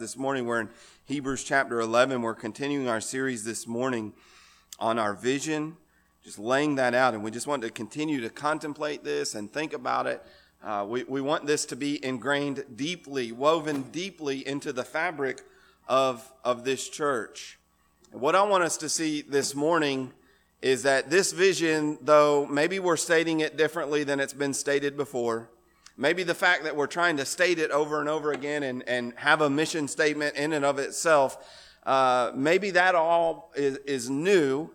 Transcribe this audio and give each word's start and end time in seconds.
This 0.00 0.16
morning 0.16 0.46
we're 0.46 0.62
in 0.62 0.70
Hebrews 1.04 1.44
chapter 1.44 1.78
11. 1.78 2.22
We're 2.22 2.32
continuing 2.32 2.88
our 2.88 3.02
series 3.02 3.44
this 3.44 3.66
morning 3.66 4.14
on 4.78 4.98
our 4.98 5.12
vision, 5.12 5.76
just 6.24 6.38
laying 6.38 6.76
that 6.76 6.94
out. 6.94 7.12
And 7.12 7.22
we 7.22 7.30
just 7.30 7.46
want 7.46 7.60
to 7.64 7.70
continue 7.70 8.22
to 8.22 8.30
contemplate 8.30 9.04
this 9.04 9.34
and 9.34 9.52
think 9.52 9.74
about 9.74 10.06
it. 10.06 10.24
Uh, 10.64 10.86
we, 10.88 11.04
we 11.04 11.20
want 11.20 11.46
this 11.46 11.66
to 11.66 11.76
be 11.76 12.02
ingrained 12.02 12.64
deeply, 12.76 13.30
woven 13.30 13.82
deeply 13.92 14.48
into 14.48 14.72
the 14.72 14.84
fabric 14.84 15.42
of, 15.86 16.32
of 16.46 16.64
this 16.64 16.88
church. 16.88 17.58
And 18.10 18.22
what 18.22 18.34
I 18.34 18.42
want 18.44 18.64
us 18.64 18.78
to 18.78 18.88
see 18.88 19.20
this 19.20 19.54
morning 19.54 20.14
is 20.62 20.82
that 20.84 21.10
this 21.10 21.32
vision, 21.32 21.98
though 22.00 22.46
maybe 22.46 22.78
we're 22.78 22.96
stating 22.96 23.40
it 23.40 23.58
differently 23.58 24.04
than 24.04 24.18
it's 24.18 24.32
been 24.32 24.54
stated 24.54 24.96
before, 24.96 25.50
Maybe 26.00 26.22
the 26.22 26.34
fact 26.34 26.64
that 26.64 26.74
we're 26.74 26.86
trying 26.86 27.18
to 27.18 27.26
state 27.26 27.58
it 27.58 27.70
over 27.70 28.00
and 28.00 28.08
over 28.08 28.32
again 28.32 28.62
and, 28.62 28.82
and 28.88 29.12
have 29.16 29.42
a 29.42 29.50
mission 29.50 29.86
statement 29.86 30.34
in 30.34 30.54
and 30.54 30.64
of 30.64 30.78
itself, 30.78 31.36
uh, 31.84 32.32
maybe 32.34 32.70
that 32.70 32.94
all 32.94 33.52
is, 33.54 33.76
is 33.84 34.08
new. 34.08 34.70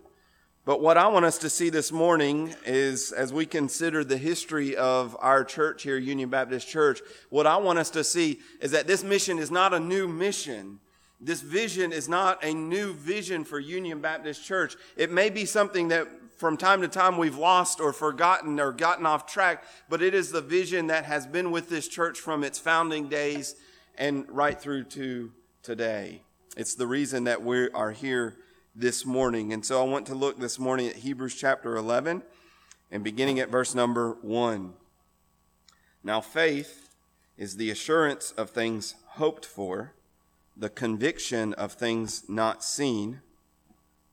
But 0.65 0.81
what 0.81 0.97
I 0.97 1.07
want 1.07 1.25
us 1.25 1.39
to 1.39 1.49
see 1.49 1.71
this 1.71 1.91
morning 1.91 2.53
is 2.63 3.11
as 3.11 3.33
we 3.33 3.47
consider 3.47 4.03
the 4.03 4.17
history 4.17 4.75
of 4.75 5.17
our 5.19 5.43
church 5.43 5.81
here, 5.81 5.97
Union 5.97 6.29
Baptist 6.29 6.67
Church, 6.67 7.01
what 7.31 7.47
I 7.47 7.57
want 7.57 7.79
us 7.79 7.89
to 7.91 8.03
see 8.03 8.39
is 8.61 8.69
that 8.69 8.85
this 8.85 9.03
mission 9.03 9.39
is 9.39 9.49
not 9.49 9.73
a 9.73 9.79
new 9.79 10.07
mission. 10.07 10.79
This 11.19 11.41
vision 11.41 11.91
is 11.91 12.07
not 12.07 12.43
a 12.43 12.53
new 12.53 12.93
vision 12.93 13.45
for 13.45 13.59
Union 13.59 13.99
Baptist 13.99 14.45
Church. 14.45 14.75
It 14.95 15.11
may 15.11 15.31
be 15.31 15.45
something 15.45 15.87
that 15.87 16.07
from 16.35 16.57
time 16.57 16.81
to 16.81 16.87
time 16.87 17.17
we've 17.17 17.37
lost 17.37 17.79
or 17.79 17.93
forgotten 17.93 18.59
or 18.59 18.71
gotten 18.71 19.05
off 19.05 19.25
track, 19.25 19.63
but 19.89 20.01
it 20.01 20.13
is 20.13 20.31
the 20.31 20.41
vision 20.41 20.87
that 20.87 21.05
has 21.05 21.25
been 21.25 21.51
with 21.51 21.69
this 21.69 21.87
church 21.87 22.19
from 22.19 22.43
its 22.43 22.59
founding 22.59 23.07
days 23.07 23.55
and 23.97 24.25
right 24.29 24.59
through 24.59 24.83
to 24.83 25.31
today. 25.63 26.21
It's 26.57 26.75
the 26.75 26.87
reason 26.87 27.23
that 27.23 27.41
we 27.41 27.69
are 27.69 27.91
here 27.91 28.35
this 28.75 29.05
morning. 29.05 29.53
And 29.53 29.65
so 29.65 29.81
I 29.81 29.85
want 29.89 30.05
to 30.07 30.15
look 30.15 30.39
this 30.39 30.59
morning 30.59 30.87
at 30.87 30.97
Hebrews 30.97 31.35
chapter 31.35 31.77
11 31.77 32.21
and 32.91 33.03
beginning 33.03 33.39
at 33.39 33.49
verse 33.49 33.73
number 33.73 34.17
1. 34.21 34.73
Now, 36.03 36.21
faith 36.21 36.89
is 37.37 37.55
the 37.55 37.71
assurance 37.71 38.31
of 38.31 38.49
things 38.49 38.95
hoped 39.11 39.45
for, 39.45 39.93
the 40.55 40.69
conviction 40.69 41.53
of 41.53 41.73
things 41.73 42.23
not 42.29 42.63
seen 42.63 43.21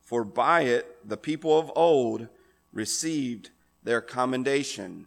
for 0.05 0.25
by 0.25 0.62
it 0.62 1.08
the 1.08 1.17
people 1.17 1.58
of 1.58 1.72
old 1.75 2.28
received 2.72 3.50
their 3.83 4.00
commendation. 4.00 5.06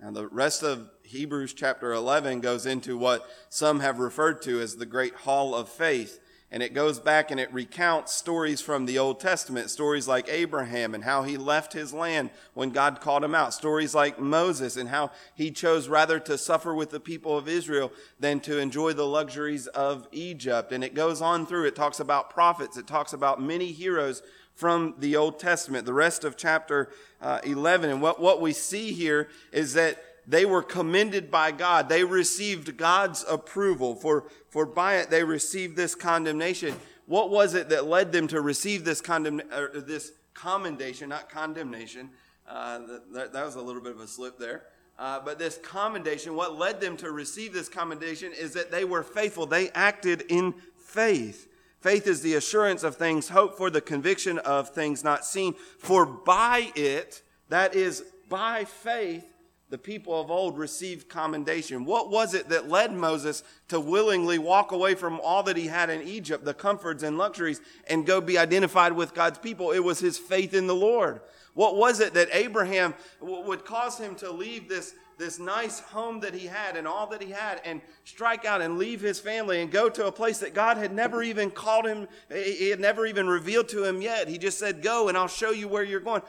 Now, 0.00 0.10
the 0.10 0.28
rest 0.28 0.62
of 0.62 0.90
Hebrews 1.02 1.54
chapter 1.54 1.92
11 1.92 2.40
goes 2.40 2.66
into 2.66 2.96
what 2.96 3.28
some 3.48 3.80
have 3.80 3.98
referred 3.98 4.42
to 4.42 4.60
as 4.60 4.76
the 4.76 4.86
great 4.86 5.14
hall 5.14 5.54
of 5.54 5.68
faith. 5.68 6.20
And 6.52 6.64
it 6.64 6.74
goes 6.74 6.98
back 6.98 7.30
and 7.30 7.38
it 7.38 7.52
recounts 7.52 8.12
stories 8.12 8.60
from 8.60 8.86
the 8.86 8.98
Old 8.98 9.20
Testament, 9.20 9.70
stories 9.70 10.08
like 10.08 10.28
Abraham 10.28 10.96
and 10.96 11.04
how 11.04 11.22
he 11.22 11.36
left 11.36 11.72
his 11.72 11.94
land 11.94 12.30
when 12.54 12.70
God 12.70 13.00
called 13.00 13.22
him 13.22 13.36
out, 13.36 13.54
stories 13.54 13.94
like 13.94 14.18
Moses 14.18 14.76
and 14.76 14.88
how 14.88 15.12
he 15.34 15.52
chose 15.52 15.88
rather 15.88 16.18
to 16.18 16.36
suffer 16.36 16.74
with 16.74 16.90
the 16.90 16.98
people 16.98 17.38
of 17.38 17.48
Israel 17.48 17.92
than 18.18 18.40
to 18.40 18.58
enjoy 18.58 18.92
the 18.92 19.06
luxuries 19.06 19.68
of 19.68 20.08
Egypt. 20.10 20.72
And 20.72 20.82
it 20.82 20.94
goes 20.94 21.22
on 21.22 21.46
through, 21.46 21.66
it 21.66 21.76
talks 21.76 22.00
about 22.00 22.30
prophets, 22.30 22.76
it 22.76 22.88
talks 22.88 23.12
about 23.12 23.40
many 23.40 23.70
heroes 23.70 24.20
from 24.56 24.94
the 24.98 25.16
Old 25.16 25.38
Testament, 25.38 25.86
the 25.86 25.94
rest 25.94 26.24
of 26.24 26.36
chapter 26.36 26.90
uh, 27.22 27.38
11. 27.44 27.90
And 27.90 28.02
what, 28.02 28.20
what 28.20 28.40
we 28.40 28.52
see 28.52 28.92
here 28.92 29.28
is 29.52 29.74
that 29.74 30.02
they 30.26 30.44
were 30.44 30.62
commended 30.62 31.30
by 31.30 31.52
God. 31.52 31.88
They 31.88 32.04
received 32.04 32.76
God's 32.76 33.24
approval. 33.28 33.94
For, 33.94 34.24
for 34.48 34.66
by 34.66 34.96
it 34.96 35.10
they 35.10 35.24
received 35.24 35.76
this 35.76 35.94
condemnation. 35.94 36.74
What 37.06 37.30
was 37.30 37.54
it 37.54 37.68
that 37.70 37.86
led 37.86 38.12
them 38.12 38.28
to 38.28 38.40
receive 38.40 38.84
this, 38.84 39.00
condemn, 39.00 39.42
this 39.74 40.12
commendation, 40.34 41.08
not 41.08 41.28
condemnation? 41.28 42.10
Uh, 42.48 42.80
that, 43.12 43.32
that 43.32 43.44
was 43.44 43.54
a 43.56 43.60
little 43.60 43.82
bit 43.82 43.92
of 43.92 44.00
a 44.00 44.06
slip 44.06 44.38
there. 44.38 44.64
Uh, 44.98 45.18
but 45.18 45.38
this 45.38 45.58
commendation, 45.58 46.34
what 46.34 46.58
led 46.58 46.80
them 46.80 46.96
to 46.98 47.10
receive 47.10 47.52
this 47.52 47.68
commendation 47.68 48.32
is 48.38 48.52
that 48.52 48.70
they 48.70 48.84
were 48.84 49.02
faithful. 49.02 49.46
They 49.46 49.70
acted 49.70 50.24
in 50.28 50.54
faith. 50.76 51.48
Faith 51.80 52.06
is 52.06 52.20
the 52.20 52.34
assurance 52.34 52.82
of 52.82 52.96
things 52.96 53.30
hoped 53.30 53.56
for, 53.56 53.70
the 53.70 53.80
conviction 53.80 54.38
of 54.40 54.68
things 54.68 55.02
not 55.02 55.24
seen. 55.24 55.54
For 55.78 56.04
by 56.04 56.70
it, 56.74 57.22
that 57.48 57.74
is, 57.74 58.04
by 58.28 58.64
faith, 58.64 59.29
the 59.70 59.78
people 59.78 60.20
of 60.20 60.30
old 60.30 60.58
received 60.58 61.08
commendation. 61.08 61.84
What 61.84 62.10
was 62.10 62.34
it 62.34 62.48
that 62.48 62.68
led 62.68 62.92
Moses 62.92 63.44
to 63.68 63.78
willingly 63.78 64.36
walk 64.36 64.72
away 64.72 64.96
from 64.96 65.20
all 65.20 65.44
that 65.44 65.56
he 65.56 65.68
had 65.68 65.90
in 65.90 66.02
Egypt, 66.02 66.44
the 66.44 66.54
comforts 66.54 67.04
and 67.04 67.16
luxuries, 67.16 67.60
and 67.88 68.04
go 68.04 68.20
be 68.20 68.36
identified 68.36 68.92
with 68.92 69.14
God's 69.14 69.38
people? 69.38 69.70
It 69.70 69.84
was 69.84 70.00
his 70.00 70.18
faith 70.18 70.54
in 70.54 70.66
the 70.66 70.74
Lord. 70.74 71.20
What 71.54 71.76
was 71.76 72.00
it 72.00 72.14
that 72.14 72.28
Abraham 72.32 72.94
would 73.20 73.64
cause 73.64 73.98
him 73.98 74.16
to 74.16 74.30
leave 74.30 74.68
this 74.68 74.94
this 75.18 75.38
nice 75.38 75.80
home 75.80 76.18
that 76.20 76.32
he 76.32 76.46
had 76.46 76.78
and 76.78 76.88
all 76.88 77.06
that 77.06 77.22
he 77.22 77.30
had 77.30 77.60
and 77.66 77.82
strike 78.04 78.46
out 78.46 78.62
and 78.62 78.78
leave 78.78 79.02
his 79.02 79.20
family 79.20 79.60
and 79.60 79.70
go 79.70 79.90
to 79.90 80.06
a 80.06 80.12
place 80.12 80.38
that 80.38 80.54
God 80.54 80.78
had 80.78 80.94
never 80.94 81.22
even 81.22 81.50
called 81.50 81.86
him, 81.86 82.08
he 82.30 82.70
had 82.70 82.80
never 82.80 83.04
even 83.04 83.28
revealed 83.28 83.68
to 83.68 83.84
him 83.84 84.00
yet. 84.00 84.28
He 84.28 84.38
just 84.38 84.58
said, 84.58 84.82
Go 84.82 85.08
and 85.08 85.18
I'll 85.18 85.28
show 85.28 85.50
you 85.50 85.68
where 85.68 85.84
you're 85.84 86.00
going. 86.00 86.22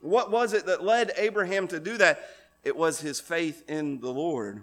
What 0.00 0.32
was 0.32 0.52
it 0.52 0.66
that 0.66 0.82
led 0.82 1.12
Abraham 1.16 1.68
to 1.68 1.78
do 1.78 1.96
that? 1.98 2.20
It 2.62 2.76
was 2.76 3.00
his 3.00 3.20
faith 3.20 3.64
in 3.68 4.00
the 4.00 4.10
Lord. 4.10 4.62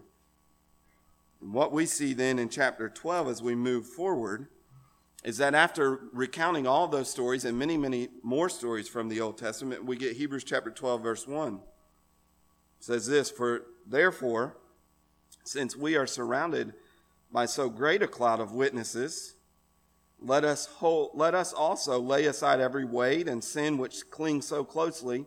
what 1.39 1.71
we 1.71 1.85
see 1.85 2.13
then 2.13 2.37
in 2.37 2.49
chapter 2.49 2.89
12 2.89 3.27
as 3.29 3.41
we 3.41 3.55
move 3.55 3.85
forward 3.85 4.47
is 5.23 5.37
that 5.37 5.55
after 5.55 5.99
recounting 6.13 6.67
all 6.67 6.87
those 6.87 7.09
stories 7.09 7.45
and 7.45 7.57
many, 7.57 7.77
many 7.77 8.09
more 8.23 8.49
stories 8.49 8.89
from 8.89 9.07
the 9.09 9.21
Old 9.21 9.37
Testament, 9.37 9.85
we 9.85 9.95
get 9.95 10.17
Hebrews 10.17 10.43
chapter 10.43 10.69
12, 10.69 11.01
verse 11.01 11.27
1 11.27 11.61
says 12.79 13.07
this 13.07 13.29
For 13.29 13.63
therefore, 13.85 14.57
since 15.43 15.75
we 15.75 15.95
are 15.95 16.07
surrounded 16.07 16.73
by 17.31 17.45
so 17.45 17.69
great 17.69 18.01
a 18.01 18.07
cloud 18.07 18.39
of 18.39 18.53
witnesses, 18.53 19.35
let 20.21 20.43
us, 20.43 20.65
hold, 20.65 21.11
let 21.13 21.33
us 21.33 21.53
also 21.53 21.99
lay 21.99 22.25
aside 22.25 22.59
every 22.59 22.85
weight 22.85 23.27
and 23.27 23.43
sin 23.43 23.77
which 23.77 24.09
clings 24.09 24.47
so 24.47 24.63
closely, 24.63 25.25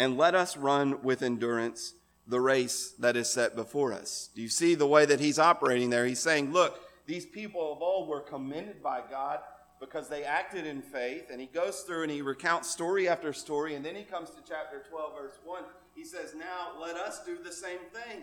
and 0.00 0.16
let 0.16 0.34
us 0.34 0.56
run 0.56 1.02
with 1.02 1.20
endurance 1.20 1.92
the 2.26 2.40
race 2.40 2.94
that 2.98 3.18
is 3.18 3.30
set 3.30 3.54
before 3.54 3.92
us. 3.92 4.30
Do 4.34 4.40
you 4.40 4.48
see 4.48 4.74
the 4.74 4.86
way 4.86 5.04
that 5.04 5.20
he's 5.20 5.38
operating 5.38 5.90
there? 5.90 6.06
He's 6.06 6.20
saying, 6.20 6.52
Look, 6.52 6.80
these 7.06 7.26
people 7.26 7.74
of 7.74 7.82
old 7.82 8.08
were 8.08 8.22
commended 8.22 8.82
by 8.82 9.02
God 9.10 9.40
because 9.78 10.08
they 10.08 10.24
acted 10.24 10.66
in 10.66 10.80
faith. 10.80 11.28
And 11.30 11.38
he 11.38 11.46
goes 11.46 11.80
through 11.80 12.04
and 12.04 12.10
he 12.10 12.22
recounts 12.22 12.70
story 12.70 13.10
after 13.10 13.34
story. 13.34 13.74
And 13.74 13.84
then 13.84 13.94
he 13.94 14.04
comes 14.04 14.30
to 14.30 14.36
chapter 14.48 14.82
12, 14.88 15.12
verse 15.20 15.38
1 15.44 15.62
he 15.94 16.04
says, 16.04 16.34
Now 16.34 16.80
let 16.80 16.96
us 16.96 17.22
do 17.26 17.36
the 17.44 17.52
same 17.52 17.80
thing. 17.92 18.22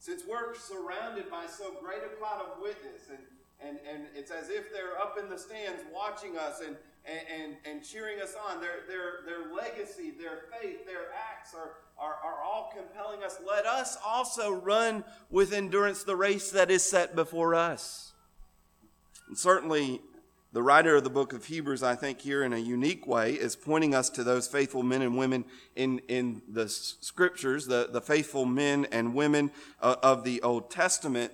Since 0.00 0.22
we're 0.28 0.56
surrounded 0.56 1.30
by 1.30 1.46
so 1.46 1.74
great 1.80 2.00
a 2.04 2.16
cloud 2.16 2.40
of 2.40 2.60
witness, 2.60 3.08
and, 3.08 3.18
and, 3.60 3.78
and 3.88 4.06
it's 4.16 4.32
as 4.32 4.48
if 4.48 4.72
they're 4.72 4.98
up 4.98 5.16
in 5.22 5.30
the 5.30 5.38
stands 5.38 5.82
watching 5.94 6.36
us 6.36 6.60
and, 6.66 6.76
and, 7.06 7.56
and, 7.66 7.84
cheering 7.84 8.20
us 8.20 8.34
on. 8.48 8.60
Their, 8.60 8.80
their, 8.88 9.24
their 9.26 9.54
legacy, 9.54 10.12
their 10.18 10.44
faith, 10.58 10.86
their 10.86 11.12
acts 11.30 11.54
are, 11.54 11.72
are, 11.98 12.14
are 12.14 12.42
all 12.42 12.72
compelling 12.74 13.22
us. 13.22 13.38
Let 13.46 13.66
us 13.66 13.98
also 14.04 14.52
run 14.52 15.04
with 15.30 15.52
endurance 15.52 16.04
the 16.04 16.16
race 16.16 16.50
that 16.52 16.70
is 16.70 16.82
set 16.82 17.14
before 17.14 17.54
us. 17.54 18.14
And 19.28 19.36
certainly, 19.36 20.00
the 20.54 20.62
writer 20.62 20.96
of 20.96 21.04
the 21.04 21.10
book 21.10 21.32
of 21.32 21.44
Hebrews, 21.44 21.82
I 21.82 21.96
think, 21.96 22.20
here 22.20 22.44
in 22.44 22.52
a 22.52 22.58
unique 22.58 23.06
way, 23.06 23.32
is 23.32 23.56
pointing 23.56 23.94
us 23.94 24.08
to 24.10 24.22
those 24.22 24.46
faithful 24.46 24.84
men 24.84 25.02
and 25.02 25.18
women 25.18 25.44
in, 25.74 25.98
in 26.08 26.42
the 26.48 26.68
scriptures, 26.68 27.66
the, 27.66 27.88
the 27.92 28.00
faithful 28.00 28.46
men 28.46 28.86
and 28.92 29.14
women 29.14 29.50
uh, 29.82 29.96
of 30.02 30.22
the 30.22 30.40
Old 30.42 30.70
Testament. 30.70 31.32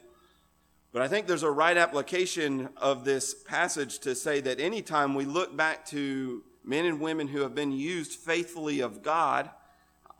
But 0.93 1.03
I 1.03 1.09
think 1.09 1.27
there's 1.27 1.45
a 1.45 1.51
right 1.51 1.77
application 1.77 2.69
of 2.77 3.05
this 3.05 3.33
passage 3.33 4.01
to 4.01 4.15
say 4.17 4.41
that 4.41 4.59
anytime 4.59 5.15
we 5.15 5.25
look 5.25 5.57
back 5.57 5.87
to 5.87 6.43
men 6.65 6.85
and 6.85 7.01
women 7.01 7.29
who 7.29 7.43
have 7.43 7.55
been 7.55 7.71
used 7.71 8.15
faithfully 8.15 8.81
of 8.81 9.03
God, 9.03 9.51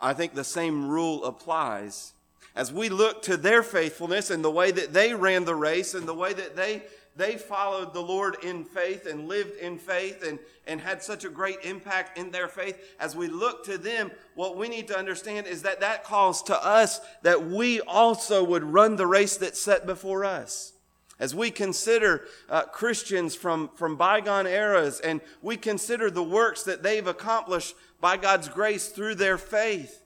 I 0.01 0.15
think 0.15 0.35
the 0.35 0.45
same 0.45 0.89
rule 0.89 1.25
applies. 1.25 2.13
As 2.55 2.73
we 2.73 2.89
look 2.89 3.23
to 3.23 3.37
their 3.37 3.65
faithfulness 3.65 4.31
and 4.31 4.45
the 4.45 4.51
way 4.51 4.71
that 4.71 4.93
they 4.93 5.13
ran 5.13 5.45
the 5.45 5.57
race 5.57 5.95
and 5.95 6.07
the 6.07 6.15
way 6.15 6.33
that 6.33 6.55
they 6.55 6.83
they 7.17 7.37
followed 7.37 7.93
the 7.93 8.01
Lord 8.01 8.37
in 8.43 8.65
faith 8.65 9.07
and 9.07 9.29
lived 9.29 9.57
in 9.59 9.79
faith 9.79 10.25
and, 10.27 10.39
and 10.67 10.81
had 10.81 11.03
such 11.03 11.25
a 11.25 11.29
great 11.29 11.59
impact 11.65 12.17
in 12.17 12.31
their 12.31 12.49
faith. 12.49 12.79
As 12.99 13.17
we 13.17 13.27
look 13.27 13.65
to 13.65 13.79
them, 13.79 14.11
what 14.35 14.57
we 14.57 14.69
need 14.69 14.89
to 14.89 14.99
understand 14.99 15.47
is 15.47 15.63
that 15.63 15.81
that 15.81 16.05
calls 16.05 16.43
to 16.45 16.65
us 16.65 17.01
that 17.23 17.47
we 17.47 17.81
also 17.81 18.45
would 18.45 18.63
run 18.63 18.97
the 18.97 19.07
race 19.07 19.37
that's 19.37 19.61
set 19.61 19.87
before 19.87 20.25
us. 20.25 20.73
As 21.19 21.35
we 21.35 21.51
consider 21.51 22.25
uh, 22.49 22.63
Christians 22.63 23.35
from, 23.35 23.71
from 23.75 23.97
bygone 23.97 24.47
eras 24.47 25.01
and 25.01 25.21
we 25.43 25.57
consider 25.59 26.11
the 26.11 26.23
works 26.23 26.63
that 26.63 26.83
they've 26.83 27.07
accomplished 27.07 27.75
by 28.01 28.17
God's 28.17 28.49
grace 28.49 28.89
through 28.89 29.17
their 29.17 29.37
faith, 29.37 30.00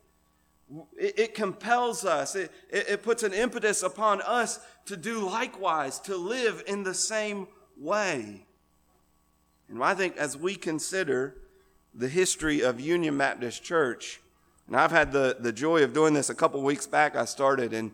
it, 0.99 1.19
it 1.19 1.35
compels 1.35 2.05
us, 2.05 2.35
it, 2.35 2.51
it, 2.71 2.89
it 2.89 3.03
puts 3.03 3.23
an 3.23 3.33
impetus 3.33 3.83
upon 3.83 4.23
us 4.23 4.61
to 4.87 4.97
do 4.97 5.29
likewise, 5.29 5.99
to 6.01 6.17
live 6.17 6.63
in 6.67 6.83
the 6.83 6.95
same 6.95 7.47
way. 7.79 8.47
And 9.69 9.83
I 9.83 9.95
think 9.95 10.17
as 10.17 10.37
we 10.37 10.55
consider 10.55 11.37
the 11.95 12.09
history 12.09 12.61
of 12.61 12.81
Union 12.81 13.17
Baptist 13.17 13.63
Church, 13.63 14.21
and 14.67 14.77
I've 14.77 14.91
had 14.91 15.13
the, 15.13 15.37
the 15.39 15.53
joy 15.53 15.83
of 15.85 15.93
doing 15.93 16.15
this 16.15 16.31
a 16.31 16.35
couple 16.35 16.63
weeks 16.63 16.87
back, 16.87 17.17
I 17.17 17.25
started, 17.25 17.73
and 17.73 17.93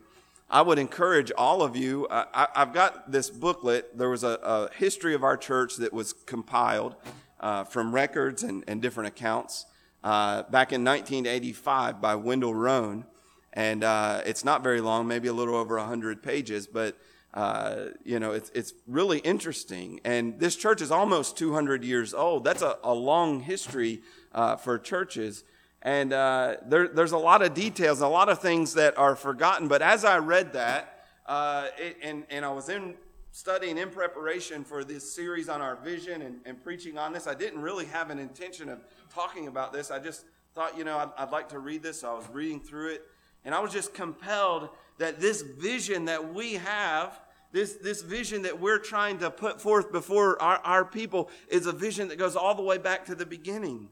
I 0.48 0.62
would 0.62 0.78
encourage 0.78 1.30
all 1.36 1.62
of 1.62 1.76
you. 1.76 2.06
I, 2.10 2.48
have 2.54 2.72
got 2.72 3.12
this 3.12 3.30
booklet. 3.30 3.96
There 3.96 4.08
was 4.08 4.24
a, 4.24 4.38
a, 4.42 4.70
history 4.74 5.14
of 5.14 5.22
our 5.22 5.36
church 5.36 5.76
that 5.76 5.92
was 5.92 6.12
compiled 6.12 6.96
uh, 7.38 7.64
from 7.64 7.94
records 7.94 8.42
and, 8.42 8.64
and 8.66 8.82
different 8.82 9.08
accounts 9.08 9.66
uh, 10.02 10.42
back 10.44 10.72
in 10.72 10.84
1985 10.84 12.00
by 12.00 12.14
Wendell 12.14 12.54
Roan. 12.54 13.04
And 13.52 13.82
uh, 13.82 14.22
it's 14.24 14.44
not 14.44 14.62
very 14.62 14.80
long, 14.80 15.06
maybe 15.06 15.28
a 15.28 15.32
little 15.32 15.56
over 15.56 15.76
100 15.76 16.22
pages, 16.22 16.66
but 16.66 16.96
uh, 17.34 17.86
you 18.04 18.18
know, 18.18 18.32
it's, 18.32 18.50
it's 18.54 18.72
really 18.86 19.18
interesting. 19.18 20.00
And 20.04 20.38
this 20.38 20.56
church 20.56 20.80
is 20.80 20.90
almost 20.90 21.36
200 21.36 21.84
years 21.84 22.12
old. 22.12 22.44
That's 22.44 22.62
a, 22.62 22.78
a 22.82 22.92
long 22.92 23.40
history 23.40 24.02
uh, 24.32 24.56
for 24.56 24.78
churches. 24.78 25.44
And 25.82 26.12
uh, 26.12 26.56
there, 26.66 26.88
there's 26.88 27.12
a 27.12 27.18
lot 27.18 27.42
of 27.42 27.54
details, 27.54 28.00
a 28.00 28.08
lot 28.08 28.28
of 28.28 28.40
things 28.40 28.74
that 28.74 28.98
are 28.98 29.16
forgotten. 29.16 29.68
But 29.68 29.80
as 29.80 30.04
I 30.04 30.18
read 30.18 30.52
that, 30.54 31.04
uh, 31.26 31.68
it, 31.78 31.96
and, 32.02 32.24
and 32.30 32.44
I 32.44 32.52
was 32.52 32.68
in 32.68 32.94
studying 33.32 33.78
in 33.78 33.90
preparation 33.90 34.64
for 34.64 34.84
this 34.84 35.14
series 35.14 35.48
on 35.48 35.60
our 35.60 35.76
vision 35.76 36.22
and, 36.22 36.40
and, 36.44 36.62
preaching 36.62 36.98
on 36.98 37.12
this, 37.12 37.26
I 37.26 37.34
didn't 37.34 37.60
really 37.60 37.86
have 37.86 38.10
an 38.10 38.18
intention 38.18 38.68
of 38.68 38.80
talking 39.12 39.46
about 39.46 39.72
this. 39.72 39.90
I 39.90 39.98
just 39.98 40.24
thought, 40.54 40.76
you 40.76 40.84
know, 40.84 40.98
I'd, 40.98 41.10
I'd 41.16 41.30
like 41.30 41.48
to 41.50 41.58
read 41.58 41.82
this. 41.82 42.00
So 42.00 42.10
I 42.10 42.14
was 42.14 42.28
reading 42.32 42.60
through 42.60 42.94
it. 42.94 43.02
And 43.44 43.54
I 43.54 43.60
was 43.60 43.72
just 43.72 43.94
compelled 43.94 44.68
that 44.98 45.20
this 45.20 45.42
vision 45.42 46.06
that 46.06 46.34
we 46.34 46.54
have, 46.54 47.20
this, 47.52 47.74
this 47.74 48.02
vision 48.02 48.42
that 48.42 48.60
we're 48.60 48.78
trying 48.78 49.18
to 49.18 49.30
put 49.30 49.60
forth 49.60 49.90
before 49.92 50.40
our, 50.42 50.58
our 50.58 50.84
people, 50.84 51.30
is 51.48 51.66
a 51.66 51.72
vision 51.72 52.08
that 52.08 52.18
goes 52.18 52.36
all 52.36 52.54
the 52.54 52.62
way 52.62 52.78
back 52.78 53.06
to 53.06 53.14
the 53.14 53.24
beginning. 53.24 53.88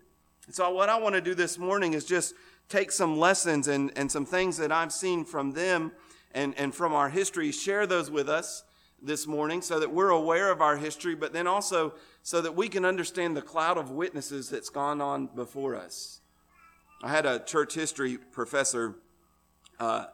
And 0.46 0.55
so, 0.55 0.70
what 0.70 0.88
I 0.88 0.99
want 0.99 1.14
to 1.14 1.20
do 1.20 1.34
this 1.34 1.58
morning 1.58 1.94
is 1.94 2.05
just 2.05 2.34
take 2.69 2.93
some 2.93 3.19
lessons 3.19 3.69
and, 3.69 3.91
and 3.96 4.12
some 4.12 4.26
things 4.26 4.58
that 4.58 4.70
I've 4.70 4.93
seen 4.93 5.25
from 5.25 5.52
them 5.52 5.93
and, 6.34 6.55
and 6.58 6.75
from 6.75 6.93
our 6.93 7.08
history, 7.08 7.52
share 7.52 7.87
those 7.87 8.11
with 8.11 8.29
us 8.29 8.64
this 9.03 9.27
morning 9.27 9.62
so 9.62 9.79
that 9.81 9.93
we're 9.93 10.11
aware 10.11 10.50
of 10.50 10.61
our 10.61 10.77
history, 10.77 11.15
but 11.15 11.33
then 11.33 11.47
also 11.47 11.95
so 12.23 12.41
that 12.41 12.55
we 12.55 12.69
can 12.69 12.85
understand 12.85 13.37
the 13.37 13.43
cloud 13.43 13.79
of 13.79 13.91
witnesses 13.91 14.50
that's 14.50 14.69
gone 14.69 15.00
on 15.00 15.27
before 15.27 15.77
us. 15.77 16.21
I 17.03 17.11
had 17.11 17.27
a 17.27 17.39
church 17.39 17.75
history 17.75 18.19
professor 18.19 18.97
uh, 19.79 20.06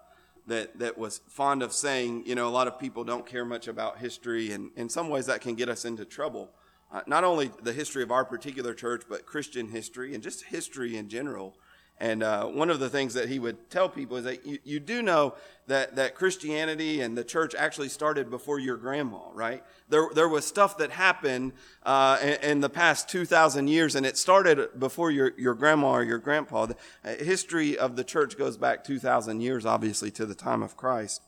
that, 0.47 0.79
that 0.79 0.99
was 0.99 1.21
fond 1.29 1.63
of 1.63 1.73
saying, 1.73 2.25
you 2.27 2.35
know, 2.35 2.47
a 2.47 2.51
lot 2.51 2.69
of 2.69 2.79
people 2.79 3.05
don't 3.05 3.27
care 3.27 3.45
much 3.45 3.69
about 3.69 3.99
history, 3.99 4.53
and 4.53 4.71
in 4.77 4.89
some 4.89 5.09
ways 5.09 5.27
that 5.27 5.41
can 5.41 5.55
get 5.55 5.69
us 5.69 5.85
into 5.85 6.05
trouble. 6.05 6.51
Uh, 6.93 7.01
not 7.07 7.25
only 7.25 7.51
the 7.63 7.73
history 7.73 8.03
of 8.03 8.11
our 8.11 8.25
particular 8.25 8.75
church, 8.75 9.05
but 9.09 9.25
Christian 9.25 9.69
history 9.69 10.15
and 10.15 10.23
just 10.23 10.45
history 10.45 10.97
in 10.97 11.09
general. 11.09 11.57
And 12.01 12.25
uh, 12.25 12.47
one 12.47 12.71
of 12.71 12.81
the 12.81 12.91
things 12.91 13.15
that 13.15 13.29
he 13.29 13.39
would 13.39 13.71
tell 13.71 13.89
people 13.89 14.17
is 14.17 14.25
that 14.25 14.45
you, 14.45 14.59
you 14.65 14.81
do 14.81 15.01
know 15.01 15.35
that, 15.69 15.95
that 15.97 16.15
Christianity 16.15 17.01
and 17.01 17.17
the 17.17 17.23
church 17.23 17.55
actually 17.55 17.89
started 17.89 18.31
before 18.31 18.59
your 18.59 18.77
grandma, 18.77 19.21
right? 19.33 19.63
There, 19.89 20.09
there 20.13 20.29
was 20.29 20.45
stuff 20.45 20.77
that 20.79 20.91
happened 20.91 21.53
uh, 21.85 22.19
in, 22.21 22.51
in, 22.51 22.61
the 22.61 22.69
past 22.69 23.09
2,000 23.09 23.69
years, 23.69 23.95
and 23.95 24.05
it 24.05 24.19
started 24.19 24.79
before 24.79 25.11
your, 25.13 25.33
your 25.39 25.55
grandma 25.55 25.93
or 25.93 26.03
your 26.03 26.19
grandpa. 26.19 26.67
The 26.67 26.77
uh, 27.05 27.15
history 27.15 27.79
of 27.79 27.95
the 27.95 28.05
church 28.05 28.37
goes 28.37 28.57
back 28.57 28.83
2,000 28.83 29.41
years, 29.41 29.65
obviously, 29.65 30.11
to 30.13 30.27
the 30.27 30.35
time 30.35 30.63
of 30.63 30.77
Christ. 30.77 31.23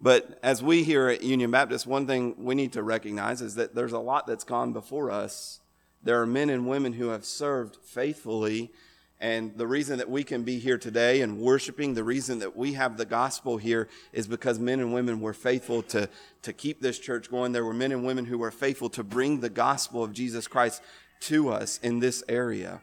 But 0.00 0.38
as 0.42 0.62
we 0.62 0.82
here 0.84 1.08
at 1.08 1.22
Union 1.22 1.50
Baptist, 1.50 1.86
one 1.86 2.06
thing 2.06 2.34
we 2.36 2.54
need 2.54 2.72
to 2.72 2.82
recognize 2.82 3.40
is 3.40 3.54
that 3.54 3.74
there's 3.74 3.92
a 3.92 3.98
lot 3.98 4.26
that's 4.26 4.44
gone 4.44 4.72
before 4.72 5.10
us. 5.10 5.60
There 6.02 6.20
are 6.20 6.26
men 6.26 6.50
and 6.50 6.68
women 6.68 6.92
who 6.94 7.08
have 7.08 7.24
served 7.24 7.76
faithfully 7.76 8.72
and 9.20 9.56
the 9.56 9.66
reason 9.66 9.98
that 9.98 10.08
we 10.08 10.22
can 10.22 10.44
be 10.44 10.60
here 10.60 10.78
today 10.78 11.22
and 11.22 11.38
worshiping, 11.38 11.94
the 11.94 12.04
reason 12.04 12.38
that 12.38 12.56
we 12.56 12.74
have 12.74 12.96
the 12.96 13.04
gospel 13.04 13.56
here 13.56 13.88
is 14.12 14.28
because 14.28 14.60
men 14.60 14.78
and 14.78 14.94
women 14.94 15.20
were 15.20 15.32
faithful 15.32 15.82
to, 15.84 16.08
to 16.42 16.52
keep 16.52 16.80
this 16.80 17.00
church 17.00 17.28
going. 17.28 17.50
There 17.50 17.64
were 17.64 17.74
men 17.74 17.90
and 17.90 18.06
women 18.06 18.26
who 18.26 18.38
were 18.38 18.52
faithful 18.52 18.88
to 18.90 19.02
bring 19.02 19.40
the 19.40 19.50
gospel 19.50 20.04
of 20.04 20.12
Jesus 20.12 20.46
Christ 20.46 20.82
to 21.22 21.48
us 21.48 21.80
in 21.82 21.98
this 21.98 22.22
area. 22.28 22.80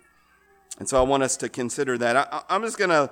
And 0.77 0.89
so 0.89 0.99
I 0.99 1.03
want 1.03 1.23
us 1.23 1.37
to 1.37 1.47
consider 1.47 1.97
that. 1.99 2.17
I, 2.17 2.43
am 2.53 2.63
just 2.63 2.77
going 2.77 2.89
to, 2.89 3.09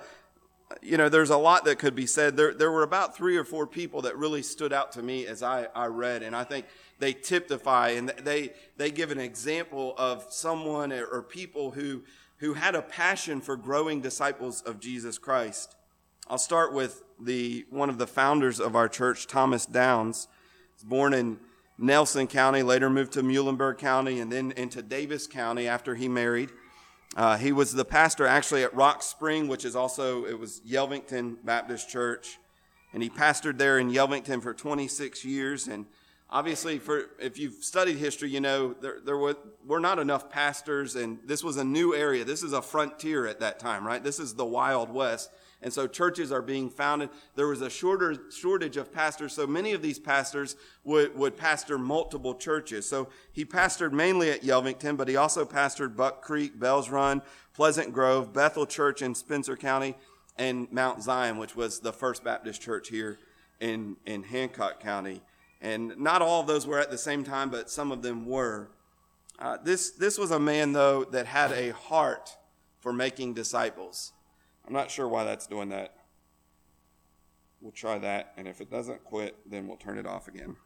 you 0.82 0.98
know, 0.98 1.08
there's 1.08 1.30
a 1.30 1.38
lot 1.38 1.64
that 1.64 1.80
could 1.80 1.96
be 1.96 2.06
said. 2.06 2.36
There, 2.36 2.54
there 2.54 2.72
were 2.72 2.84
about 2.84 3.16
three 3.16 3.38
or 3.38 3.46
four 3.46 3.66
people 3.66 4.02
that 4.02 4.18
really 4.18 4.42
stood 4.42 4.74
out 4.74 4.92
to 4.94 5.02
me 5.02 5.28
as 5.28 5.42
I, 5.42 5.68
I 5.74 5.86
read, 5.86 6.24
and 6.24 6.36
I 6.36 6.44
think 6.44 6.66
they 7.00 7.14
typify 7.14 7.92
and 7.92 8.10
they, 8.10 8.52
they 8.76 8.92
give 8.92 9.12
an 9.12 9.20
example 9.20 9.94
of 9.98 10.26
someone 10.30 10.92
or 10.92 11.22
people 11.22 11.72
who 11.72 12.04
who 12.38 12.54
had 12.54 12.76
a 12.76 12.82
passion 12.82 13.42
for 13.42 13.56
growing 13.56 14.02
disciples 14.02 14.62
of 14.62 14.80
Jesus 14.80 15.18
Christ. 15.18 15.76
I'll 16.30 16.38
start 16.38 16.74
with 16.74 17.04
the 17.20 17.66
one 17.70 17.90
of 17.90 17.98
the 17.98 18.08
founders 18.08 18.60
of 18.60 18.76
our 18.76 18.88
church, 18.88 19.28
Thomas 19.28 19.66
Downs. 19.66 20.28
He 20.68 20.74
was 20.76 20.84
born 20.84 21.14
in 21.14 21.40
Nelson 21.78 22.28
County, 22.28 22.64
later 22.64 22.90
moved 22.90 23.14
to 23.14 23.24
Muhlenberg 23.24 23.78
County, 23.78 24.20
and 24.20 24.32
then 24.32 24.52
into 24.54 24.82
Daviess 24.82 25.30
County 25.30 25.68
after 25.68 25.96
he 25.96 26.08
married. 26.08 26.50
Uh, 27.16 27.38
he 27.38 27.52
was 27.52 27.74
the 27.74 27.86
pastor 27.86 28.26
actually 28.26 28.64
at 28.64 28.74
Rock 28.74 29.04
Spring, 29.04 29.48
which 29.48 29.66
is 29.66 29.76
also 29.76 30.26
it 30.26 30.40
was 30.40 30.62
Yelvington 30.62 31.38
Baptist 31.44 31.90
Church, 31.90 32.40
and 32.94 33.04
he 33.04 33.10
pastored 33.10 33.58
there 33.58 33.80
in 33.80 33.92
Yelvington 33.92 34.42
for 34.42 34.54
26 34.54 35.24
years. 35.26 35.68
And 35.68 35.86
obviously 36.34 36.80
for 36.80 37.12
if 37.20 37.38
you've 37.38 37.64
studied 37.64 37.96
history 37.96 38.28
you 38.28 38.42
know 38.42 38.74
there, 38.82 38.98
there 39.06 39.18
were, 39.18 39.38
were 39.66 39.80
not 39.80 40.00
enough 40.00 40.32
pastors 40.32 40.96
and 40.96 41.20
this 41.26 41.44
was 41.44 41.58
a 41.58 41.64
new 41.64 41.96
area. 41.96 42.26
This 42.26 42.42
is 42.42 42.54
a 42.54 42.62
frontier 42.62 43.28
at 43.28 43.40
that 43.40 43.60
time 43.60 43.86
right? 43.86 44.04
This 44.04 44.20
is 44.20 44.34
the 44.34 44.46
wild 44.46 44.90
west. 44.90 45.32
And 45.62 45.72
so 45.72 45.88
churches 45.88 46.34
are 46.34 46.42
being 46.42 46.70
founded. 46.70 47.10
There 47.36 47.48
was 47.48 47.62
a 47.62 47.70
shorter 47.70 48.30
shortage 48.32 48.76
of 48.76 48.92
pastors. 48.92 49.32
So 49.32 49.48
many 49.48 49.72
of 49.72 49.82
these 49.82 49.98
pastors 49.98 50.58
would, 50.84 51.16
would 51.16 51.38
pastor 51.38 51.78
multiple 51.78 52.36
churches. 52.36 52.90
So 52.90 53.08
he 53.32 53.46
pastored 53.46 53.94
mainly 53.94 54.30
at 54.32 54.42
yelvington 54.42 54.98
but 54.98 55.08
he 55.08 55.16
also 55.16 55.46
pastored 55.46 55.96
buck 55.96 56.24
creek 56.24 56.60
bells 56.60 56.90
run 56.90 57.22
pleasant 57.54 57.94
grove 57.94 58.34
bethel 58.34 58.66
church 58.66 59.04
in 59.04 59.14
spencer 59.14 59.56
county 59.56 59.94
and 60.36 60.70
mount 60.72 61.04
zion 61.04 61.38
which 61.38 61.56
was 61.56 61.80
the 61.80 61.94
first 61.94 62.24
baptist 62.24 62.60
church 62.60 62.90
here 62.90 63.20
in, 63.60 63.96
in 64.08 64.24
hancock 64.24 64.80
county 64.80 65.22
and 65.64 65.98
not 65.98 66.22
all 66.22 66.42
of 66.42 66.48
those 66.48 66.68
were 66.68 66.78
at 66.78 66.92
the 66.92 66.98
same 66.98 67.24
time, 67.24 67.50
but 67.50 67.70
some 67.70 67.94
of 67.94 68.02
them 68.02 68.26
were. 68.26 68.70
Uh, 69.40 69.58
this, 69.64 69.92
this 69.92 70.18
was 70.18 70.30
a 70.30 70.40
man, 70.40 70.74
though, 70.74 71.06
that 71.06 71.26
had 71.26 71.54
a 71.54 71.72
heart 71.72 72.36
for 72.80 72.92
making 72.92 73.34
disciples. 73.34 74.12
I'm 74.68 74.74
not 74.74 74.92
sure 74.92 75.08
why 75.08 75.24
that's 75.24 75.48
doing 75.48 75.70
that. 75.70 75.96
We'll 77.62 77.72
try 77.72 77.98
that, 77.98 78.34
and 78.36 78.46
if 78.46 78.60
it 78.60 78.70
doesn't 78.70 79.06
quit, 79.06 79.38
then 79.50 79.68
we'll 79.68 79.78
turn 79.78 79.98
it 79.98 80.06
off 80.06 80.28
again. 80.28 80.58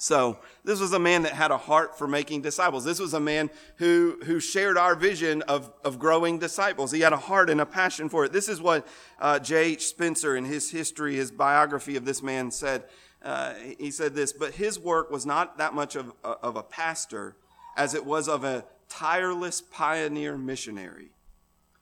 So, 0.00 0.38
this 0.64 0.80
was 0.80 0.92
a 0.92 0.98
man 0.98 1.22
that 1.22 1.32
had 1.32 1.52
a 1.52 1.58
heart 1.58 1.96
for 1.96 2.08
making 2.08 2.42
disciples. 2.42 2.84
This 2.84 2.98
was 2.98 3.14
a 3.14 3.20
man 3.20 3.48
who, 3.76 4.18
who 4.24 4.40
shared 4.40 4.76
our 4.76 4.96
vision 4.96 5.42
of, 5.42 5.72
of 5.84 6.00
growing 6.00 6.38
disciples. 6.38 6.90
He 6.90 7.00
had 7.00 7.12
a 7.12 7.18
heart 7.18 7.48
and 7.48 7.60
a 7.60 7.66
passion 7.66 8.08
for 8.08 8.24
it. 8.24 8.32
This 8.32 8.48
is 8.48 8.60
what 8.60 8.88
uh, 9.20 9.38
J.H. 9.38 9.86
Spencer, 9.86 10.36
in 10.36 10.46
his 10.46 10.70
history, 10.70 11.14
his 11.14 11.30
biography 11.30 11.96
of 11.96 12.04
this 12.04 12.22
man, 12.24 12.50
said 12.50 12.84
uh, 13.22 13.54
he 13.78 13.90
said 13.90 14.14
this, 14.14 14.32
but 14.32 14.54
his 14.54 14.78
work 14.78 15.10
was 15.10 15.26
not 15.26 15.58
that 15.58 15.74
much 15.74 15.96
of, 15.96 16.12
of 16.24 16.56
a 16.56 16.62
pastor 16.62 17.36
as 17.76 17.94
it 17.94 18.04
was 18.04 18.28
of 18.28 18.44
a 18.44 18.64
tireless 18.88 19.60
pioneer 19.60 20.36
missionary. 20.36 21.10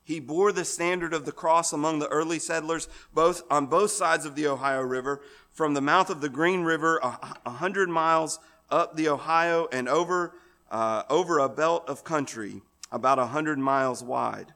He 0.04 0.20
bore 0.20 0.52
the 0.52 0.64
standard 0.64 1.12
of 1.12 1.26
the 1.26 1.32
cross 1.32 1.72
among 1.72 1.98
the 1.98 2.08
early 2.08 2.38
settlers, 2.38 2.88
both 3.12 3.42
on 3.50 3.66
both 3.66 3.90
sides 3.90 4.24
of 4.24 4.34
the 4.34 4.46
Ohio 4.46 4.80
River, 4.80 5.20
from 5.52 5.74
the 5.74 5.80
mouth 5.80 6.08
of 6.08 6.20
the 6.20 6.28
Green 6.28 6.62
River, 6.62 6.98
a, 7.02 7.36
a 7.44 7.50
hundred 7.50 7.88
miles 7.88 8.38
up 8.70 8.96
the 8.96 9.08
Ohio 9.08 9.68
and 9.70 9.88
over 9.88 10.34
uh, 10.70 11.02
over 11.08 11.38
a 11.38 11.48
belt 11.48 11.84
of 11.88 12.04
country 12.04 12.62
about 12.92 13.18
a 13.18 13.26
hundred 13.26 13.58
miles 13.58 14.02
wide. 14.02 14.52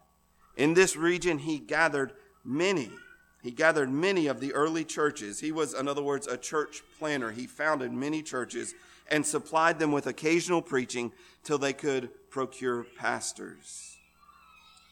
In 0.56 0.74
this 0.74 0.96
region, 0.96 1.38
he 1.38 1.58
gathered 1.58 2.12
many 2.44 2.90
he 3.42 3.50
gathered 3.50 3.90
many 3.90 4.28
of 4.28 4.38
the 4.38 4.52
early 4.52 4.84
churches. 4.84 5.40
He 5.40 5.50
was, 5.50 5.74
in 5.74 5.88
other 5.88 6.02
words, 6.02 6.28
a 6.28 6.36
church 6.36 6.82
planner. 6.98 7.32
He 7.32 7.46
founded 7.46 7.92
many 7.92 8.22
churches 8.22 8.74
and 9.10 9.26
supplied 9.26 9.80
them 9.80 9.90
with 9.90 10.06
occasional 10.06 10.62
preaching 10.62 11.12
till 11.42 11.58
they 11.58 11.72
could 11.72 12.08
procure 12.30 12.84
pastors. 12.96 13.96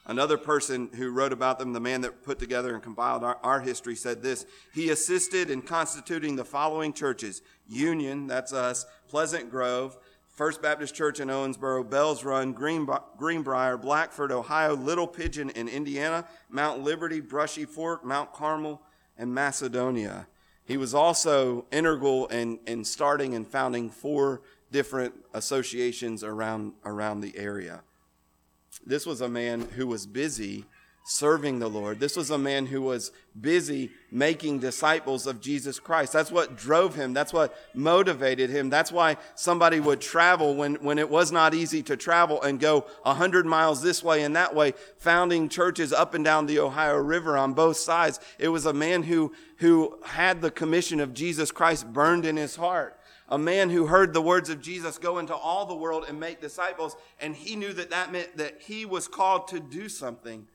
Another 0.07 0.37
person 0.37 0.91
who 0.95 1.11
wrote 1.11 1.33
about 1.33 1.61
them, 1.61 1.73
the 1.73 1.79
man 1.79 2.01
that 2.01 2.25
put 2.25 2.41
together 2.41 2.75
and 2.75 2.83
compiled 2.83 3.23
our, 3.23 3.39
our, 3.45 3.61
history, 3.61 3.95
said 3.95 4.23
this 4.23 4.45
He 4.75 4.91
assisted 4.91 5.51
in 5.51 5.63
constituting 5.63 6.35
the 6.35 6.45
following 6.45 6.93
churches 6.93 7.43
Union, 7.69 8.27
that's 8.27 8.53
us, 8.53 8.87
Pleasant 9.09 9.51
Grove, 9.51 9.97
First 10.41 10.63
Baptist 10.63 10.95
Church 10.95 11.21
in 11.21 11.29
Owensboro, 11.29 11.87
Bells 11.91 12.25
Run, 12.25 12.55
Green, 12.55 12.89
Greenbrier, 13.19 13.77
Blackford, 13.77 14.33
Ohio, 14.33 14.75
Little 14.75 15.07
Pigeon 15.07 15.51
in 15.51 15.69
Indiana, 15.69 16.27
Mount 16.49 16.83
Liberty, 16.83 17.21
Brushy 17.21 17.67
Fork, 17.67 18.07
Mount 18.07 18.33
Carmel, 18.33 18.81
and 19.19 19.35
Macedonia. 19.35 20.27
He 20.65 20.79
was 20.79 20.95
also 20.95 21.67
integral 21.71 22.27
in, 22.29 22.59
in 22.67 22.87
starting 22.87 23.35
and 23.35 23.47
founding 23.47 23.91
four 23.91 24.41
different 24.73 25.13
associations 25.35 26.25
around, 26.25 26.73
around 26.87 27.21
the 27.21 27.37
area. 27.37 27.83
This 28.87 29.05
was 29.05 29.21
a 29.21 29.29
man 29.29 29.69
who 29.77 29.87
was 29.87 30.07
busy 30.07 30.65
serving 31.05 31.59
the 31.59 31.69
Lord. 31.69 31.99
This 31.99 32.17
was 32.17 32.31
a 32.31 32.39
man 32.39 32.67
who 32.67 32.83
was 32.83 33.11
busy 33.39 33.91
making 34.11 34.59
disciples 34.59 35.27
of 35.27 35.41
Jesus 35.41 35.81
Christ. 35.81 36.13
That's 36.13 36.31
what 36.31 36.57
drove 36.57 36.95
him. 36.95 37.13
That's 37.13 37.33
what 37.33 37.57
motivated 37.75 38.51
him. 38.51 38.71
That's 38.71 38.93
why 38.93 39.17
somebody 39.35 39.81
would 39.81 40.01
travel 40.01 40.55
when, 40.55 40.77
when 40.77 40.99
it 40.99 41.11
was 41.11 41.33
not 41.33 41.55
easy 41.55 41.83
to 41.85 41.97
travel 41.97 42.41
and 42.43 42.61
go 42.61 42.87
a 43.05 43.15
hundred 43.15 43.47
miles 43.47 43.83
this 43.83 44.05
way 44.05 44.23
and 44.23 44.37
that 44.37 44.55
way, 44.55 44.75
founding 44.99 45.49
churches 45.49 45.93
up 45.93 46.15
and 46.15 46.25
down 46.25 46.47
the 46.47 46.61
Ohio 46.61 46.97
River 46.97 47.37
on 47.37 47.55
both 47.55 47.77
sides. 47.77 48.21
It 48.39 48.49
was 48.49 48.67
a 48.67 48.73
man 48.73 49.03
who, 49.03 49.33
who 49.57 49.99
had 50.05 50.41
the 50.41 50.51
commission 50.51 51.01
of 51.01 51.15
Jesus 51.15 51.51
Christ 51.51 51.93
burned 51.93 52.25
in 52.27 52.37
his 52.37 52.57
heart 52.57 52.97
a 53.33 53.39
man 53.39 53.71
who 53.71 53.87
heard 53.87 54.13
the 54.13 54.21
words 54.21 54.51
of 54.51 54.61
Jesus 54.61 54.99
go 54.99 55.19
into 55.19 55.35
all 55.37 55.65
the 55.65 55.75
world 55.77 56.05
and 56.09 56.19
make 56.19 56.41
disciples, 56.41 56.97
and 57.21 57.37
he 57.37 57.55
knew 57.55 57.73
that 57.73 57.91
that 57.91 58.11
meant 58.11 58.37
that 58.39 58.61
he 58.61 58.85
was 58.85 59.07
called 59.07 59.47
to 59.47 59.61
do 59.61 59.89
something 59.89 60.49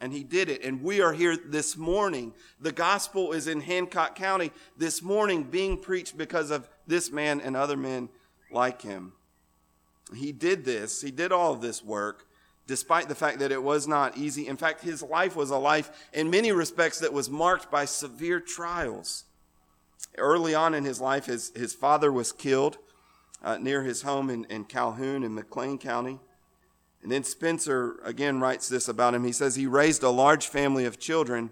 and 0.00 0.12
he 0.12 0.24
did 0.24 0.48
it. 0.48 0.62
And 0.62 0.82
we 0.82 1.00
are 1.00 1.12
here 1.12 1.36
this 1.36 1.76
morning. 1.76 2.32
The 2.60 2.72
gospel 2.72 3.32
is 3.32 3.48
in 3.48 3.60
Hancock 3.60 4.14
County 4.14 4.52
this 4.76 5.02
morning 5.02 5.44
being 5.44 5.78
preached 5.78 6.16
because 6.16 6.50
of 6.50 6.68
this 6.86 7.10
man 7.10 7.40
and 7.40 7.56
other 7.56 7.76
men 7.76 8.08
like 8.50 8.82
him. 8.82 9.12
He 10.14 10.32
did 10.32 10.64
this, 10.64 11.02
he 11.02 11.10
did 11.10 11.32
all 11.32 11.52
of 11.52 11.60
this 11.60 11.84
work 11.84 12.28
despite 12.68 13.08
the 13.08 13.14
fact 13.14 13.38
that 13.38 13.50
it 13.50 13.62
was 13.62 13.88
not 13.88 14.16
easy. 14.16 14.46
In 14.46 14.58
fact, 14.58 14.82
his 14.82 15.02
life 15.02 15.34
was 15.34 15.50
a 15.50 15.56
life 15.56 15.90
in 16.12 16.30
many 16.30 16.52
respects 16.52 17.00
that 17.00 17.12
was 17.12 17.30
marked 17.30 17.70
by 17.70 17.86
severe 17.86 18.40
trials. 18.40 19.24
Early 20.18 20.54
on 20.54 20.74
in 20.74 20.84
his 20.84 21.00
life, 21.00 21.24
his, 21.24 21.50
his 21.56 21.72
father 21.72 22.12
was 22.12 22.30
killed 22.30 22.76
uh, 23.42 23.56
near 23.56 23.82
his 23.82 24.02
home 24.02 24.28
in, 24.28 24.44
in 24.44 24.64
Calhoun 24.64 25.24
in 25.24 25.34
McLean 25.34 25.78
County. 25.78 26.20
And 27.02 27.12
then 27.12 27.24
Spencer 27.24 28.00
again 28.04 28.40
writes 28.40 28.68
this 28.68 28.88
about 28.88 29.14
him. 29.14 29.24
He 29.24 29.32
says 29.32 29.54
he 29.54 29.66
raised 29.66 30.02
a 30.02 30.10
large 30.10 30.46
family 30.48 30.84
of 30.84 30.98
children, 30.98 31.50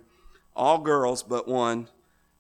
all 0.55 0.79
girls 0.79 1.23
but 1.23 1.47
one. 1.47 1.89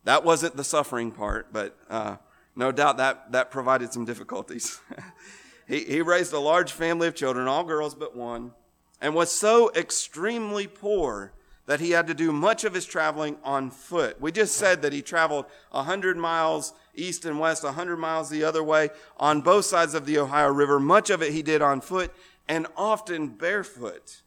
That 0.04 0.24
wasn't 0.24 0.56
the 0.56 0.64
suffering 0.64 1.10
part, 1.10 1.52
but 1.52 1.76
uh, 1.90 2.16
no 2.54 2.72
doubt 2.72 2.96
that, 2.98 3.32
that 3.32 3.50
provided 3.50 3.92
some 3.92 4.04
difficulties. 4.04 4.80
he, 5.68 5.80
he 5.84 6.02
raised 6.02 6.32
a 6.32 6.38
large 6.38 6.72
family 6.72 7.08
of 7.08 7.14
children, 7.14 7.48
all 7.48 7.64
girls 7.64 7.94
but 7.94 8.16
one, 8.16 8.52
and 9.00 9.14
was 9.14 9.30
so 9.30 9.70
extremely 9.74 10.66
poor 10.66 11.32
that 11.66 11.80
he 11.80 11.90
had 11.90 12.06
to 12.06 12.14
do 12.14 12.32
much 12.32 12.64
of 12.64 12.74
his 12.74 12.86
traveling 12.86 13.36
on 13.42 13.70
foot. 13.70 14.20
We 14.20 14.30
just 14.30 14.56
said 14.56 14.82
that 14.82 14.92
he 14.92 15.02
traveled 15.02 15.46
100 15.72 16.16
miles 16.16 16.72
east 16.94 17.24
and 17.24 17.40
west, 17.40 17.64
100 17.64 17.96
miles 17.96 18.30
the 18.30 18.44
other 18.44 18.62
way 18.62 18.90
on 19.18 19.40
both 19.40 19.64
sides 19.64 19.94
of 19.94 20.06
the 20.06 20.18
Ohio 20.18 20.48
River. 20.48 20.78
Much 20.78 21.10
of 21.10 21.22
it 21.22 21.32
he 21.32 21.42
did 21.42 21.62
on 21.62 21.80
foot 21.80 22.12
and 22.48 22.66
often 22.76 23.28
barefoot. 23.28 24.22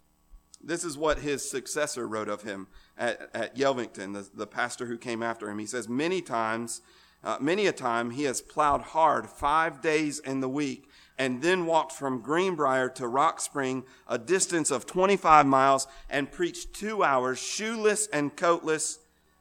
This 0.61 0.83
is 0.83 0.97
what 0.97 1.19
his 1.19 1.49
successor 1.49 2.07
wrote 2.07 2.27
of 2.27 2.43
him 2.43 2.67
at, 2.97 3.29
at 3.33 3.55
Yelvington, 3.55 4.13
the, 4.13 4.29
the 4.33 4.47
pastor 4.47 4.85
who 4.85 4.97
came 4.97 5.23
after 5.23 5.49
him. 5.49 5.59
He 5.59 5.65
says, 5.65 5.87
Many 5.87 6.21
times, 6.21 6.81
uh, 7.23 7.37
many 7.39 7.65
a 7.67 7.71
time, 7.71 8.11
he 8.11 8.23
has 8.23 8.41
plowed 8.41 8.81
hard 8.81 9.29
five 9.29 9.81
days 9.81 10.19
in 10.19 10.41
the 10.41 10.49
week 10.49 10.89
and 11.17 11.41
then 11.41 11.65
walked 11.65 11.91
from 11.91 12.21
Greenbrier 12.21 12.89
to 12.91 13.07
Rock 13.07 13.41
Spring, 13.41 13.83
a 14.07 14.17
distance 14.17 14.71
of 14.71 14.85
25 14.85 15.45
miles, 15.45 15.85
and 16.09 16.31
preached 16.31 16.73
two 16.73 17.03
hours, 17.03 17.37
shoeless 17.37 18.07
and 18.07 18.35
coatless, 18.37 18.99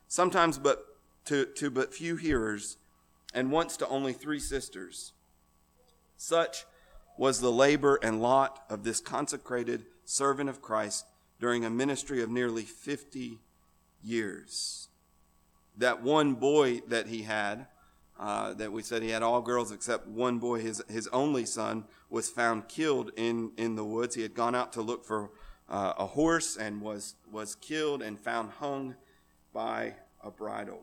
sometimes 0.09 0.59
but 0.59 0.85
to, 1.27 1.47
to 1.47 1.71
but 1.71 1.95
few 1.95 2.17
hearers, 2.17 2.79
and 3.33 3.53
once 3.53 3.77
to 3.77 3.89
only 3.89 4.13
three 4.13 4.41
sisters. 4.41 5.13
Such 6.17 6.65
was 7.19 7.41
the 7.41 7.53
labor 7.53 7.99
and 8.03 8.23
lot 8.23 8.65
of 8.71 8.85
this 8.85 9.01
consecrated 9.01 9.85
servant 10.05 10.49
of 10.49 10.63
Christ 10.63 11.05
during 11.41 11.65
a 11.65 11.71
ministry 11.71 12.23
of 12.23 12.31
nearly 12.31 12.63
50 12.63 13.39
years. 14.03 14.89
That 15.77 16.03
one 16.03 16.35
boy 16.35 16.81
that 16.89 17.09
he 17.09 17.23
had, 17.23 17.67
uh, 18.19 18.55
that 18.55 18.73
we 18.73 18.83
said 18.83 19.03
he 19.03 19.11
had 19.11 19.23
all 19.23 19.43
girls 19.43 19.73
except 19.73 20.07
one 20.07 20.39
boy, 20.39 20.61
his, 20.61 20.83
his 20.89 21.09
only 21.09 21.45
son, 21.45 21.85
was 22.09 22.31
found 22.31 22.69
killed 22.69 23.11
in, 23.17 23.53
in 23.57 23.75
the 23.75 23.85
woods. 23.85 24.15
He 24.15 24.23
had 24.23 24.35
gone 24.35 24.55
out 24.55 24.73
to 24.75 24.83
look 24.83 25.05
for 25.05 25.31
uh, 25.69 25.95
a 25.99 26.07
horse 26.07 26.57
and 26.57 26.81
was, 26.81 27.17
was 27.31 27.57
killed 27.57 28.01
and 28.01 28.19
found 28.19 28.51
hung 28.53 28.95
by 29.53 29.95
a 30.23 30.31
bridle. 30.31 30.83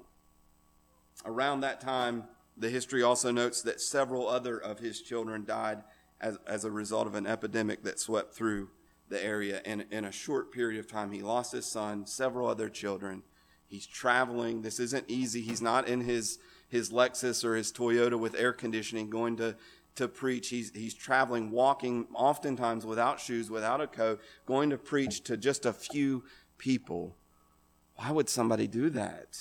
Around 1.25 1.61
that 1.61 1.81
time, 1.81 2.25
the 2.57 2.69
history 2.69 3.03
also 3.03 3.31
notes 3.31 3.61
that 3.63 3.81
several 3.81 4.27
other 4.27 4.57
of 4.57 4.79
his 4.79 5.01
children 5.01 5.43
died 5.45 5.83
as, 6.21 6.37
as 6.47 6.65
a 6.65 6.71
result 6.71 7.07
of 7.07 7.15
an 7.15 7.27
epidemic 7.27 7.83
that 7.83 7.99
swept 7.99 8.33
through 8.33 8.69
the 9.09 9.23
area. 9.23 9.61
And 9.65 9.85
in 9.91 10.05
a 10.05 10.11
short 10.11 10.51
period 10.51 10.79
of 10.79 10.87
time, 10.87 11.11
he 11.11 11.21
lost 11.21 11.51
his 11.51 11.65
son, 11.65 12.05
several 12.05 12.47
other 12.47 12.69
children. 12.69 13.23
He's 13.67 13.85
traveling. 13.85 14.61
This 14.61 14.79
isn't 14.79 15.05
easy. 15.07 15.41
He's 15.41 15.61
not 15.61 15.87
in 15.87 16.01
his, 16.01 16.39
his 16.69 16.91
Lexus 16.91 17.43
or 17.43 17.55
his 17.55 17.71
Toyota 17.71 18.17
with 18.19 18.35
air 18.35 18.53
conditioning 18.53 19.09
going 19.09 19.37
to, 19.37 19.55
to 19.95 20.07
preach. 20.07 20.49
He's, 20.49 20.71
he's 20.71 20.93
traveling, 20.93 21.51
walking, 21.51 22.07
oftentimes 22.13 22.85
without 22.85 23.19
shoes, 23.19 23.49
without 23.49 23.81
a 23.81 23.87
coat, 23.87 24.21
going 24.45 24.69
to 24.69 24.77
preach 24.77 25.23
to 25.23 25.37
just 25.37 25.65
a 25.65 25.73
few 25.73 26.23
people. 26.57 27.15
Why 27.95 28.11
would 28.11 28.29
somebody 28.29 28.67
do 28.67 28.89
that? 28.91 29.37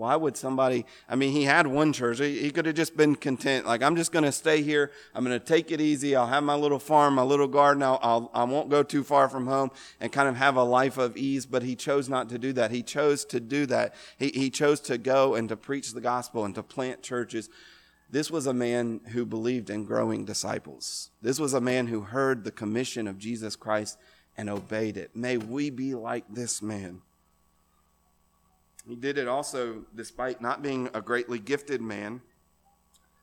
Why 0.00 0.16
would 0.16 0.34
somebody? 0.34 0.86
I 1.10 1.14
mean, 1.14 1.30
he 1.32 1.44
had 1.44 1.66
one 1.66 1.92
church. 1.92 2.20
He, 2.20 2.50
could 2.52 2.64
have 2.64 2.74
just 2.74 2.96
been 2.96 3.14
content. 3.14 3.66
Like, 3.66 3.82
I'm 3.82 3.96
just 3.96 4.12
going 4.12 4.24
to 4.24 4.32
stay 4.32 4.62
here. 4.62 4.92
I'm 5.14 5.22
going 5.22 5.38
to 5.38 5.44
take 5.44 5.70
it 5.70 5.78
easy. 5.78 6.16
I'll 6.16 6.26
have 6.26 6.42
my 6.42 6.54
little 6.54 6.78
farm, 6.78 7.16
my 7.16 7.22
little 7.22 7.46
garden. 7.46 7.82
I'll, 7.82 7.98
I'll, 8.00 8.30
I 8.32 8.44
won't 8.44 8.70
go 8.70 8.82
too 8.82 9.04
far 9.04 9.28
from 9.28 9.46
home 9.46 9.70
and 10.00 10.10
kind 10.10 10.26
of 10.26 10.36
have 10.36 10.56
a 10.56 10.62
life 10.62 10.96
of 10.96 11.18
ease. 11.18 11.44
But 11.44 11.64
he 11.64 11.76
chose 11.76 12.08
not 12.08 12.30
to 12.30 12.38
do 12.38 12.54
that. 12.54 12.70
He 12.70 12.82
chose 12.82 13.26
to 13.26 13.40
do 13.40 13.66
that. 13.66 13.94
He, 14.18 14.28
he 14.28 14.48
chose 14.48 14.80
to 14.80 14.96
go 14.96 15.34
and 15.34 15.50
to 15.50 15.56
preach 15.56 15.92
the 15.92 16.00
gospel 16.00 16.46
and 16.46 16.54
to 16.54 16.62
plant 16.62 17.02
churches. 17.02 17.50
This 18.08 18.30
was 18.30 18.46
a 18.46 18.54
man 18.54 19.02
who 19.08 19.26
believed 19.26 19.68
in 19.68 19.84
growing 19.84 20.24
disciples. 20.24 21.10
This 21.20 21.38
was 21.38 21.52
a 21.52 21.60
man 21.60 21.88
who 21.88 22.00
heard 22.00 22.44
the 22.44 22.50
commission 22.50 23.06
of 23.06 23.18
Jesus 23.18 23.54
Christ 23.54 23.98
and 24.34 24.48
obeyed 24.48 24.96
it. 24.96 25.14
May 25.14 25.36
we 25.36 25.68
be 25.68 25.94
like 25.94 26.24
this 26.30 26.62
man. 26.62 27.02
He 28.86 28.96
did 28.96 29.18
it 29.18 29.28
also 29.28 29.84
despite 29.94 30.40
not 30.40 30.62
being 30.62 30.88
a 30.94 31.00
greatly 31.00 31.38
gifted 31.38 31.80
man. 31.80 32.22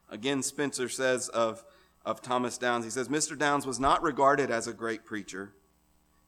Again, 0.10 0.42
Spencer 0.42 0.88
says 0.88 1.30
of, 1.30 1.66
of 2.06 2.22
Thomas 2.22 2.58
Downs, 2.58 2.86
he 2.86 2.92
says, 2.92 3.10
Mr. 3.10 3.38
Downs 3.38 3.66
was 3.66 3.80
not 3.80 4.02
regarded 4.04 4.50
as 4.50 4.68
a 4.68 4.74
great 4.74 5.06
preacher, 5.06 5.54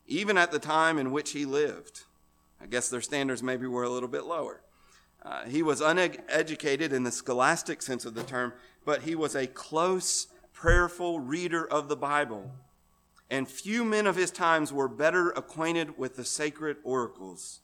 even 0.07 0.37
at 0.37 0.51
the 0.51 0.59
time 0.59 0.97
in 0.97 1.11
which 1.11 1.31
he 1.31 1.45
lived. 1.45 2.03
I 2.61 2.65
guess 2.65 2.89
their 2.89 3.01
standards 3.01 3.41
maybe 3.41 3.67
were 3.67 3.83
a 3.83 3.89
little 3.89 4.09
bit 4.09 4.25
lower. 4.25 4.61
Uh, 5.23 5.45
he 5.45 5.61
was 5.61 5.81
uneducated 5.81 6.93
in 6.93 7.03
the 7.03 7.11
scholastic 7.11 7.81
sense 7.81 8.05
of 8.05 8.15
the 8.15 8.23
term, 8.23 8.53
but 8.85 9.03
he 9.03 9.15
was 9.15 9.35
a 9.35 9.47
close, 9.47 10.27
prayerful 10.53 11.19
reader 11.19 11.65
of 11.65 11.87
the 11.87 11.95
Bible. 11.95 12.51
And 13.29 13.47
few 13.47 13.85
men 13.85 14.07
of 14.07 14.15
his 14.15 14.31
times 14.31 14.73
were 14.73 14.87
better 14.87 15.29
acquainted 15.31 15.97
with 15.97 16.15
the 16.15 16.25
sacred 16.25 16.77
oracles. 16.83 17.59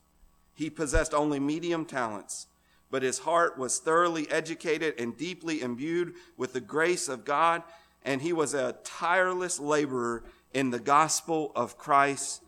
He 0.56 0.70
possessed 0.70 1.14
only 1.14 1.40
medium 1.40 1.86
talents, 1.86 2.48
but 2.90 3.04
his 3.04 3.20
heart 3.20 3.58
was 3.58 3.78
thoroughly 3.78 4.30
educated 4.32 4.96
and 4.98 5.16
deeply 5.16 5.62
imbued 5.62 6.16
with 6.38 6.54
the 6.54 6.62
grace 6.62 7.10
of 7.10 7.26
God, 7.26 7.62
and 8.04 8.22
he 8.22 8.34
was 8.34 8.54
a 8.54 8.78
tireless 8.84 9.60
laborer 9.60 10.24
in 10.54 10.72
the 10.72 10.80
gospel 10.80 11.52
of 11.56 11.78
Christ. 11.78 12.42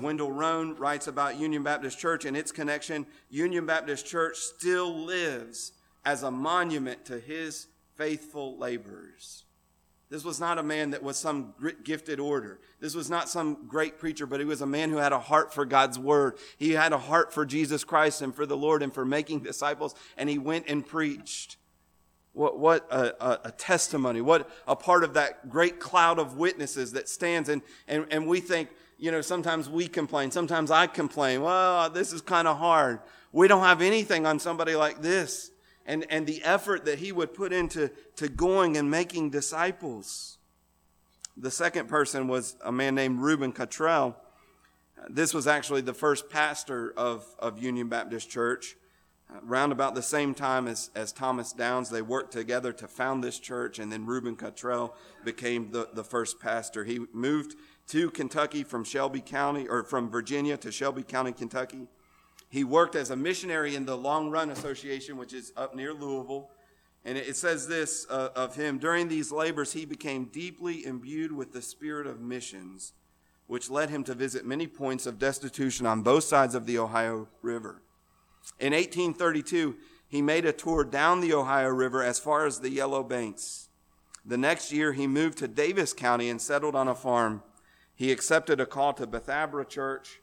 Wendell 0.00 0.30
Roan 0.30 0.76
writes 0.76 1.08
about 1.08 1.38
Union 1.38 1.62
Baptist 1.64 1.98
Church 1.98 2.24
and 2.24 2.36
its 2.36 2.52
connection. 2.52 3.06
Union 3.28 3.66
Baptist 3.66 4.06
Church 4.06 4.36
still 4.36 5.04
lives 5.04 5.72
as 6.04 6.22
a 6.22 6.30
monument 6.30 7.04
to 7.06 7.18
his 7.18 7.66
faithful 7.96 8.56
laborers. 8.56 9.44
This 10.10 10.24
was 10.24 10.40
not 10.40 10.56
a 10.56 10.62
man 10.62 10.90
that 10.90 11.02
was 11.02 11.18
some 11.18 11.54
gifted 11.84 12.18
order. 12.18 12.60
This 12.80 12.94
was 12.94 13.10
not 13.10 13.28
some 13.28 13.66
great 13.68 13.98
preacher, 13.98 14.26
but 14.26 14.40
he 14.40 14.46
was 14.46 14.62
a 14.62 14.66
man 14.66 14.88
who 14.88 14.96
had 14.96 15.12
a 15.12 15.18
heart 15.18 15.52
for 15.52 15.66
God's 15.66 15.98
word. 15.98 16.38
He 16.56 16.72
had 16.72 16.94
a 16.94 16.98
heart 16.98 17.32
for 17.32 17.44
Jesus 17.44 17.84
Christ 17.84 18.22
and 18.22 18.34
for 18.34 18.46
the 18.46 18.56
Lord 18.56 18.82
and 18.82 18.92
for 18.92 19.04
making 19.04 19.40
disciples, 19.40 19.94
and 20.16 20.30
he 20.30 20.38
went 20.38 20.66
and 20.66 20.86
preached. 20.86 21.56
What, 22.32 22.58
what 22.58 22.86
a, 22.90 23.48
a, 23.48 23.50
testimony, 23.50 24.20
what 24.20 24.48
a 24.68 24.76
part 24.76 25.02
of 25.02 25.14
that 25.14 25.50
great 25.50 25.80
cloud 25.80 26.20
of 26.20 26.36
witnesses 26.36 26.92
that 26.92 27.08
stands. 27.08 27.48
And, 27.48 27.62
and, 27.88 28.06
and 28.12 28.28
we 28.28 28.38
think, 28.38 28.68
you 28.96 29.10
know, 29.10 29.22
sometimes 29.22 29.68
we 29.68 29.88
complain, 29.88 30.30
sometimes 30.30 30.70
I 30.70 30.86
complain, 30.86 31.42
well, 31.42 31.90
this 31.90 32.12
is 32.12 32.20
kind 32.20 32.46
of 32.46 32.56
hard. 32.56 33.00
We 33.32 33.48
don't 33.48 33.64
have 33.64 33.82
anything 33.82 34.24
on 34.24 34.38
somebody 34.38 34.76
like 34.76 35.02
this 35.02 35.50
and, 35.88 36.04
and 36.10 36.26
the 36.26 36.44
effort 36.44 36.84
that 36.84 36.98
he 36.98 37.10
would 37.10 37.32
put 37.32 37.50
into 37.50 37.90
to 38.16 38.28
going 38.28 38.76
and 38.76 38.88
making 38.90 39.30
disciples. 39.30 40.36
the 41.36 41.50
second 41.50 41.88
person 41.88 42.28
was 42.28 42.56
a 42.62 42.70
man 42.70 42.94
named 42.94 43.20
Reuben 43.20 43.52
Cottrell. 43.52 44.16
This 45.08 45.32
was 45.32 45.46
actually 45.46 45.80
the 45.80 45.94
first 45.94 46.28
pastor 46.28 46.92
of, 46.96 47.24
of 47.38 47.62
Union 47.62 47.88
Baptist 47.88 48.28
Church. 48.28 48.76
Around 49.46 49.72
about 49.72 49.94
the 49.94 50.02
same 50.02 50.34
time 50.34 50.66
as, 50.66 50.90
as 50.94 51.12
Thomas 51.12 51.52
Downs, 51.52 51.90
they 51.90 52.02
worked 52.02 52.32
together 52.32 52.72
to 52.72 52.88
found 52.88 53.22
this 53.22 53.38
church, 53.38 53.78
and 53.78 53.92
then 53.92 54.06
Reuben 54.06 54.36
Cottrell 54.36 54.94
became 55.24 55.70
the, 55.70 55.88
the 55.92 56.04
first 56.04 56.40
pastor. 56.40 56.84
He 56.84 57.00
moved 57.12 57.54
to 57.88 58.10
Kentucky 58.10 58.64
from 58.64 58.84
Shelby 58.84 59.20
County, 59.20 59.68
or 59.68 59.84
from 59.84 60.10
Virginia 60.10 60.56
to 60.56 60.72
Shelby 60.72 61.02
County, 61.02 61.32
Kentucky. 61.32 61.88
He 62.48 62.64
worked 62.64 62.94
as 62.94 63.10
a 63.10 63.16
missionary 63.16 63.74
in 63.74 63.84
the 63.84 63.96
Long 63.96 64.30
Run 64.30 64.50
Association, 64.50 65.16
which 65.16 65.34
is 65.34 65.52
up 65.56 65.74
near 65.74 65.92
Louisville. 65.92 66.50
And 67.04 67.16
it 67.18 67.36
says 67.36 67.68
this 67.68 68.06
uh, 68.10 68.30
of 68.34 68.56
him 68.56 68.78
During 68.78 69.08
these 69.08 69.30
labors, 69.30 69.72
he 69.72 69.84
became 69.84 70.26
deeply 70.26 70.84
imbued 70.84 71.32
with 71.32 71.52
the 71.52 71.62
spirit 71.62 72.06
of 72.06 72.20
missions, 72.20 72.92
which 73.46 73.70
led 73.70 73.90
him 73.90 74.04
to 74.04 74.14
visit 74.14 74.46
many 74.46 74.66
points 74.66 75.06
of 75.06 75.18
destitution 75.18 75.86
on 75.86 76.02
both 76.02 76.24
sides 76.24 76.54
of 76.54 76.66
the 76.66 76.78
Ohio 76.78 77.28
River. 77.42 77.82
In 78.58 78.72
1832, 78.72 79.76
he 80.08 80.22
made 80.22 80.46
a 80.46 80.52
tour 80.52 80.84
down 80.84 81.20
the 81.20 81.34
Ohio 81.34 81.68
River 81.68 82.02
as 82.02 82.18
far 82.18 82.46
as 82.46 82.60
the 82.60 82.70
Yellow 82.70 83.02
Banks. 83.02 83.68
The 84.24 84.38
next 84.38 84.72
year, 84.72 84.92
he 84.92 85.06
moved 85.06 85.38
to 85.38 85.48
Daviess 85.48 85.94
County 85.94 86.28
and 86.30 86.40
settled 86.40 86.74
on 86.74 86.88
a 86.88 86.94
farm. 86.94 87.42
He 87.94 88.10
accepted 88.10 88.58
a 88.60 88.66
call 88.66 88.94
to 88.94 89.06
Bethabara 89.06 89.68
Church. 89.68 90.20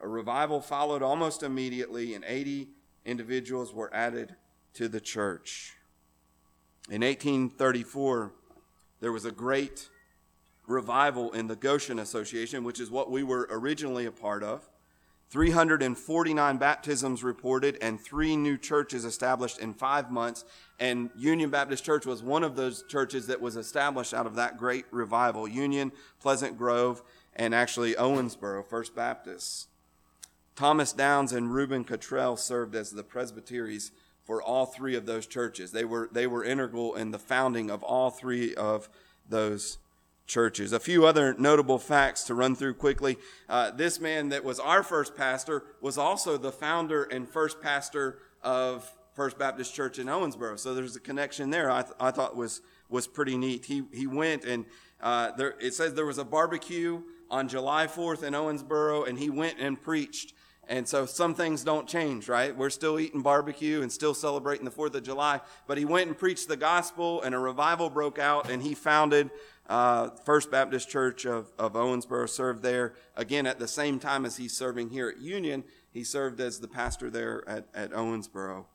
A 0.00 0.08
revival 0.08 0.60
followed 0.60 1.02
almost 1.02 1.42
immediately, 1.42 2.14
and 2.14 2.24
80 2.26 2.68
individuals 3.04 3.72
were 3.72 3.92
added 3.94 4.36
to 4.74 4.88
the 4.88 5.00
church. 5.00 5.74
In 6.90 7.02
1834, 7.02 8.32
there 9.00 9.12
was 9.12 9.24
a 9.24 9.30
great 9.30 9.88
revival 10.66 11.32
in 11.32 11.46
the 11.48 11.56
Goshen 11.56 11.98
Association, 11.98 12.62
which 12.62 12.78
is 12.78 12.90
what 12.90 13.10
we 13.10 13.22
were 13.22 13.48
originally 13.50 14.06
a 14.06 14.12
part 14.12 14.42
of. 14.42 14.68
349 15.30 16.56
baptisms 16.56 17.22
reported 17.22 17.76
and 17.82 18.00
three 18.00 18.34
new 18.34 18.56
churches 18.56 19.04
established 19.04 19.58
in 19.58 19.74
five 19.74 20.10
months. 20.10 20.44
And 20.80 21.10
Union 21.16 21.50
Baptist 21.50 21.84
Church 21.84 22.06
was 22.06 22.22
one 22.22 22.42
of 22.42 22.56
those 22.56 22.82
churches 22.88 23.26
that 23.26 23.40
was 23.40 23.56
established 23.56 24.14
out 24.14 24.26
of 24.26 24.36
that 24.36 24.56
great 24.56 24.86
revival. 24.90 25.46
Union, 25.46 25.92
Pleasant 26.20 26.56
Grove, 26.56 27.02
and 27.36 27.54
actually 27.54 27.94
Owensboro, 27.94 28.64
First 28.64 28.94
Baptist. 28.94 29.67
Thomas 30.58 30.92
Downs 30.92 31.32
and 31.32 31.54
Reuben 31.54 31.84
Cottrell 31.84 32.36
served 32.36 32.74
as 32.74 32.90
the 32.90 33.04
presbyteries 33.04 33.92
for 34.24 34.42
all 34.42 34.66
three 34.66 34.96
of 34.96 35.06
those 35.06 35.24
churches. 35.28 35.70
They 35.70 35.84
were, 35.84 36.08
they 36.10 36.26
were 36.26 36.42
integral 36.42 36.96
in 36.96 37.12
the 37.12 37.18
founding 37.20 37.70
of 37.70 37.84
all 37.84 38.10
three 38.10 38.56
of 38.56 38.88
those 39.28 39.78
churches. 40.26 40.72
A 40.72 40.80
few 40.80 41.06
other 41.06 41.32
notable 41.38 41.78
facts 41.78 42.24
to 42.24 42.34
run 42.34 42.56
through 42.56 42.74
quickly. 42.74 43.18
Uh, 43.48 43.70
this 43.70 44.00
man 44.00 44.30
that 44.30 44.42
was 44.42 44.58
our 44.58 44.82
first 44.82 45.14
pastor 45.14 45.62
was 45.80 45.96
also 45.96 46.36
the 46.36 46.50
founder 46.50 47.04
and 47.04 47.28
first 47.28 47.60
pastor 47.60 48.18
of 48.42 48.92
First 49.14 49.38
Baptist 49.38 49.72
Church 49.72 50.00
in 50.00 50.08
Owensboro. 50.08 50.58
So 50.58 50.74
there's 50.74 50.96
a 50.96 51.00
connection 51.00 51.50
there. 51.50 51.70
I, 51.70 51.82
th- 51.82 51.94
I 52.00 52.10
thought 52.10 52.34
was 52.34 52.62
was 52.88 53.06
pretty 53.06 53.36
neat. 53.36 53.66
He 53.66 53.84
he 53.92 54.08
went 54.08 54.44
and 54.44 54.64
uh, 55.00 55.30
there, 55.36 55.54
it 55.60 55.74
says 55.74 55.94
there 55.94 56.04
was 56.04 56.18
a 56.18 56.24
barbecue 56.24 57.02
on 57.30 57.48
July 57.48 57.86
4th 57.86 58.22
in 58.24 58.32
Owensboro, 58.34 59.08
and 59.08 59.18
he 59.18 59.30
went 59.30 59.58
and 59.60 59.80
preached. 59.80 60.32
And 60.68 60.86
so 60.86 61.06
some 61.06 61.34
things 61.34 61.64
don't 61.64 61.88
change, 61.88 62.28
right? 62.28 62.54
We're 62.54 62.68
still 62.68 63.00
eating 63.00 63.22
barbecue 63.22 63.80
and 63.80 63.90
still 63.90 64.12
celebrating 64.12 64.66
the 64.66 64.70
4th 64.70 64.94
of 64.94 65.02
July. 65.02 65.40
But 65.66 65.78
he 65.78 65.86
went 65.86 66.08
and 66.08 66.18
preached 66.18 66.46
the 66.46 66.58
gospel, 66.58 67.22
and 67.22 67.34
a 67.34 67.38
revival 67.38 67.88
broke 67.88 68.18
out, 68.18 68.50
and 68.50 68.62
he 68.62 68.74
founded 68.74 69.30
uh, 69.68 70.10
First 70.24 70.50
Baptist 70.50 70.90
Church 70.90 71.24
of, 71.24 71.50
of 71.58 71.72
Owensboro, 71.72 72.28
served 72.28 72.62
there 72.62 72.94
again 73.16 73.46
at 73.46 73.58
the 73.58 73.68
same 73.68 73.98
time 73.98 74.26
as 74.26 74.36
he's 74.36 74.54
serving 74.54 74.90
here 74.90 75.08
at 75.08 75.18
Union. 75.18 75.64
He 75.90 76.04
served 76.04 76.38
as 76.38 76.60
the 76.60 76.68
pastor 76.68 77.08
there 77.08 77.48
at, 77.48 77.66
at 77.74 77.90
Owensboro. 77.92 78.66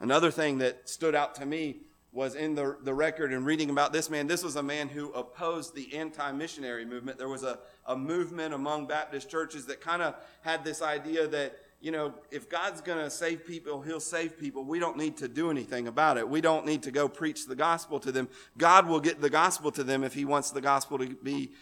Another 0.00 0.30
thing 0.30 0.58
that 0.58 0.88
stood 0.88 1.14
out 1.14 1.34
to 1.34 1.46
me 1.46 1.76
was 2.18 2.34
in 2.34 2.56
the, 2.56 2.76
the 2.82 2.92
record 2.92 3.32
and 3.32 3.46
reading 3.46 3.70
about 3.70 3.92
this 3.92 4.10
man. 4.10 4.26
This 4.26 4.42
was 4.42 4.56
a 4.56 4.62
man 4.62 4.88
who 4.88 5.12
opposed 5.12 5.74
the 5.76 5.94
anti 5.96 6.32
missionary 6.32 6.84
movement. 6.84 7.16
There 7.16 7.28
was 7.28 7.44
a, 7.44 7.60
a 7.86 7.96
movement 7.96 8.52
among 8.52 8.88
Baptist 8.88 9.30
churches 9.30 9.66
that 9.66 9.80
kind 9.80 10.02
of 10.02 10.16
had 10.42 10.64
this 10.64 10.82
idea 10.82 11.28
that 11.28 11.56
you 11.80 11.92
know, 11.92 12.12
if 12.32 12.50
God's 12.50 12.80
going 12.80 12.98
to 12.98 13.08
save 13.08 13.46
people, 13.46 13.82
He'll 13.82 14.00
save 14.00 14.36
people. 14.36 14.64
We 14.64 14.80
don't 14.80 14.96
need 14.96 15.16
to 15.18 15.28
do 15.28 15.48
anything 15.48 15.86
about 15.86 16.18
it. 16.18 16.28
We 16.28 16.40
don't 16.40 16.66
need 16.66 16.82
to 16.82 16.90
go 16.90 17.08
preach 17.08 17.46
the 17.46 17.54
gospel 17.54 18.00
to 18.00 18.10
them. 18.10 18.28
God 18.58 18.88
will 18.88 18.98
get 18.98 19.20
the 19.20 19.30
gospel 19.30 19.70
to 19.70 19.84
them 19.84 20.02
if 20.02 20.12
He 20.12 20.24
wants 20.24 20.50
the 20.50 20.60
gospel 20.60 20.98
to 20.98 21.06
be 21.06 21.52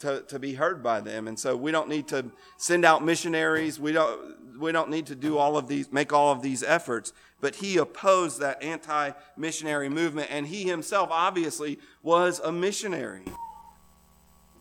to, 0.00 0.22
to 0.22 0.38
be 0.38 0.54
heard 0.54 0.82
by 0.82 1.00
them. 1.00 1.28
And 1.28 1.38
so 1.38 1.56
we 1.56 1.70
don't 1.70 1.88
need 1.88 2.08
to 2.08 2.30
send 2.56 2.84
out 2.84 3.04
missionaries. 3.04 3.78
We 3.78 3.92
don't 3.92 4.58
we 4.58 4.70
don't 4.70 4.90
need 4.90 5.06
to 5.06 5.14
do 5.14 5.38
all 5.38 5.56
of 5.56 5.66
these 5.66 5.92
make 5.92 6.12
all 6.12 6.32
of 6.32 6.42
these 6.42 6.62
efforts. 6.62 7.12
But 7.40 7.56
he 7.56 7.76
opposed 7.76 8.40
that 8.40 8.62
anti-missionary 8.62 9.88
movement, 9.88 10.28
and 10.30 10.46
he 10.46 10.64
himself 10.64 11.08
obviously 11.10 11.78
was 12.02 12.38
a 12.38 12.52
missionary. 12.52 13.24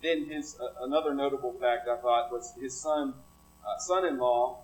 Then 0.02 0.26
his 0.26 0.58
uh, 0.60 0.84
another 0.86 1.14
notable 1.14 1.54
fact 1.60 1.88
I 1.88 1.98
thought 1.98 2.32
was 2.32 2.54
his 2.60 2.80
son 2.80 3.14
uh, 3.66 3.78
son-in-law 3.78 4.58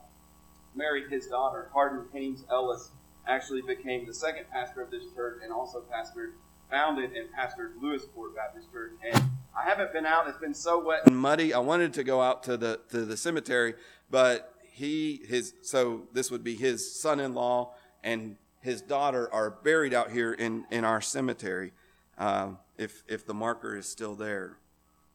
married 0.75 1.11
his 1.11 1.27
daughter, 1.27 1.69
Hardin 1.73 2.05
Haynes 2.13 2.43
Ellis, 2.51 2.91
actually 3.27 3.61
became 3.61 4.05
the 4.05 4.13
second 4.13 4.45
pastor 4.51 4.81
of 4.81 4.91
this 4.91 5.03
church 5.15 5.41
and 5.43 5.51
also 5.51 5.81
pastored, 5.81 6.33
founded 6.69 7.11
and 7.13 7.27
pastored 7.33 7.73
Lewisport 7.81 8.35
Baptist 8.35 8.71
Church. 8.71 8.91
And 9.03 9.23
I 9.57 9.63
haven't 9.63 9.93
been 9.93 10.05
out; 10.05 10.27
it's 10.27 10.37
been 10.37 10.53
so 10.53 10.83
wet 10.83 11.05
and 11.05 11.17
muddy. 11.17 11.53
I 11.53 11.59
wanted 11.59 11.93
to 11.95 12.03
go 12.03 12.21
out 12.21 12.43
to 12.43 12.57
the 12.57 12.79
to 12.89 13.05
the 13.05 13.17
cemetery, 13.17 13.75
but 14.09 14.53
he 14.71 15.21
his 15.27 15.53
so 15.61 16.03
this 16.13 16.29
would 16.29 16.43
be 16.43 16.55
his 16.55 16.99
son-in-law 16.99 17.73
and 18.03 18.37
his 18.61 18.81
daughter 18.81 19.31
are 19.33 19.49
buried 19.49 19.93
out 19.93 20.11
here 20.11 20.33
in 20.33 20.65
in 20.71 20.83
our 20.83 21.01
cemetery. 21.01 21.71
Uh, 22.17 22.51
if 22.77 23.03
if 23.07 23.25
the 23.25 23.33
marker 23.33 23.75
is 23.75 23.87
still 23.87 24.15
there, 24.15 24.57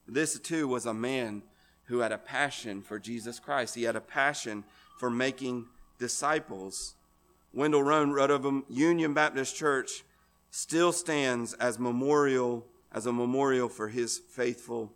this 0.06 0.38
too 0.38 0.66
was 0.66 0.86
a 0.86 0.94
man 0.94 1.42
who 1.84 1.98
had 1.98 2.12
a 2.12 2.18
passion 2.18 2.82
for 2.82 2.98
Jesus 2.98 3.38
Christ. 3.38 3.74
He 3.74 3.82
had 3.82 3.96
a 3.96 4.00
passion 4.00 4.64
for 4.98 5.10
making 5.10 5.66
disciples. 5.98 6.94
Wendell 7.52 7.82
Roan 7.82 8.12
wrote 8.12 8.30
of 8.30 8.44
him, 8.44 8.64
Union 8.68 9.12
Baptist 9.12 9.54
Church 9.54 10.04
still 10.52 10.92
stands 10.92 11.54
as 11.54 11.78
memorial 11.78 12.64
as 12.92 13.06
a 13.06 13.12
memorial 13.12 13.70
for 13.70 13.88
his 13.88 14.18
faithful 14.18 14.92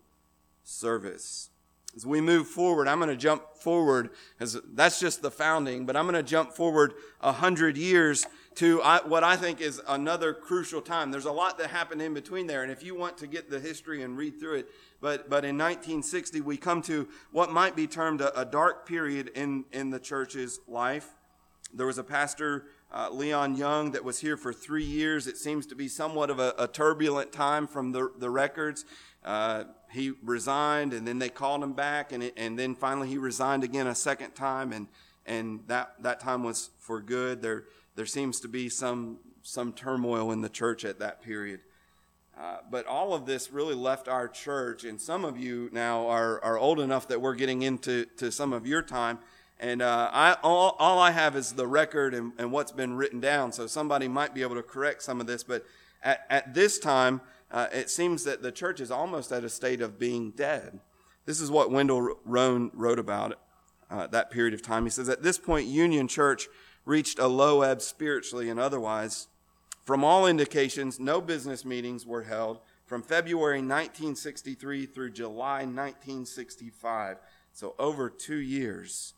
service. 0.62 1.49
As 1.97 2.05
we 2.05 2.21
move 2.21 2.47
forward, 2.47 2.88
I'm 2.88 2.99
going 2.99 3.09
to 3.09 3.16
jump 3.16 3.57
forward 3.57 4.11
as 4.38 4.61
that's 4.75 5.01
just 5.01 5.23
the 5.23 5.31
founding, 5.31 5.87
but 5.87 5.97
I'm 5.97 6.05
going 6.05 6.14
to 6.14 6.23
jump 6.23 6.53
forward 6.53 6.92
a 7.23 7.33
hundred 7.33 7.79
years 7.79 8.27
to 8.57 8.81
what 9.07 9.25
I 9.25 9.37
think 9.37 9.62
is 9.62 9.81
another 9.88 10.35
crucial 10.35 10.83
time. 10.83 11.11
There's 11.11 11.25
a 11.25 11.33
lot 11.33 11.57
that 11.57 11.71
happened 11.71 12.03
in 12.03 12.12
between 12.12 12.47
there, 12.47 12.62
and 12.62 12.71
if 12.71 12.83
you 12.83 12.95
want 12.95 13.16
to 13.19 13.27
get 13.27 13.49
the 13.49 13.59
history 13.59 14.03
and 14.03 14.14
read 14.14 14.38
through 14.38 14.57
it, 14.57 14.69
but 15.01 15.31
but 15.31 15.47
in 15.47 15.57
1960 15.57 16.42
we 16.42 16.59
come 16.59 16.83
to 16.83 17.09
what 17.33 17.51
might 17.51 17.75
be 17.75 17.87
termed 17.87 18.21
a, 18.21 18.38
a 18.38 18.45
dark 18.45 18.87
period 18.87 19.31
in 19.35 19.64
in 19.73 19.88
the 19.88 20.01
church's 20.01 20.61
life. 20.69 21.14
There 21.73 21.87
was 21.87 21.97
a 21.97 22.05
pastor. 22.05 22.66
Uh, 22.97 23.11
Leon 23.11 23.57
Young, 23.57 23.91
that 23.91 24.03
was 24.03 24.21
here 24.21 24.39
for 24.39 24.55
three 24.55 24.83
years. 24.83 25.27
It 25.27 25.37
seems 25.37 25.67
to 25.67 25.75
be 25.75 25.87
somewhat 25.87 26.31
of 26.31 26.39
a, 26.39 26.55
a 26.57 26.67
turbulent 26.67 27.31
time 27.31 27.67
from 27.67 27.93
the, 27.93 28.11
the 28.19 28.31
records. 28.31 28.87
Uh, 29.23 29.65
he 29.93 30.13
resigned 30.23 30.95
and 30.95 31.07
then 31.07 31.19
they 31.19 31.29
called 31.29 31.63
him 31.63 31.75
back 31.75 32.13
and, 32.13 32.23
it, 32.23 32.33
and 32.39 32.59
then 32.59 32.75
finally 32.75 33.09
he 33.09 33.19
resigned 33.19 33.65
again 33.65 33.87
a 33.87 33.95
second 33.95 34.35
time 34.35 34.73
and, 34.73 34.87
and 35.27 35.61
that, 35.67 35.93
that 36.01 36.21
time 36.21 36.43
was 36.43 36.71
for 36.79 37.03
good. 37.03 37.43
There, 37.43 37.65
there 37.97 38.07
seems 38.07 38.41
to 38.41 38.49
be 38.49 38.71
some, 38.71 39.19
some 39.43 39.75
turmoil 39.75 40.33
in 40.33 40.41
the 40.41 40.49
church 40.49 40.83
at 40.83 40.99
that 41.01 41.21
period. 41.21 41.61
Uh, 42.35 42.61
but 42.71 42.87
all 42.87 43.13
of 43.13 43.27
this 43.27 43.53
really 43.53 43.75
left 43.75 44.09
our 44.09 44.29
church, 44.29 44.85
and 44.85 45.01
some 45.01 45.25
of 45.25 45.39
you 45.39 45.71
now 45.73 46.07
are, 46.07 46.43
are 46.45 46.59
old 46.59 46.81
enough 46.81 47.09
that 47.09 47.21
we're 47.21 47.35
getting 47.35 47.63
into 47.63 48.05
to 48.17 48.31
some 48.31 48.53
of 48.53 48.67
your 48.67 48.83
time. 48.83 49.19
And 49.59 49.81
uh, 49.81 50.11
I, 50.12 50.37
all, 50.42 50.77
all 50.79 50.99
I 50.99 51.12
have 51.12 51.35
is 51.35 51.53
the 51.53 51.66
record 51.66 52.14
and, 52.14 52.33
and 52.38 52.53
what's 52.53 52.73
been 52.73 52.95
written 52.95 53.21
down, 53.21 53.53
so 53.53 53.66
somebody 53.66 54.07
might 54.07 54.35
be 54.35 54.42
able 54.42 54.57
to 54.57 54.62
correct 54.62 55.03
some 55.03 55.21
of 55.21 55.27
this. 55.27 55.42
But 55.42 55.64
at, 56.03 56.27
at 56.29 56.55
this 56.55 56.79
time, 56.79 57.23
uh, 57.51 57.69
it 57.73 57.88
seems 57.88 58.25
that 58.25 58.42
the 58.42 58.53
church 58.53 58.81
is 58.81 58.90
almost 58.90 59.33
at 59.33 59.45
a 59.45 59.49
state 59.49 59.81
of 59.81 59.99
being 59.99 60.33
dead. 60.33 60.81
This 61.25 61.40
is 61.40 61.51
what 61.51 61.71
Wendell 61.71 62.16
Roan 62.25 62.71
wrote 62.75 62.99
about 62.99 63.33
it, 63.33 63.38
uh, 63.90 64.07
that 64.09 64.31
period 64.31 64.53
of 64.53 64.62
time. 64.62 64.85
He 64.85 64.90
says, 64.90 65.09
At 65.09 65.23
this 65.23 65.38
point, 65.38 65.66
Union 65.66 66.07
Church 66.07 66.49
reached 66.85 67.19
a 67.19 67.27
low 67.27 67.62
ebb 67.62 67.81
spiritually 67.81 68.51
and 68.51 68.61
otherwise. 68.61 69.29
From 69.85 70.05
all 70.05 70.27
indications, 70.27 71.01
no 71.01 71.21
business 71.21 71.64
meetings 71.64 72.05
were 72.05 72.25
held 72.25 72.61
from 72.87 73.03
February 73.03 73.59
1963 73.59 74.87
through 74.87 75.11
July 75.11 75.64
1965, 75.64 77.19
so 77.53 77.75
over 77.79 78.09
two 78.09 78.37
years. 78.37 79.14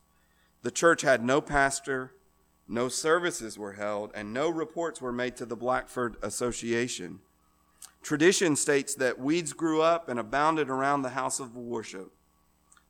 The 0.63 0.71
church 0.71 1.03
had 1.03 1.25
no 1.25 1.41
pastor, 1.41 2.13
no 2.67 2.89
services 2.89 3.57
were 3.57 3.75
held, 3.75 4.11
and 4.15 4.33
no 4.35 4.51
reports 4.51 5.01
were 5.01 5.13
made 5.13 5.37
to 5.37 5.47
the 5.47 5.57
Blackford 5.57 6.17
Association. 6.23 7.21
Tradition 8.03 8.57
states 8.57 8.95
that 8.97 9.19
weeds 9.19 9.53
grew 9.53 9.83
up 9.83 10.09
and 10.09 10.19
abounded 10.19 10.69
around 10.69 11.03
the 11.03 11.11
house 11.11 11.41
of 11.41 11.57
worship. 11.57 12.13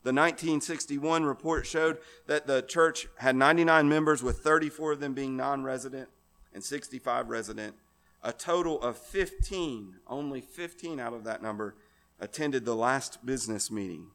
The 0.03 0.13
1961 0.13 1.25
report 1.25 1.65
showed 1.65 1.97
that 2.25 2.47
the 2.47 2.61
church 2.61 3.07
had 3.17 3.35
99 3.35 3.87
members, 3.87 4.23
with 4.23 4.39
34 4.39 4.93
of 4.93 4.99
them 4.99 5.13
being 5.13 5.35
non 5.35 5.63
resident 5.63 6.09
and 6.53 6.63
65 6.63 7.29
resident. 7.29 7.75
A 8.23 8.33
total 8.33 8.81
of 8.81 8.97
15, 8.97 9.95
only 10.07 10.41
15 10.41 10.99
out 10.99 11.13
of 11.13 11.23
that 11.25 11.41
number, 11.41 11.75
attended 12.19 12.65
the 12.65 12.75
last 12.75 13.25
business 13.25 13.69
meeting. 13.69 14.07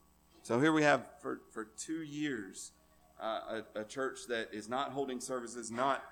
So 0.43 0.59
here 0.59 0.73
we 0.73 0.83
have 0.83 1.07
for, 1.21 1.41
for 1.51 1.65
two 1.65 2.03
years 2.03 2.71
uh, 3.21 3.61
a, 3.75 3.81
a 3.81 3.83
church 3.83 4.27
that 4.29 4.49
is 4.53 4.67
not 4.69 4.91
holding 4.91 5.19
services, 5.19 5.71
not 5.71 6.03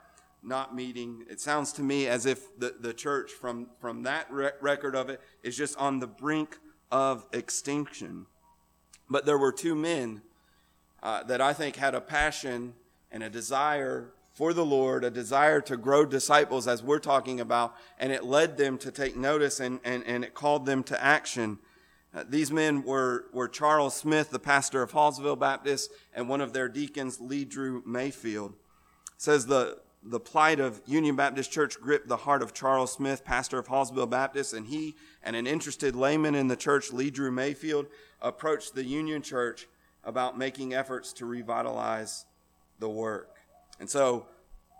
not 0.43 0.75
meeting. 0.75 1.25
It 1.29 1.39
sounds 1.39 1.71
to 1.73 1.81
me 1.81 2.07
as 2.07 2.25
if 2.25 2.59
the, 2.59 2.75
the 2.79 2.93
church, 2.93 3.31
from, 3.31 3.67
from 3.79 4.03
that 4.03 4.29
re- 4.29 4.51
record 4.59 4.95
of 4.95 5.09
it, 5.09 5.21
is 5.41 5.55
just 5.55 5.77
on 5.77 5.99
the 5.99 6.07
brink 6.07 6.59
of 6.91 7.25
extinction. 7.31 8.25
But 9.09 9.25
there 9.25 9.37
were 9.37 9.51
two 9.53 9.73
men 9.73 10.21
uh, 11.01 11.23
that 11.23 11.39
I 11.39 11.53
think 11.53 11.77
had 11.77 11.95
a 11.95 12.01
passion 12.01 12.73
and 13.11 13.23
a 13.23 13.29
desire 13.29 14.11
for 14.33 14.51
the 14.53 14.65
Lord, 14.65 15.03
a 15.03 15.11
desire 15.11 15.61
to 15.61 15.77
grow 15.77 16.05
disciples, 16.05 16.67
as 16.67 16.81
we're 16.81 16.99
talking 16.99 17.39
about, 17.39 17.75
and 17.99 18.11
it 18.11 18.23
led 18.23 18.57
them 18.57 18.77
to 18.79 18.91
take 18.91 19.15
notice 19.15 19.59
and, 19.59 19.79
and, 19.83 20.03
and 20.05 20.23
it 20.23 20.33
called 20.33 20.65
them 20.65 20.83
to 20.83 21.03
action. 21.03 21.59
Uh, 22.15 22.23
these 22.29 22.51
men 22.51 22.83
were, 22.83 23.25
were 23.33 23.47
Charles 23.47 23.95
Smith, 23.95 24.29
the 24.29 24.39
pastor 24.39 24.83
of 24.83 24.91
Hawesville 24.91 25.39
Baptist, 25.39 25.91
and 26.13 26.29
one 26.29 26.41
of 26.41 26.53
their 26.53 26.69
deacons, 26.69 27.19
Lee 27.19 27.43
Drew 27.43 27.81
Mayfield. 27.85 28.51
It 28.51 29.21
says 29.21 29.47
the, 29.47 29.79
the 30.03 30.19
plight 30.19 30.59
of 30.59 30.81
Union 30.85 31.15
Baptist 31.15 31.51
Church 31.51 31.79
gripped 31.79 32.07
the 32.07 32.17
heart 32.17 32.43
of 32.43 32.53
Charles 32.53 32.93
Smith, 32.93 33.25
pastor 33.25 33.57
of 33.57 33.67
Hawesville 33.67 34.09
Baptist, 34.09 34.53
and 34.53 34.67
he 34.67 34.95
and 35.23 35.35
an 35.35 35.47
interested 35.47 35.95
layman 35.95 36.35
in 36.35 36.47
the 36.49 36.55
church, 36.55 36.91
Lee 36.91 37.09
Drew 37.09 37.31
Mayfield, 37.31 37.87
approached 38.21 38.75
the 38.75 38.85
Union 38.85 39.21
Church 39.21 39.67
about 40.03 40.37
making 40.37 40.73
efforts 40.73 41.13
to 41.13 41.25
revitalize 41.25 42.25
the 42.79 42.89
work. 42.89 43.37
And 43.79 43.89
so 43.89 44.27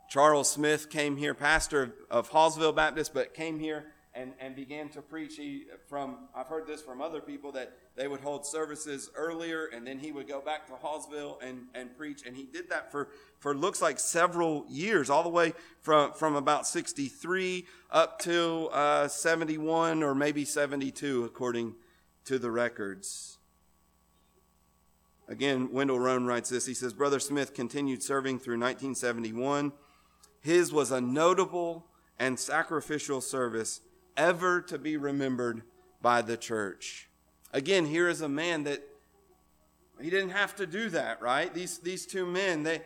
Charles 0.10 0.52
Smith 0.52 0.90
came 0.90 1.18
here, 1.18 1.34
pastor 1.34 1.96
of 2.12 2.30
Hawesville 2.30 2.76
Baptist, 2.76 3.14
but 3.14 3.34
came 3.34 3.60
here 3.60 3.86
and, 4.16 4.34
and 4.40 4.56
began 4.56 4.90
to 4.90 5.02
preach. 5.02 5.36
He, 5.38 5.66
from 5.88 6.28
I've 6.36 6.48
heard 6.48 6.68
this 6.68 6.82
from 6.82 7.02
other 7.02 7.20
people 7.20 7.52
that 7.54 7.74
they 7.96 8.08
would 8.08 8.22
hold 8.22 8.46
services 8.46 9.10
earlier 9.16 9.66
and 9.66 9.86
then 9.86 10.00
he 10.00 10.12
would 10.12 10.28
go 10.28 10.42
back 10.42 10.68
to 10.68 10.74
Hawesville 10.74 11.42
and, 11.42 11.64
and 11.74 11.96
preach. 11.98 12.22
And 12.26 12.36
he 12.36 12.44
did 12.44 12.70
that 12.70 12.92
for, 12.92 13.10
for 13.40 13.56
looks 13.56 13.82
like 13.82 14.00
several 14.00 14.66
years, 14.70 15.10
all 15.10 15.24
the 15.24 15.30
way 15.30 15.54
from, 15.82 16.14
from 16.14 16.36
about 16.36 16.68
63 16.68 17.66
up 17.92 18.20
to 18.20 18.70
uh, 18.72 19.08
71 19.08 20.04
or 20.04 20.14
maybe 20.14 20.46
72, 20.46 21.26
according 21.26 21.76
to 22.26 22.38
the 22.38 22.52
records. 22.52 23.38
Again, 25.28 25.72
Wendell 25.72 26.00
Roan 26.00 26.26
writes 26.26 26.50
this. 26.50 26.66
He 26.66 26.74
says, 26.74 26.94
Brother 26.94 27.20
Smith 27.20 27.54
continued 27.54 28.04
serving 28.04 28.40
through 28.40 28.60
1971. 28.60 29.72
His 30.42 30.74
was 30.74 30.92
a 30.92 31.00
notable 31.00 31.88
and 32.20 32.38
sacrificial 32.38 33.22
service 33.22 33.80
ever 34.18 34.62
to 34.62 34.78
be 34.78 34.98
remembered 34.98 35.64
by 36.02 36.22
the 36.22 36.38
church. 36.38 37.10
Again, 37.52 37.86
here 37.86 38.10
is 38.10 38.22
a 38.22 38.30
man 38.30 38.64
that 38.64 38.84
he 40.02 40.10
didn't 40.10 40.32
have 40.32 40.56
to 40.58 40.66
do 40.68 40.90
that, 40.90 41.22
right? 41.22 41.54
These, 41.54 41.80
these 41.80 42.06
two 42.06 42.26
men, 42.26 42.64
they, 42.64 42.82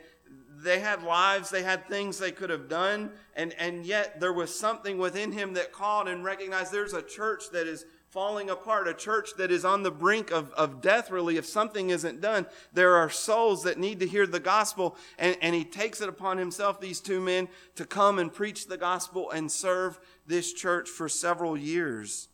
they 0.58 0.80
had 0.80 1.04
lives, 1.04 1.50
they 1.50 1.63
had 1.63 1.88
things 1.88 2.20
they 2.20 2.32
could 2.32 2.50
have 2.50 2.68
done, 2.68 3.12
and, 3.36 3.54
and 3.60 3.86
yet 3.86 4.20
there 4.20 4.34
was 4.34 4.58
something 4.58 4.98
within 4.98 5.32
him 5.32 5.54
that 5.54 5.72
called 5.72 6.08
and 6.08 6.24
recognized 6.24 6.72
there's 6.72 6.94
a 6.94 7.02
church 7.02 7.50
that 7.52 7.68
is 7.68 7.86
falling 8.10 8.50
apart, 8.50 8.88
a 8.88 8.93
church 8.93 9.32
that 9.38 9.52
is 9.52 9.65
on 9.65 9.84
the 9.84 9.91
brink 9.91 10.32
of, 10.32 10.52
of 10.54 10.82
death, 10.82 11.12
really, 11.12 11.38
if 11.38 11.46
something 11.46 11.89
isn't 11.89 12.22
done. 12.22 12.46
There 12.74 12.96
are 12.96 13.10
souls 13.10 13.63
that 13.63 13.78
need 13.78 14.00
to 14.00 14.08
hear 14.08 14.26
the 14.26 14.39
gospel, 14.39 14.96
and, 15.17 15.38
and 15.41 15.54
he 15.54 15.65
takes 15.65 16.02
it 16.02 16.10
upon 16.10 16.38
himself, 16.38 16.80
these 16.80 17.02
two 17.02 17.20
men, 17.20 17.50
to 17.76 17.86
come 17.86 18.17
and 18.17 18.34
preach 18.34 18.67
the 18.67 18.78
gospel 18.78 19.30
and 19.32 19.52
serve 19.52 20.00
this 20.26 20.54
church 20.54 20.89
for 20.89 21.10
several 21.10 21.58
years. 21.58 22.30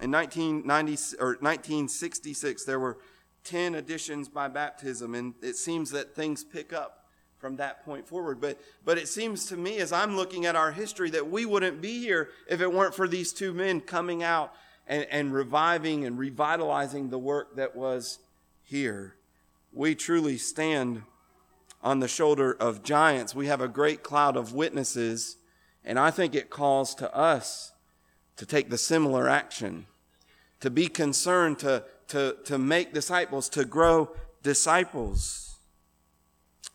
In 0.00 0.10
1990 0.10 1.16
or 1.20 1.36
1966, 1.40 2.64
there 2.64 2.80
were 2.80 2.98
10 3.44 3.74
additions 3.74 4.28
by 4.28 4.48
baptism, 4.48 5.14
and 5.14 5.34
it 5.42 5.56
seems 5.56 5.90
that 5.90 6.14
things 6.14 6.44
pick 6.44 6.72
up 6.72 7.06
from 7.38 7.56
that 7.56 7.84
point 7.84 8.06
forward. 8.06 8.40
But, 8.40 8.60
but 8.84 8.98
it 8.98 9.08
seems 9.08 9.46
to 9.46 9.56
me, 9.56 9.78
as 9.78 9.92
I'm 9.92 10.16
looking 10.16 10.46
at 10.46 10.54
our 10.54 10.70
history, 10.70 11.10
that 11.10 11.28
we 11.28 11.44
wouldn't 11.44 11.80
be 11.80 11.98
here 11.98 12.30
if 12.48 12.60
it 12.60 12.72
weren't 12.72 12.94
for 12.94 13.08
these 13.08 13.32
two 13.32 13.52
men 13.52 13.80
coming 13.80 14.22
out 14.22 14.54
and, 14.86 15.06
and 15.10 15.32
reviving 15.32 16.04
and 16.04 16.18
revitalizing 16.18 17.10
the 17.10 17.18
work 17.18 17.56
that 17.56 17.76
was 17.76 18.18
here. 18.62 19.16
We 19.72 19.94
truly 19.94 20.38
stand 20.38 21.02
on 21.82 22.00
the 22.00 22.08
shoulder 22.08 22.52
of 22.52 22.82
giants. 22.82 23.34
We 23.34 23.46
have 23.46 23.60
a 23.60 23.68
great 23.68 24.02
cloud 24.02 24.36
of 24.36 24.52
witnesses, 24.52 25.36
and 25.84 25.98
I 25.98 26.10
think 26.10 26.34
it 26.34 26.50
calls 26.50 26.94
to 26.96 27.14
us 27.14 27.72
to 28.36 28.46
take 28.46 28.70
the 28.70 28.78
similar 28.78 29.28
action, 29.28 29.86
to 30.60 30.70
be 30.70 30.86
concerned, 30.86 31.58
to, 31.60 31.84
to, 32.08 32.36
to 32.44 32.58
make 32.58 32.92
disciples, 32.92 33.48
to 33.50 33.64
grow 33.64 34.10
disciples. 34.42 35.56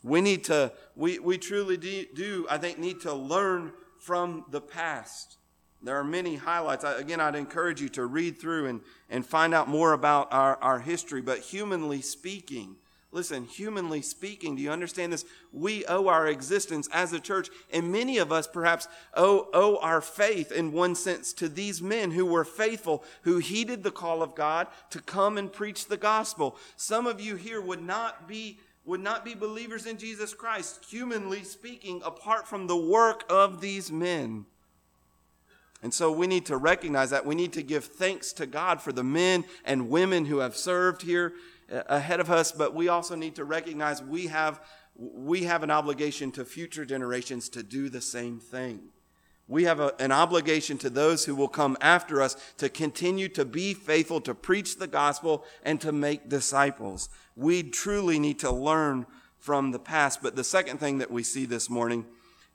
We 0.04 0.22
need 0.22 0.44
to, 0.46 0.72
we, 0.96 1.20
we 1.20 1.38
truly 1.38 1.78
do, 1.78 2.46
I 2.50 2.58
think, 2.58 2.80
need 2.80 3.02
to 3.02 3.14
learn 3.14 3.74
from 4.00 4.46
the 4.50 4.62
past. 4.62 5.38
There 5.82 5.98
are 5.98 6.04
many 6.04 6.36
highlights. 6.36 6.84
Again, 6.84 7.20
I'd 7.20 7.36
encourage 7.36 7.82
you 7.82 7.90
to 7.90 8.06
read 8.06 8.40
through 8.40 8.66
and, 8.66 8.82
and 9.10 9.26
find 9.26 9.54
out 9.54 9.68
more 9.68 9.94
about 9.94 10.34
our, 10.34 10.58
our 10.58 10.80
history. 10.80 11.22
But 11.22 11.40
humanly 11.40 12.02
speaking, 12.02 12.78
listen, 13.12 13.46
humanly 13.46 14.02
speaking, 14.02 14.56
do 14.56 14.64
you 14.64 14.72
understand 14.72 15.14
this? 15.14 15.24
We 15.54 15.86
owe 15.86 16.08
our 16.08 16.28
existence 16.28 16.90
as 16.92 17.14
a 17.14 17.20
church, 17.20 17.50
and 17.72 17.92
many 17.92 18.18
of 18.18 18.32
us 18.32 18.48
perhaps 18.48 18.88
owe, 19.14 19.50
owe 19.54 19.78
our 19.78 20.02
faith 20.02 20.52
in 20.52 20.72
one 20.72 20.96
sense 20.96 21.32
to 21.34 21.48
these 21.48 21.82
men 21.82 22.12
who 22.12 22.26
were 22.26 22.46
faithful, 22.46 23.04
who 23.22 23.38
heeded 23.38 23.84
the 23.84 23.92
call 23.92 24.24
of 24.24 24.34
God 24.34 24.68
to 24.90 25.00
come 25.00 25.38
and 25.38 25.54
preach 25.54 25.86
the 25.86 25.98
gospel. 25.98 26.58
Some 26.76 27.06
of 27.06 27.22
you 27.22 27.36
here 27.36 27.62
would 27.62 27.82
not 27.82 28.28
be 28.28 28.60
would 28.84 29.02
not 29.02 29.26
be 29.26 29.36
believers 29.36 29.86
in 29.86 29.98
Jesus 29.98 30.34
Christ, 30.34 30.86
humanly 30.90 31.44
speaking, 31.44 32.02
apart 32.06 32.48
from 32.48 32.68
the 32.68 32.78
work 32.78 33.26
of 33.30 33.60
these 33.60 33.92
men. 33.92 34.46
And 35.84 35.94
so 35.94 36.12
we 36.12 36.28
need 36.28 36.46
to 36.48 36.58
recognize 36.58 37.12
that. 37.12 37.26
We 37.26 37.36
need 37.36 37.54
to 37.54 37.64
give 37.64 37.86
thanks 37.86 38.34
to 38.34 38.46
God 38.46 38.82
for 38.82 38.92
the 38.92 39.04
men 39.04 39.46
and 39.64 39.90
women 39.90 40.26
who 40.26 40.40
have 40.40 40.56
served 40.56 41.04
here 41.04 41.34
uh, 41.72 41.84
ahead 41.88 42.20
of 42.20 42.32
us, 42.32 42.52
but 42.52 42.74
we 42.74 42.88
also 42.88 43.16
need 43.16 43.36
to 43.36 43.44
recognize 43.44 44.02
we 44.02 44.28
have, 44.28 44.62
we 44.96 45.44
have 45.44 45.64
an 45.64 45.72
obligation 45.72 46.32
to 46.32 46.46
future 46.46 46.86
generations 46.86 47.50
to 47.50 47.64
do 47.64 47.90
the 47.90 48.02
same 48.02 48.40
thing. 48.40 48.90
We 49.48 49.64
have 49.64 49.80
a, 49.80 49.94
an 50.00 50.12
obligation 50.12 50.78
to 50.80 50.90
those 50.90 51.26
who 51.26 51.36
will 51.36 51.48
come 51.48 51.78
after 51.80 52.22
us 52.22 52.36
to 52.58 52.70
continue 52.70 53.30
to 53.30 53.46
be 53.46 53.74
faithful, 53.74 54.20
to 54.22 54.34
preach 54.34 54.78
the 54.78 54.88
gospel, 54.88 55.46
and 55.64 55.80
to 55.82 55.92
make 55.92 56.28
disciples. 56.28 57.10
We 57.36 57.64
truly 57.64 58.20
need 58.20 58.40
to 58.40 58.52
learn 58.52 59.06
from 59.38 59.72
the 59.72 59.80
past. 59.80 60.22
But 60.22 60.36
the 60.36 60.44
second 60.44 60.80
thing 60.80 60.98
that 60.98 61.12
we 61.12 61.24
see 61.24 61.46
this 61.46 61.70
morning 61.70 62.06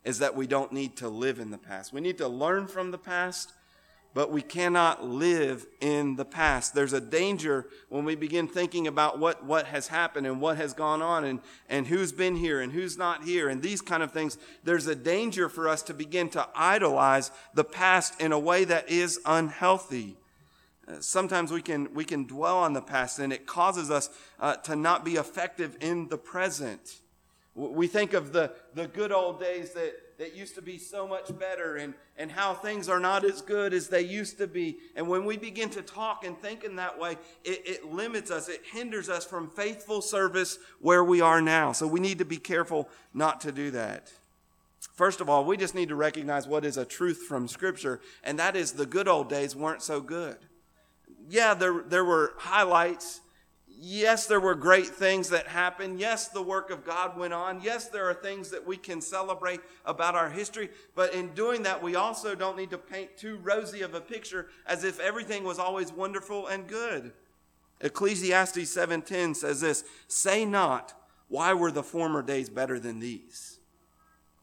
is 0.03 0.19
that 0.19 0.35
we 0.35 0.47
don't 0.47 0.71
need 0.71 0.97
to 0.97 1.07
live 1.07 1.39
in 1.39 1.51
the 1.51 1.57
past. 1.57 1.93
We 1.93 2.01
need 2.01 2.17
to 2.17 2.27
learn 2.27 2.67
from 2.67 2.91
the 2.91 2.97
past, 2.97 3.53
but 4.13 4.31
we 4.31 4.41
cannot 4.41 5.03
live 5.03 5.65
in 5.79 6.17
the 6.17 6.25
past. 6.25 6.75
There's 6.75 6.93
a 6.93 7.01
danger 7.01 7.67
when 7.89 8.05
we 8.05 8.15
begin 8.15 8.47
thinking 8.47 8.85
about 8.85 9.17
what, 9.17 9.43
what 9.43 9.65
has 9.67 9.87
happened 9.87 10.27
and 10.27 10.39
what 10.39 10.57
has 10.57 10.73
gone 10.73 11.01
on 11.01 11.23
and, 11.23 11.39
and 11.69 11.87
who's 11.87 12.11
been 12.11 12.35
here 12.35 12.61
and 12.61 12.71
who's 12.71 12.97
not 12.97 13.23
here 13.23 13.49
and 13.49 13.61
these 13.61 13.81
kind 13.81 14.03
of 14.03 14.11
things. 14.11 14.37
There's 14.63 14.87
a 14.87 14.95
danger 14.95 15.49
for 15.49 15.67
us 15.67 15.81
to 15.83 15.93
begin 15.93 16.29
to 16.29 16.47
idolize 16.53 17.31
the 17.53 17.63
past 17.63 18.21
in 18.21 18.31
a 18.31 18.39
way 18.39 18.65
that 18.65 18.89
is 18.89 19.19
unhealthy. 19.25 20.17
Sometimes 20.99 21.49
we 21.51 21.61
can, 21.61 21.93
we 21.93 22.03
can 22.03 22.25
dwell 22.25 22.57
on 22.57 22.73
the 22.73 22.81
past 22.81 23.17
and 23.19 23.31
it 23.31 23.47
causes 23.47 23.89
us 23.89 24.09
uh, 24.39 24.57
to 24.57 24.75
not 24.75 25.05
be 25.05 25.13
effective 25.13 25.77
in 25.79 26.09
the 26.09 26.17
present. 26.17 26.99
We 27.55 27.85
think 27.85 28.13
of 28.13 28.33
the, 28.33 28.51
the 28.73 28.87
good 28.87 29.11
old 29.11 29.39
days 29.39 29.73
that, 29.73 30.17
that 30.17 30.35
used 30.35 30.55
to 30.55 30.61
be 30.61 30.79
so 30.79 31.07
much 31.07 31.37
better 31.37 31.75
and, 31.75 31.93
and 32.17 32.31
how 32.31 32.55
things 32.55 32.89
are 32.89 32.99
not 32.99 33.23
as 33.23 33.41
good 33.41 33.73
as 33.73 33.89
they 33.89 34.01
used 34.01 34.39
to 34.39 34.47
be. 34.47 34.77
And 34.95 35.07
when 35.07 35.23
we 35.23 35.37
begin 35.37 35.69
to 35.71 35.83
talk 35.83 36.25
and 36.25 36.35
think 36.35 36.63
in 36.63 36.77
that 36.77 36.97
way, 36.97 37.11
it, 37.43 37.61
it 37.65 37.85
limits 37.85 38.31
us, 38.31 38.49
it 38.49 38.61
hinders 38.71 39.07
us 39.07 39.23
from 39.23 39.51
faithful 39.51 40.01
service 40.01 40.57
where 40.79 41.03
we 41.03 41.21
are 41.21 41.41
now. 41.41 41.73
So 41.73 41.85
we 41.85 41.99
need 41.99 42.17
to 42.17 42.25
be 42.25 42.37
careful 42.37 42.89
not 43.13 43.41
to 43.41 43.51
do 43.51 43.69
that. 43.71 44.11
First 44.93 45.21
of 45.21 45.29
all, 45.29 45.45
we 45.45 45.55
just 45.55 45.75
need 45.75 45.89
to 45.89 45.95
recognize 45.95 46.47
what 46.47 46.65
is 46.65 46.77
a 46.77 46.85
truth 46.85 47.23
from 47.27 47.47
Scripture, 47.47 48.01
and 48.23 48.37
that 48.39 48.55
is 48.55 48.73
the 48.73 48.85
good 48.85 49.07
old 49.07 49.29
days 49.29 49.55
weren't 49.55 49.81
so 49.81 50.01
good. 50.01 50.37
Yeah, 51.29 51.53
there, 51.53 51.83
there 51.87 52.03
were 52.03 52.33
highlights 52.37 53.21
Yes, 53.85 54.27
there 54.27 54.39
were 54.39 54.55
great 54.55 54.87
things 54.87 55.27
that 55.27 55.45
happened. 55.45 55.99
Yes, 55.99 56.29
the 56.29 56.41
work 56.41 56.69
of 56.69 56.85
God 56.85 57.17
went 57.17 57.33
on. 57.33 57.59
Yes, 57.61 57.89
there 57.89 58.09
are 58.09 58.13
things 58.13 58.49
that 58.51 58.65
we 58.65 58.77
can 58.77 59.01
celebrate 59.01 59.59
about 59.83 60.15
our 60.15 60.29
history. 60.29 60.69
But 60.95 61.13
in 61.13 61.33
doing 61.33 61.63
that, 61.63 61.83
we 61.83 61.95
also 61.95 62.33
don't 62.33 62.55
need 62.55 62.69
to 62.69 62.77
paint 62.77 63.17
too 63.17 63.35
rosy 63.43 63.81
of 63.81 63.93
a 63.93 63.99
picture 63.99 64.47
as 64.65 64.85
if 64.85 65.01
everything 65.01 65.43
was 65.43 65.59
always 65.59 65.91
wonderful 65.91 66.47
and 66.47 66.65
good. 66.65 67.11
Ecclesiastes 67.81 68.69
7:10 68.69 69.35
says 69.35 69.59
this, 69.59 69.83
"Say 70.07 70.45
not, 70.45 70.93
why 71.27 71.53
were 71.53 71.71
the 71.71 71.83
former 71.83 72.21
days 72.21 72.49
better 72.49 72.79
than 72.79 73.01
these? 73.01 73.59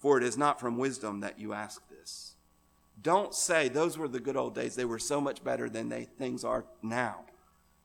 For 0.00 0.18
it 0.18 0.22
is 0.22 0.36
not 0.36 0.60
from 0.60 0.76
wisdom 0.76 1.20
that 1.20 1.38
you 1.38 1.54
ask 1.54 1.88
this." 1.88 2.34
Don't 3.00 3.34
say 3.34 3.70
those 3.70 3.96
were 3.96 4.08
the 4.08 4.20
good 4.20 4.36
old 4.36 4.54
days. 4.54 4.74
They 4.74 4.84
were 4.84 4.98
so 4.98 5.18
much 5.18 5.42
better 5.42 5.70
than 5.70 5.88
they 5.88 6.04
things 6.04 6.44
are 6.44 6.66
now. 6.82 7.24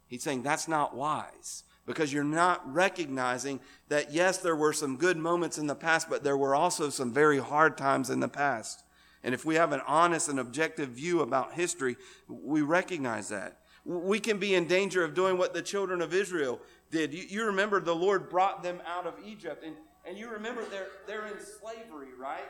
He's 0.08 0.24
saying 0.24 0.44
that's 0.44 0.68
not 0.68 0.96
wise 0.96 1.64
because 1.86 2.12
you're 2.12 2.24
not 2.24 2.62
recognizing 2.72 3.60
that, 3.90 4.12
yes, 4.12 4.40
there 4.40 4.56
were 4.56 4.74
some 4.74 4.98
good 4.98 5.18
moments 5.18 5.58
in 5.58 5.68
the 5.68 5.76
past, 5.76 6.10
but 6.10 6.24
there 6.24 6.38
were 6.38 6.56
also 6.56 6.90
some 6.90 7.14
very 7.14 7.40
hard 7.40 7.78
times 7.78 8.10
in 8.10 8.20
the 8.20 8.28
past. 8.28 8.84
And 9.24 9.34
if 9.34 9.46
we 9.46 9.56
have 9.56 9.72
an 9.72 9.82
honest 9.88 10.30
and 10.30 10.40
objective 10.40 10.90
view 10.90 11.22
about 11.22 11.54
history, 11.54 11.96
we 12.28 12.62
recognize 12.62 13.30
that. 13.30 13.60
We 13.84 14.20
can 14.20 14.40
be 14.40 14.56
in 14.56 14.68
danger 14.68 15.04
of 15.04 15.14
doing 15.14 15.38
what 15.38 15.54
the 15.54 15.62
children 15.62 16.02
of 16.02 16.14
Israel 16.14 16.60
did. 16.92 17.14
You, 17.14 17.24
you 17.28 17.46
remember 17.46 17.80
the 17.80 17.96
Lord 17.96 18.30
brought 18.30 18.64
them 18.64 18.82
out 18.88 19.06
of 19.06 19.14
Egypt, 19.26 19.64
and, 19.64 19.76
and 20.08 20.18
you 20.18 20.30
remember 20.30 20.64
they're, 20.66 20.88
they're 21.08 21.28
in 21.28 21.40
slavery, 21.40 22.10
right? 22.20 22.50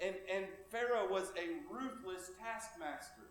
And, 0.00 0.14
and 0.32 0.46
Pharaoh 0.70 1.08
was 1.08 1.32
a 1.36 1.72
ruthless 1.72 2.30
taskmaster. 2.40 3.22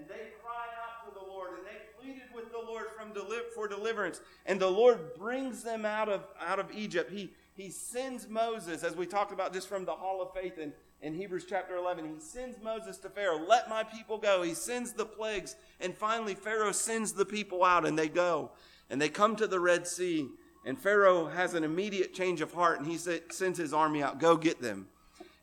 And 0.00 0.08
they 0.08 0.32
cried 0.42 0.72
out 0.82 1.06
to 1.06 1.12
the 1.12 1.30
Lord 1.30 1.50
and 1.58 1.66
they 1.66 1.76
pleaded 2.00 2.34
with 2.34 2.50
the 2.50 2.58
Lord 2.58 2.86
from 2.98 3.12
deli- 3.12 3.50
for 3.54 3.68
deliverance. 3.68 4.22
And 4.46 4.58
the 4.58 4.70
Lord 4.70 5.14
brings 5.14 5.62
them 5.62 5.84
out 5.84 6.08
of, 6.08 6.24
out 6.40 6.58
of 6.58 6.72
Egypt. 6.74 7.12
He, 7.12 7.34
he 7.52 7.68
sends 7.68 8.26
Moses, 8.26 8.82
as 8.82 8.96
we 8.96 9.04
talked 9.04 9.30
about 9.30 9.52
just 9.52 9.68
from 9.68 9.84
the 9.84 9.92
Hall 9.92 10.22
of 10.22 10.32
Faith 10.32 10.56
in, 10.56 10.72
in 11.02 11.12
Hebrews 11.12 11.44
chapter 11.46 11.76
11. 11.76 12.14
He 12.14 12.18
sends 12.18 12.62
Moses 12.62 12.96
to 12.98 13.10
Pharaoh, 13.10 13.44
let 13.46 13.68
my 13.68 13.84
people 13.84 14.16
go. 14.16 14.40
He 14.40 14.54
sends 14.54 14.94
the 14.94 15.04
plagues. 15.04 15.54
And 15.80 15.94
finally, 15.94 16.34
Pharaoh 16.34 16.72
sends 16.72 17.12
the 17.12 17.26
people 17.26 17.62
out 17.62 17.86
and 17.86 17.98
they 17.98 18.08
go. 18.08 18.52
And 18.88 19.02
they 19.02 19.10
come 19.10 19.36
to 19.36 19.46
the 19.46 19.60
Red 19.60 19.86
Sea. 19.86 20.28
And 20.64 20.78
Pharaoh 20.78 21.26
has 21.26 21.52
an 21.52 21.62
immediate 21.62 22.14
change 22.14 22.40
of 22.40 22.54
heart 22.54 22.80
and 22.80 22.90
he 22.90 22.96
sends 22.96 23.58
his 23.58 23.74
army 23.74 24.02
out, 24.02 24.18
go 24.18 24.38
get 24.38 24.62
them. 24.62 24.88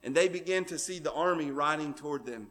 And 0.04 0.16
they 0.16 0.28
begin 0.28 0.66
to 0.66 0.80
see 0.80 0.98
the 0.98 1.14
army 1.14 1.52
riding 1.52 1.94
toward 1.94 2.26
them. 2.26 2.48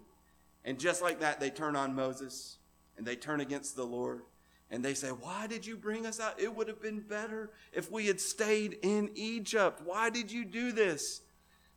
And 0.67 0.81
just 0.81 1.01
like 1.01 1.21
that, 1.21 1.39
they 1.39 1.49
turn 1.49 1.77
on 1.77 1.95
Moses 1.95 2.59
and 2.99 3.07
they 3.07 3.15
turn 3.15 3.41
against 3.41 3.77
the 3.77 3.85
Lord. 3.85 4.23
And 4.69 4.85
they 4.85 4.95
say, 4.95 5.09
Why 5.09 5.47
did 5.47 5.65
you 5.65 5.77
bring 5.77 6.05
us 6.05 6.19
out? 6.19 6.41
It 6.41 6.55
would 6.55 6.67
have 6.67 6.83
been 6.83 6.99
better 7.01 7.51
if 7.73 7.91
we 7.91 8.09
had 8.09 8.21
stayed 8.21 8.79
in 8.83 9.11
Egypt. 9.15 9.81
Why 9.85 10.11
did 10.11 10.31
you 10.31 10.45
do 10.45 10.73
this? 10.73 11.23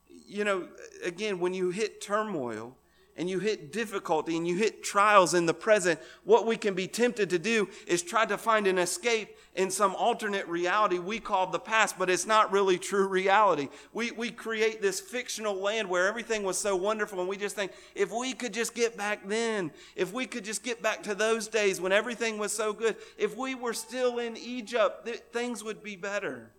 You 0.07 0.43
know, 0.43 0.67
again, 1.03 1.39
when 1.39 1.53
you 1.53 1.69
hit 1.69 2.01
turmoil, 2.01 2.75
and 3.19 3.29
you 3.29 3.39
hit 3.39 3.73
difficulty 3.73 4.37
and 4.37 4.47
you 4.47 4.55
hit 4.55 4.81
trials 4.81 5.33
in 5.33 5.45
the 5.45 5.53
present, 5.53 5.99
what 6.23 6.47
we 6.47 6.55
can 6.55 6.73
be 6.73 6.87
tempted 6.87 7.29
to 7.29 7.37
do 7.37 7.67
is 7.85 8.01
try 8.01 8.25
to 8.25 8.37
find 8.37 8.65
an 8.65 8.77
escape 8.77 9.35
in 9.55 9.69
some 9.69 9.93
alternate 9.95 10.47
reality 10.47 10.99
we 10.99 11.19
call 11.19 11.45
the 11.47 11.59
past, 11.59 11.99
but 11.99 12.09
it's 12.09 12.25
not 12.25 12.49
really 12.53 12.77
true 12.77 13.09
reality. 13.09 13.67
We, 13.91 14.11
we 14.11 14.31
create 14.31 14.81
this 14.81 15.01
fictional 15.01 15.55
land 15.55 15.89
where 15.89 16.07
everything 16.07 16.43
was 16.43 16.57
so 16.57 16.77
wonderful, 16.77 17.19
and 17.19 17.27
we 17.27 17.35
just 17.35 17.57
think, 17.57 17.73
if 17.93 18.09
we 18.09 18.31
could 18.31 18.53
just 18.53 18.73
get 18.73 18.95
back 18.95 19.27
then, 19.27 19.71
if 19.97 20.13
we 20.13 20.25
could 20.25 20.45
just 20.45 20.63
get 20.63 20.81
back 20.81 21.03
to 21.03 21.13
those 21.13 21.49
days 21.49 21.81
when 21.81 21.91
everything 21.91 22.37
was 22.37 22.53
so 22.53 22.71
good, 22.71 22.95
if 23.17 23.35
we 23.35 23.53
were 23.53 23.73
still 23.73 24.19
in 24.19 24.37
Egypt, 24.37 25.05
th- 25.05 25.23
things 25.33 25.61
would 25.61 25.83
be 25.83 25.97
better 25.97 26.51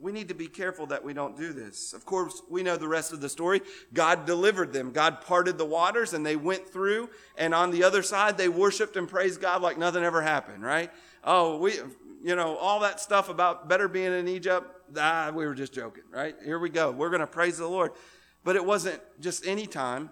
we 0.00 0.12
need 0.12 0.28
to 0.28 0.34
be 0.34 0.46
careful 0.46 0.86
that 0.86 1.02
we 1.02 1.12
don't 1.12 1.36
do 1.36 1.52
this. 1.52 1.92
Of 1.92 2.04
course, 2.04 2.42
we 2.48 2.62
know 2.62 2.76
the 2.76 2.88
rest 2.88 3.12
of 3.12 3.20
the 3.20 3.28
story. 3.28 3.60
God 3.92 4.26
delivered 4.26 4.72
them. 4.72 4.92
God 4.92 5.20
parted 5.22 5.58
the 5.58 5.64
waters 5.64 6.14
and 6.14 6.24
they 6.24 6.36
went 6.36 6.68
through. 6.68 7.10
And 7.36 7.54
on 7.54 7.70
the 7.70 7.82
other 7.82 8.02
side, 8.02 8.38
they 8.38 8.48
worshiped 8.48 8.96
and 8.96 9.08
praised 9.08 9.40
God 9.40 9.62
like 9.62 9.78
nothing 9.78 10.04
ever 10.04 10.22
happened, 10.22 10.62
right? 10.62 10.90
Oh, 11.24 11.58
we, 11.58 11.74
you 12.22 12.36
know, 12.36 12.56
all 12.56 12.80
that 12.80 13.00
stuff 13.00 13.28
about 13.28 13.68
better 13.68 13.88
being 13.88 14.12
in 14.12 14.28
Egypt, 14.28 14.66
ah, 14.96 15.32
we 15.34 15.46
were 15.46 15.54
just 15.54 15.72
joking, 15.72 16.04
right? 16.12 16.36
Here 16.44 16.58
we 16.58 16.70
go. 16.70 16.90
We're 16.90 17.10
going 17.10 17.20
to 17.20 17.26
praise 17.26 17.58
the 17.58 17.68
Lord. 17.68 17.92
But 18.44 18.56
it 18.56 18.64
wasn't 18.64 19.00
just 19.20 19.46
any 19.46 19.66
time. 19.66 20.10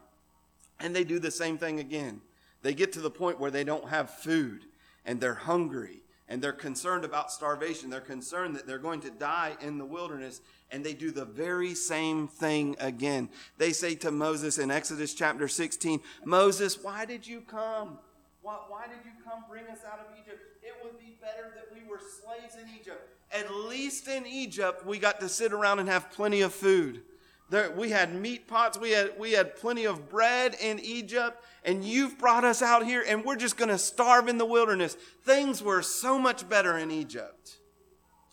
And 0.81 0.95
they 0.95 1.05
do 1.05 1.19
the 1.19 1.31
same 1.31 1.59
thing 1.59 1.81
again. 1.81 2.21
They 2.63 2.75
get 2.75 2.93
to 2.95 3.01
the 3.01 3.11
point 3.11 3.39
where 3.39 3.51
they 3.51 3.65
don't 3.65 3.89
have 3.89 4.11
food 4.11 4.65
and 5.05 5.21
they're 5.21 5.35
hungry 5.35 6.03
and 6.29 6.43
they're 6.43 6.53
concerned 6.53 7.05
about 7.05 7.31
starvation. 7.31 7.91
They're 7.91 8.01
concerned 8.01 8.57
that 8.57 8.67
they're 8.67 8.79
going 8.79 9.01
to 9.01 9.11
die 9.11 9.57
in 9.61 9.79
the 9.79 9.85
wilderness, 9.85 10.41
and 10.71 10.85
they 10.85 10.95
do 10.95 11.11
the 11.11 11.25
very 11.25 11.75
same 11.75 12.29
thing 12.29 12.77
again. 12.81 13.29
They 13.59 13.73
say 13.73 13.95
to 13.97 14.11
Moses 14.11 14.59
in 14.59 14.71
Exodus 14.71 15.15
chapter 15.15 15.49
16, 15.49 16.01
Moses, 16.25 16.83
why 16.83 17.05
did 17.05 17.27
you 17.27 17.41
come? 17.43 17.99
Why, 18.43 18.57
why 18.69 18.87
did 18.87 19.05
you 19.05 19.13
come 19.25 19.45
bring 19.49 19.67
us 19.67 19.81
out 19.91 20.01
of 20.01 20.07
Egypt? 20.21 20.41
It 20.63 20.75
would 20.83 20.99
be 20.99 21.17
better 21.21 21.53
that 21.55 21.67
we 21.73 21.89
were 21.89 22.01
slaves 22.01 22.55
in 22.55 22.69
Egypt. 22.79 23.09
At 23.33 23.53
least 23.53 24.09
in 24.09 24.27
Egypt, 24.27 24.87
we 24.87 24.99
got 24.99 25.21
to 25.21 25.29
sit 25.29 25.53
around 25.53 25.81
and 25.81 25.89
have 25.89 26.11
plenty 26.11 26.43
of 26.43 26.53
food. 26.53 27.03
There, 27.49 27.71
we 27.71 27.91
had 27.91 28.15
meat 28.15 28.49
pots. 28.49 28.79
We 28.79 28.91
had, 28.91 29.19
we 29.19 29.33
had 29.33 29.57
plenty 29.57 29.85
of 29.85 30.09
bread 30.09 30.57
in 30.61 30.81
Egypt. 30.81 31.45
And 31.65 31.85
you've 31.85 32.19
brought 32.19 32.45
us 32.45 32.63
out 32.63 32.85
here 32.85 33.05
and 33.07 33.25
we're 33.25 33.37
just 33.37 33.57
going 33.57 33.69
to 33.69 33.79
starve 33.79 34.29
in 34.29 34.39
the 34.39 34.45
wilderness. 34.45 34.97
Things 35.25 35.63
were 35.63 35.83
so 35.83 36.19
much 36.19 36.49
better 36.49 36.77
in 36.79 36.91
Egypt. 36.91 37.59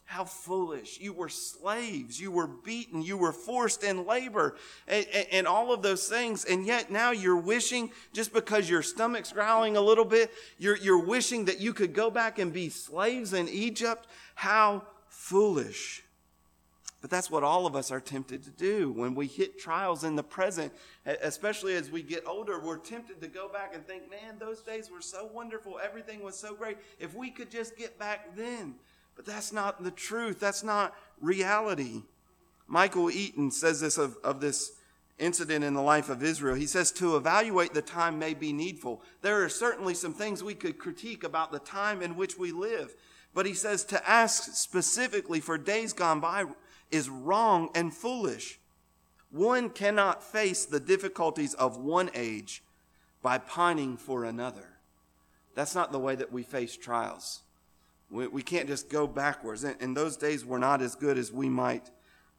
How 0.05 0.25
foolish. 0.25 0.99
You 0.99 1.13
were 1.13 1.29
slaves. 1.29 2.21
You 2.21 2.31
were 2.31 2.47
beaten. 2.47 3.01
You 3.01 3.17
were 3.17 3.31
forced 3.31 3.83
in 3.83 4.05
labor 4.05 4.55
and, 4.87 5.07
and, 5.11 5.27
and, 5.31 5.47
all 5.47 5.73
of 5.73 5.81
those 5.81 6.07
things. 6.07 6.45
And 6.45 6.67
yet 6.67 6.91
now 6.91 7.09
you're 7.09 7.37
wishing, 7.37 7.91
just 8.13 8.31
because 8.31 8.69
your 8.69 8.83
stomach's 8.83 9.31
growling 9.31 9.75
a 9.75 9.81
little 9.81 10.05
bit, 10.05 10.31
you're, 10.59 10.77
you're 10.77 11.03
wishing 11.03 11.45
that 11.45 11.59
you 11.59 11.73
could 11.73 11.93
go 11.93 12.11
back 12.11 12.37
and 12.37 12.53
be 12.53 12.69
slaves 12.69 13.33
in 13.33 13.49
Egypt. 13.49 14.05
How 14.35 14.83
foolish. 15.07 16.03
But 17.03 17.09
that's 17.09 17.29
what 17.29 17.43
all 17.43 17.65
of 17.65 17.75
us 17.75 17.91
are 17.91 17.99
tempted 17.99 18.43
to 18.43 18.49
do 18.49 18.93
when 18.93 19.13
we 19.13 19.27
hit 19.27 19.59
trials 19.59 20.05
in 20.05 20.15
the 20.15 20.23
present, 20.23 20.71
especially 21.05 21.75
as 21.75 21.91
we 21.91 22.01
get 22.01 22.25
older. 22.25 22.61
We're 22.61 22.77
tempted 22.77 23.19
to 23.19 23.27
go 23.27 23.49
back 23.49 23.75
and 23.75 23.85
think, 23.85 24.09
man, 24.09 24.39
those 24.39 24.61
days 24.61 24.89
were 24.89 25.01
so 25.01 25.29
wonderful. 25.33 25.81
Everything 25.83 26.23
was 26.23 26.37
so 26.37 26.55
great. 26.55 26.77
If 27.01 27.13
we 27.13 27.29
could 27.29 27.51
just 27.51 27.75
get 27.75 27.99
back 27.99 28.37
then. 28.37 28.75
But 29.17 29.25
that's 29.25 29.51
not 29.51 29.83
the 29.83 29.91
truth, 29.91 30.39
that's 30.39 30.63
not 30.63 30.95
reality. 31.19 32.03
Michael 32.67 33.11
Eaton 33.11 33.51
says 33.51 33.81
this 33.81 33.97
of, 33.97 34.15
of 34.23 34.39
this 34.39 34.71
incident 35.19 35.65
in 35.65 35.73
the 35.73 35.81
life 35.81 36.07
of 36.07 36.23
Israel. 36.23 36.55
He 36.55 36.67
says, 36.67 36.89
To 36.93 37.17
evaluate 37.17 37.73
the 37.73 37.81
time 37.81 38.17
may 38.17 38.33
be 38.33 38.53
needful. 38.53 39.01
There 39.21 39.43
are 39.43 39.49
certainly 39.49 39.93
some 39.93 40.13
things 40.13 40.41
we 40.41 40.55
could 40.55 40.79
critique 40.79 41.25
about 41.25 41.51
the 41.51 41.59
time 41.59 42.01
in 42.01 42.15
which 42.15 42.37
we 42.37 42.53
live. 42.53 42.95
But 43.33 43.45
he 43.45 43.55
says, 43.55 43.83
To 43.85 44.09
ask 44.09 44.53
specifically 44.53 45.41
for 45.41 45.57
days 45.57 45.91
gone 45.91 46.21
by 46.21 46.45
is 46.93 47.09
wrong 47.09 47.69
and 47.73 47.93
foolish. 47.93 48.59
One 49.31 49.69
cannot 49.71 50.23
face 50.23 50.63
the 50.65 50.79
difficulties 50.79 51.55
of 51.55 51.77
one 51.77 52.11
age 52.13 52.63
by 53.21 53.39
pining 53.39 53.97
for 53.97 54.25
another. 54.25 54.77
That's 55.55 55.73
not 55.73 55.91
the 55.91 55.99
way 55.99 56.15
that 56.15 56.31
we 56.31 56.43
face 56.43 56.77
trials. 56.77 57.41
We, 58.11 58.27
we 58.27 58.43
can't 58.43 58.67
just 58.67 58.89
go 58.89 59.07
backwards. 59.07 59.63
And, 59.63 59.75
and 59.81 59.97
those 59.97 60.17
days 60.17 60.45
were 60.45 60.59
not 60.59 60.81
as 60.81 60.93
good 60.93 61.17
as 61.17 61.31
we 61.31 61.49
might 61.49 61.89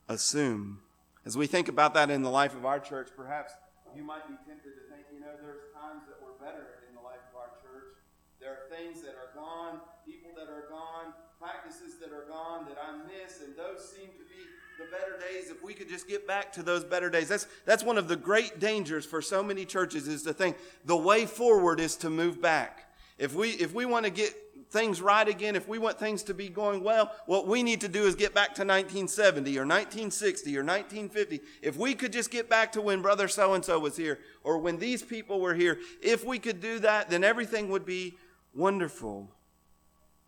assume. 0.08 0.80
As 1.26 1.36
we 1.36 1.46
think 1.46 1.68
about 1.68 1.94
that 1.94 2.10
in 2.10 2.22
the 2.22 2.30
life 2.30 2.54
of 2.54 2.64
our 2.64 2.78
church, 2.78 3.08
perhaps 3.16 3.54
you 3.96 4.04
might 4.04 4.28
be 4.28 4.34
tempted 4.46 4.74
to 4.74 4.82
think, 4.90 5.06
you 5.12 5.20
know, 5.20 5.34
there's 5.40 5.70
times 5.74 6.02
that 6.06 6.22
were 6.22 6.34
better 6.38 6.84
in 6.88 6.94
the 6.94 7.00
life 7.00 7.22
of 7.32 7.40
our 7.40 7.50
church. 7.62 7.94
There 8.38 8.50
are 8.50 8.66
things 8.70 9.02
that 9.02 9.14
are 9.14 9.34
gone, 9.34 9.80
people 10.06 10.30
that 10.36 10.50
are 10.50 10.66
gone, 10.70 11.14
practices 11.44 11.96
that 12.00 12.10
are 12.10 12.24
gone 12.26 12.64
that 12.66 12.78
I 12.82 12.96
miss, 13.06 13.40
and 13.42 13.54
those 13.56 13.86
seem 13.86 14.08
to 14.08 14.24
be 14.24 14.40
the 14.78 14.90
better 14.90 15.18
days. 15.18 15.50
If 15.50 15.62
we 15.62 15.74
could 15.74 15.88
just 15.88 16.08
get 16.08 16.26
back 16.26 16.52
to 16.54 16.62
those 16.62 16.84
better 16.84 17.10
days. 17.10 17.28
That's 17.28 17.46
that's 17.64 17.84
one 17.84 17.98
of 17.98 18.08
the 18.08 18.16
great 18.16 18.60
dangers 18.60 19.04
for 19.04 19.20
so 19.20 19.42
many 19.42 19.64
churches 19.64 20.08
is 20.08 20.22
to 20.22 20.32
think 20.32 20.56
the 20.84 20.96
way 20.96 21.26
forward 21.26 21.80
is 21.80 21.96
to 21.96 22.10
move 22.10 22.40
back. 22.40 22.90
If 23.18 23.34
we 23.34 23.50
if 23.50 23.74
we 23.74 23.84
want 23.84 24.06
to 24.06 24.10
get 24.10 24.34
things 24.70 25.00
right 25.00 25.28
again 25.28 25.54
if 25.54 25.68
we 25.68 25.78
want 25.78 26.00
things 26.00 26.24
to 26.24 26.34
be 26.34 26.48
going 26.48 26.82
well 26.82 27.12
what 27.26 27.46
we 27.46 27.62
need 27.62 27.80
to 27.80 27.86
do 27.86 28.06
is 28.06 28.16
get 28.16 28.34
back 28.34 28.54
to 28.54 28.62
1970 28.62 29.50
or 29.56 29.62
1960 29.62 30.56
or 30.56 30.64
1950 30.64 31.40
if 31.62 31.76
we 31.76 31.94
could 31.94 32.12
just 32.12 32.28
get 32.28 32.50
back 32.50 32.72
to 32.72 32.80
when 32.80 33.00
brother 33.00 33.28
so 33.28 33.54
and 33.54 33.64
so 33.64 33.78
was 33.78 33.96
here 33.96 34.18
or 34.42 34.58
when 34.58 34.76
these 34.78 35.00
people 35.00 35.38
were 35.38 35.54
here 35.54 35.78
if 36.02 36.24
we 36.24 36.40
could 36.40 36.60
do 36.60 36.80
that 36.80 37.08
then 37.08 37.22
everything 37.22 37.68
would 37.68 37.84
be 37.86 38.16
wonderful 38.52 39.30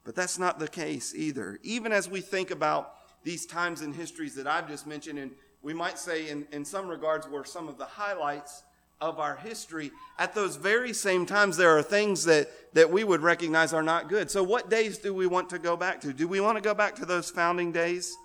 but 0.07 0.15
that's 0.15 0.39
not 0.39 0.61
the 0.61 0.69
case 0.69 1.13
either. 1.17 1.59
Even 1.65 1.91
as 1.91 2.09
we 2.09 2.21
think 2.21 2.53
about 2.53 2.95
these 3.25 3.45
times 3.45 3.81
and 3.81 3.93
histories 3.93 4.37
that 4.37 4.47
I've 4.47 4.69
just 4.69 4.87
mentioned, 4.87 5.19
and 5.19 5.33
we 5.63 5.75
might 5.75 5.99
say 5.99 6.31
in, 6.31 6.47
in 6.53 6.65
some 6.65 6.87
regards 6.87 7.29
were 7.29 7.45
some 7.45 7.67
of 7.67 7.77
the 7.77 7.85
highlights 7.85 8.63
of 9.01 9.19
our 9.19 9.35
history, 9.35 9.91
at 10.17 10.33
those 10.33 10.55
very 10.55 10.93
same 10.93 11.27
times, 11.27 11.57
there 11.57 11.77
are 11.77 11.83
things 11.83 12.25
that, 12.25 12.49
that 12.73 12.91
we 12.91 13.03
would 13.03 13.21
recognize 13.21 13.73
are 13.73 13.83
not 13.83 14.09
good. 14.09 14.31
So, 14.31 14.45
what 14.45 14.71
days 14.71 14.97
do 14.99 15.13
we 15.13 15.27
want 15.27 15.51
to 15.51 15.59
go 15.59 15.77
back 15.77 16.01
to? 16.03 16.13
Do 16.13 16.29
we 16.29 16.41
want 16.41 16.57
to 16.57 16.63
go 16.63 16.73
back 16.73 16.95
to 16.97 17.05
those 17.05 17.29
founding 17.29 17.73
days 17.73 18.17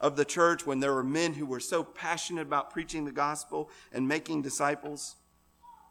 of 0.00 0.14
the 0.14 0.24
church 0.24 0.64
when 0.64 0.78
there 0.78 0.94
were 0.94 1.02
men 1.02 1.34
who 1.34 1.46
were 1.46 1.60
so 1.60 1.82
passionate 1.82 2.42
about 2.42 2.70
preaching 2.70 3.04
the 3.04 3.12
gospel 3.12 3.70
and 3.92 4.06
making 4.06 4.42
disciples? 4.42 5.16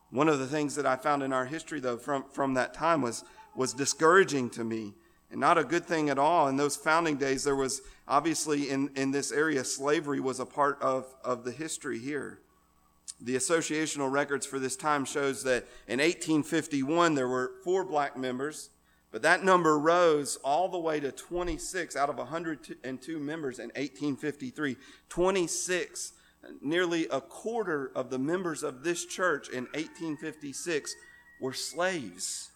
One 0.10 0.30
of 0.30 0.40
the 0.40 0.48
things 0.48 0.76
that 0.76 0.86
I 0.86 0.96
found 0.96 1.22
in 1.22 1.34
our 1.34 1.46
history, 1.46 1.82
though, 1.82 1.98
from, 1.98 2.24
from 2.32 2.54
that 2.54 2.74
time 2.74 3.02
was, 3.02 3.26
was 3.56 3.74
discouraging 3.74 4.50
to 4.52 4.64
me 4.64 4.94
and 5.34 5.40
not 5.40 5.58
a 5.58 5.64
good 5.64 5.84
thing 5.84 6.12
at 6.12 6.20
all. 6.20 6.48
In 6.48 6.58
those 6.58 6.76
founding 6.76 7.18
days, 7.18 7.44
there 7.44 7.56
was 7.56 7.82
obviously 8.08 8.70
in, 8.70 8.92
in 8.96 9.10
this 9.10 9.32
area, 9.32 9.64
slavery 9.64 10.20
was 10.20 10.40
a 10.40 10.46
part 10.46 10.80
of, 10.80 11.08
of 11.24 11.44
the 11.44 11.52
history 11.52 11.98
here. 11.98 12.40
The 13.20 13.36
associational 13.36 14.12
records 14.12 14.46
for 14.46 14.60
this 14.60 14.76
time 14.76 15.06
shows 15.06 15.44
that 15.44 15.66
in 15.88 15.98
1851 15.98 17.16
there 17.16 17.28
were 17.28 17.54
four 17.64 17.84
black 17.84 18.16
members, 18.16 18.70
but 19.12 19.24
that 19.24 19.44
number 19.44 19.80
rose 19.80 20.36
all 20.44 20.70
the 20.70 20.78
way 20.78 21.00
to 21.00 21.12
26 21.12 21.96
out 21.96 22.10
of 22.10 22.18
102 22.18 23.20
members 23.20 23.58
in 23.58 23.70
1853. 23.70 24.78
26, 25.10 26.14
nearly 26.62 27.08
a 27.08 27.20
quarter 27.20 27.92
of 27.96 28.12
the 28.12 28.20
members 28.20 28.62
of 28.62 28.84
this 28.84 29.04
church 29.04 29.50
in 29.50 29.64
1856 29.74 30.94
were 31.42 31.54
slaves. 31.54 32.52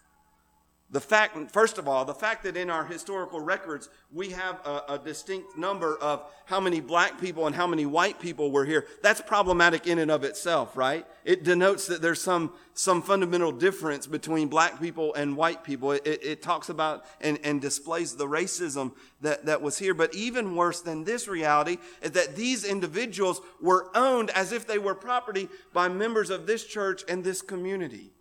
The 0.89 1.02
fact, 1.02 1.52
first 1.52 1.78
of 1.78 1.86
all, 1.86 2.06
the 2.06 2.13
fact 2.13 2.43
that 2.43 2.56
in 2.56 2.69
our 2.69 2.86
historical 2.86 3.41
records 3.41 3.89
we 4.10 4.30
have 4.30 4.65
a, 4.65 4.84
a, 4.93 5.02
distinct 5.04 5.58
number 5.58 5.97
of 5.97 6.23
how 6.45 6.62
many 6.62 6.80
black 6.80 7.19
people 7.19 7.45
and 7.45 7.54
how 7.54 7.67
many 7.67 7.86
white 7.86 8.21
people 8.21 8.52
were 8.52 8.63
here, 8.63 8.88
that's 9.04 9.19
problematic 9.19 9.86
in 9.86 10.00
and 10.00 10.10
of 10.10 10.23
itself, 10.23 10.78
right? 10.78 11.06
It 11.26 11.43
denotes 11.43 11.88
that 11.88 12.02
there's 12.02 12.21
some, 12.21 12.54
some 12.73 13.02
fundamental 13.02 13.52
difference 13.52 14.08
between 14.08 14.47
black 14.47 14.80
people 14.80 15.13
and 15.13 15.36
white 15.36 15.65
people. 15.65 15.91
It, 15.91 16.08
it, 16.08 16.23
it 16.23 16.41
talks 16.41 16.69
about 16.69 17.04
and, 17.19 17.38
and 17.43 17.60
displays 17.60 18.15
the 18.15 18.28
racism 18.28 18.93
that, 19.19 19.45
that 19.45 19.62
was 19.62 19.78
here. 19.78 19.93
But 19.93 20.15
even 20.15 20.56
worse 20.56 20.80
than 20.80 21.04
this 21.04 21.28
reality 21.28 21.80
is 22.02 22.12
that 22.12 22.38
these 22.38 22.63
individuals 22.63 23.41
were 23.62 23.89
owned 23.93 24.30
as 24.30 24.54
if 24.54 24.65
they 24.65 24.80
were 24.80 24.95
property 24.95 25.50
by 25.73 25.89
members 25.89 26.30
of 26.30 26.47
this 26.47 26.65
church 26.65 27.04
and 27.10 27.26
this 27.26 27.41
community. 27.41 28.13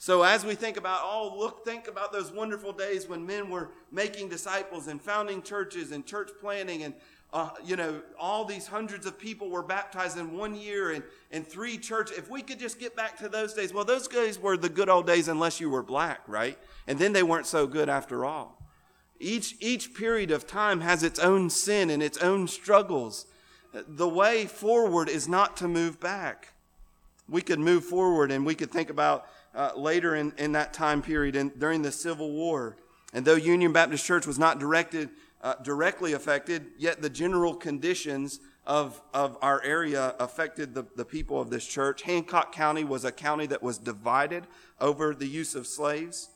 So 0.00 0.22
as 0.22 0.46
we 0.46 0.54
think 0.54 0.78
about, 0.78 1.02
oh, 1.04 1.34
look, 1.36 1.62
think 1.62 1.86
about 1.86 2.10
those 2.10 2.32
wonderful 2.32 2.72
days 2.72 3.06
when 3.06 3.26
men 3.26 3.50
were 3.50 3.68
making 3.92 4.30
disciples 4.30 4.88
and 4.88 4.98
founding 5.00 5.42
churches 5.42 5.92
and 5.92 6.06
church 6.06 6.30
planting 6.40 6.84
and, 6.84 6.94
uh, 7.34 7.50
you 7.62 7.76
know, 7.76 8.00
all 8.18 8.46
these 8.46 8.66
hundreds 8.66 9.04
of 9.04 9.18
people 9.18 9.50
were 9.50 9.62
baptized 9.62 10.16
in 10.16 10.38
one 10.38 10.54
year 10.54 10.92
and, 10.92 11.04
and 11.30 11.46
three 11.46 11.76
churches. 11.76 12.16
If 12.16 12.30
we 12.30 12.40
could 12.40 12.58
just 12.58 12.80
get 12.80 12.96
back 12.96 13.18
to 13.18 13.28
those 13.28 13.52
days, 13.52 13.74
well, 13.74 13.84
those 13.84 14.08
days 14.08 14.38
were 14.38 14.56
the 14.56 14.70
good 14.70 14.88
old 14.88 15.06
days 15.06 15.28
unless 15.28 15.60
you 15.60 15.68
were 15.68 15.82
black, 15.82 16.20
right? 16.26 16.56
And 16.86 16.98
then 16.98 17.12
they 17.12 17.22
weren't 17.22 17.46
so 17.46 17.66
good 17.66 17.90
after 17.90 18.24
all. 18.24 18.58
Each, 19.18 19.54
each 19.60 19.92
period 19.92 20.30
of 20.30 20.46
time 20.46 20.80
has 20.80 21.02
its 21.02 21.18
own 21.18 21.50
sin 21.50 21.90
and 21.90 22.02
its 22.02 22.16
own 22.16 22.48
struggles. 22.48 23.26
The 23.74 24.08
way 24.08 24.46
forward 24.46 25.10
is 25.10 25.28
not 25.28 25.58
to 25.58 25.68
move 25.68 26.00
back. 26.00 26.54
We 27.28 27.42
could 27.42 27.60
move 27.60 27.84
forward 27.84 28.32
and 28.32 28.46
we 28.46 28.54
could 28.54 28.70
think 28.70 28.88
about 28.88 29.26
uh, 29.54 29.72
later 29.76 30.14
in, 30.14 30.32
in 30.38 30.52
that 30.52 30.72
time 30.72 31.02
period 31.02 31.36
in, 31.36 31.48
during 31.58 31.82
the 31.82 31.92
Civil 31.92 32.30
War. 32.30 32.76
And 33.12 33.24
though 33.24 33.34
Union 33.34 33.72
Baptist 33.72 34.04
Church 34.04 34.26
was 34.26 34.38
not 34.38 34.58
directed, 34.58 35.10
uh, 35.42 35.54
directly 35.62 36.12
affected, 36.12 36.66
yet 36.78 37.02
the 37.02 37.10
general 37.10 37.54
conditions 37.54 38.40
of, 38.66 39.00
of 39.12 39.36
our 39.42 39.62
area 39.64 40.14
affected 40.18 40.74
the, 40.74 40.84
the 40.96 41.04
people 41.04 41.40
of 41.40 41.50
this 41.50 41.66
church. 41.66 42.02
Hancock 42.02 42.52
County 42.52 42.84
was 42.84 43.04
a 43.04 43.12
county 43.12 43.46
that 43.46 43.62
was 43.62 43.78
divided 43.78 44.46
over 44.80 45.14
the 45.14 45.26
use 45.26 45.54
of 45.54 45.66
slaves. 45.66 46.28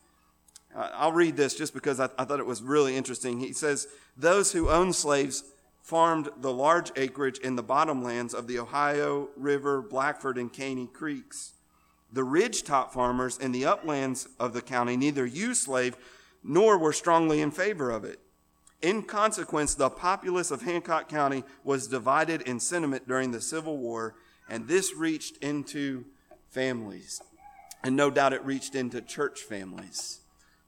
Uh, 0.74 0.90
I'll 0.94 1.12
read 1.12 1.36
this 1.36 1.54
just 1.54 1.74
because 1.74 2.00
I, 2.00 2.08
I 2.18 2.24
thought 2.24 2.40
it 2.40 2.46
was 2.46 2.62
really 2.62 2.96
interesting. 2.96 3.38
He 3.38 3.52
says, 3.52 3.86
Those 4.16 4.52
who 4.52 4.68
owned 4.68 4.96
slaves 4.96 5.44
farmed 5.82 6.30
the 6.38 6.52
large 6.52 6.90
acreage 6.96 7.38
in 7.38 7.56
the 7.56 7.62
bottomlands 7.62 8.34
of 8.34 8.46
the 8.48 8.58
Ohio 8.58 9.28
River, 9.36 9.82
Blackford, 9.82 10.38
and 10.38 10.52
Caney 10.52 10.86
creeks. 10.86 11.52
The 12.14 12.22
ridgetop 12.22 12.92
farmers 12.92 13.38
in 13.38 13.50
the 13.50 13.64
uplands 13.64 14.28
of 14.38 14.52
the 14.52 14.62
county 14.62 14.96
neither 14.96 15.26
used 15.26 15.64
slave 15.64 15.96
nor 16.44 16.78
were 16.78 16.92
strongly 16.92 17.40
in 17.40 17.50
favor 17.50 17.90
of 17.90 18.04
it. 18.04 18.20
In 18.80 19.02
consequence, 19.02 19.74
the 19.74 19.90
populace 19.90 20.52
of 20.52 20.62
Hancock 20.62 21.08
County 21.08 21.42
was 21.64 21.88
divided 21.88 22.42
in 22.42 22.60
sentiment 22.60 23.08
during 23.08 23.32
the 23.32 23.40
Civil 23.40 23.78
War, 23.78 24.14
and 24.48 24.68
this 24.68 24.94
reached 24.94 25.38
into 25.38 26.04
families. 26.50 27.20
And 27.82 27.96
no 27.96 28.10
doubt 28.10 28.32
it 28.32 28.44
reached 28.44 28.76
into 28.76 29.00
church 29.00 29.40
families. 29.40 30.20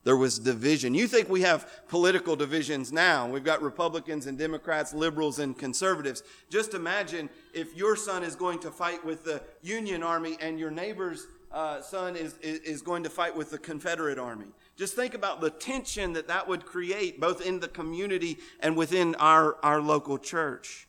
There 0.02 0.16
was 0.16 0.40
division. 0.40 0.94
You 0.94 1.06
think 1.06 1.28
we 1.28 1.42
have 1.42 1.88
political 1.88 2.34
divisions 2.34 2.92
now. 2.92 3.28
We've 3.28 3.44
got 3.44 3.62
Republicans 3.62 4.26
and 4.26 4.38
Democrats, 4.38 4.94
liberals 4.94 5.38
and 5.38 5.56
conservatives. 5.56 6.22
Just 6.50 6.74
imagine 6.74 7.28
if 7.52 7.76
your 7.76 7.96
son 7.96 8.24
is 8.24 8.34
going 8.34 8.58
to 8.60 8.70
fight 8.70 9.04
with 9.04 9.24
the 9.24 9.42
Union 9.62 10.02
Army 10.02 10.36
and 10.40 10.58
your 10.58 10.70
neighbor's 10.70 11.26
uh, 11.56 11.80
son 11.80 12.16
is, 12.16 12.36
is 12.42 12.82
going 12.82 13.02
to 13.02 13.08
fight 13.08 13.34
with 13.34 13.50
the 13.50 13.56
Confederate 13.56 14.18
Army. 14.18 14.48
Just 14.76 14.94
think 14.94 15.14
about 15.14 15.40
the 15.40 15.48
tension 15.48 16.12
that 16.12 16.28
that 16.28 16.46
would 16.46 16.66
create 16.66 17.18
both 17.18 17.44
in 17.44 17.60
the 17.60 17.68
community 17.68 18.36
and 18.60 18.76
within 18.76 19.14
our, 19.14 19.56
our 19.62 19.80
local 19.80 20.18
church. 20.18 20.86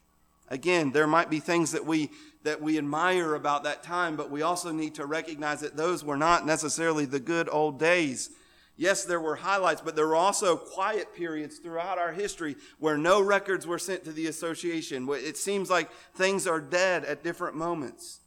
Again, 0.49 0.91
there 0.91 1.07
might 1.07 1.29
be 1.29 1.39
things 1.39 1.71
that 1.71 1.85
we, 1.85 2.11
that 2.43 2.61
we 2.61 2.77
admire 2.77 3.35
about 3.35 3.63
that 3.63 3.81
time, 3.81 4.17
but 4.17 4.29
we 4.29 4.41
also 4.41 4.73
need 4.73 4.95
to 4.95 5.05
recognize 5.05 5.61
that 5.61 5.77
those 5.77 6.03
were 6.03 6.17
not 6.17 6.45
necessarily 6.45 7.05
the 7.05 7.21
good 7.21 7.47
old 7.49 7.79
days. 7.79 8.29
Yes, 8.75 9.05
there 9.05 9.21
were 9.21 9.37
highlights, 9.37 9.79
but 9.79 9.95
there 9.95 10.07
were 10.07 10.15
also 10.17 10.57
quiet 10.57 11.15
periods 11.15 11.59
throughout 11.59 11.97
our 11.97 12.11
history 12.11 12.57
where 12.77 12.97
no 12.97 13.21
records 13.21 13.65
were 13.65 13.79
sent 13.79 14.03
to 14.03 14.11
the 14.11 14.27
association. 14.27 15.07
It 15.11 15.37
seems 15.37 15.69
like 15.69 15.89
things 16.13 16.45
are 16.45 16.59
dead 16.59 17.05
at 17.05 17.23
different 17.23 17.55
moments. 17.55 18.19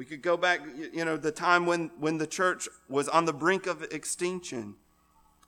We 0.00 0.06
could 0.06 0.22
go 0.22 0.38
back, 0.38 0.62
you 0.94 1.04
know, 1.04 1.18
the 1.18 1.30
time 1.30 1.66
when, 1.66 1.90
when 1.98 2.16
the 2.16 2.26
church 2.26 2.70
was 2.88 3.06
on 3.06 3.26
the 3.26 3.34
brink 3.34 3.66
of 3.66 3.82
extinction. 3.82 4.76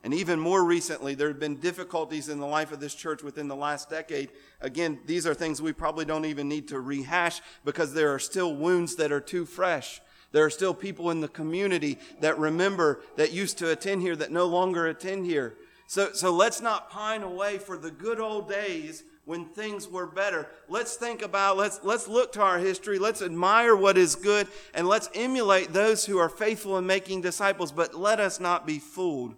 And 0.05 0.13
even 0.13 0.39
more 0.39 0.63
recently, 0.63 1.15
there 1.15 1.29
have 1.29 1.41
been 1.41 1.57
difficulties 1.57 2.29
in 2.29 2.39
the 2.39 2.45
life 2.45 2.71
of 2.71 2.79
this 2.79 2.95
church 2.95 3.23
within 3.23 3.49
the 3.49 3.57
last 3.57 3.89
decade. 3.89 4.29
Again, 4.61 5.01
these 5.07 5.27
are 5.27 5.33
things 5.33 5.63
we 5.63 5.73
probably 5.73 6.05
don't 6.05 6.27
even 6.27 6.51
need 6.51 6.69
to 6.69 6.81
rehash 6.81 7.41
because 7.65 7.95
there 7.95 8.13
are 8.13 8.19
still 8.19 8.55
wounds 8.55 8.97
that 8.97 9.11
are 9.11 9.23
too 9.23 9.47
fresh. 9.47 10.03
There 10.33 10.45
are 10.45 10.51
still 10.51 10.75
people 10.75 11.11
in 11.11 11.23
the 11.23 11.29
community 11.29 11.99
that 12.21 12.39
remember, 12.39 13.01
that 13.17 13.33
used 13.33 13.57
to 13.57 13.71
attend 13.71 14.03
here, 14.03 14.17
that 14.17 14.33
no 14.33 14.45
longer 14.45 14.87
attend 14.87 15.25
here. 15.25 15.55
So, 15.87 16.13
so 16.13 16.31
let's 16.31 16.61
not 16.61 16.91
pine 16.91 17.23
away 17.23 17.57
for 17.57 17.79
the 17.79 17.91
good 17.91 18.21
old 18.21 18.51
days 18.51 19.03
when 19.25 19.45
things 19.45 19.89
were 19.89 20.07
better. 20.07 20.49
Let's 20.69 20.97
think 20.97 21.23
about, 21.23 21.57
let's, 21.57 21.81
let's 21.83 22.09
look 22.09 22.33
to 22.33 22.43
our 22.43 22.59
history, 22.59 22.99
let's 22.99 23.23
admire 23.23 23.77
what 23.77 23.97
is 23.97 24.17
good, 24.17 24.49
and 24.75 24.89
let's 24.89 25.09
emulate 25.15 25.73
those 25.73 26.05
who 26.05 26.19
are 26.19 26.29
faithful 26.29 26.77
in 26.79 26.87
making 26.87 27.21
disciples, 27.21 27.71
but 27.71 27.95
let 27.95 28.19
us 28.19 28.41
not 28.41 28.67
be 28.67 28.79
fooled 28.79 29.35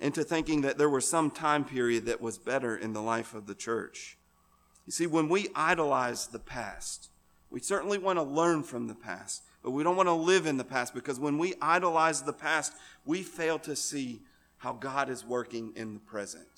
into 0.00 0.24
thinking 0.24 0.62
that 0.62 0.76
there 0.76 0.90
was 0.90 1.08
some 1.08 1.30
time 1.30 1.64
period 1.64 2.06
that 2.06 2.20
was 2.20 2.36
better 2.36 2.76
in 2.76 2.92
the 2.92 3.00
life 3.00 3.32
of 3.32 3.46
the 3.46 3.54
church. 3.54 4.18
You 4.86 4.92
see, 4.92 5.06
when 5.06 5.28
we 5.28 5.48
idolize 5.54 6.26
the 6.26 6.38
past, 6.38 7.08
we 7.50 7.60
certainly 7.60 7.98
want 7.98 8.18
to 8.18 8.22
learn 8.22 8.62
from 8.62 8.88
the 8.88 8.94
past, 8.94 9.42
but 9.62 9.70
we 9.70 9.82
don't 9.82 9.96
want 9.96 10.08
to 10.08 10.12
live 10.12 10.46
in 10.46 10.56
the 10.56 10.64
past 10.64 10.94
because 10.94 11.18
when 11.18 11.38
we 11.38 11.54
idolize 11.62 12.22
the 12.22 12.32
past, 12.32 12.72
we 13.04 13.22
fail 13.22 13.58
to 13.60 13.76
see 13.76 14.20
how 14.58 14.72
God 14.72 15.08
is 15.08 15.24
working 15.24 15.72
in 15.76 15.94
the 15.94 16.00
present 16.00 16.55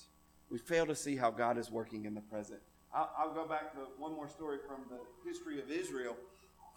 we 0.49 0.57
fail 0.57 0.85
to 0.85 0.95
see 0.95 1.15
how 1.15 1.31
God 1.31 1.57
is 1.57 1.69
working 1.71 2.05
in 2.05 2.13
the 2.13 2.21
present. 2.21 2.59
I'll, 2.93 3.09
I'll 3.17 3.33
go 3.33 3.47
back 3.47 3.71
to 3.73 3.79
one 3.97 4.13
more 4.13 4.27
story 4.27 4.57
from 4.67 4.77
the 4.89 5.29
history 5.29 5.61
of 5.61 5.69
Israel, 5.69 6.15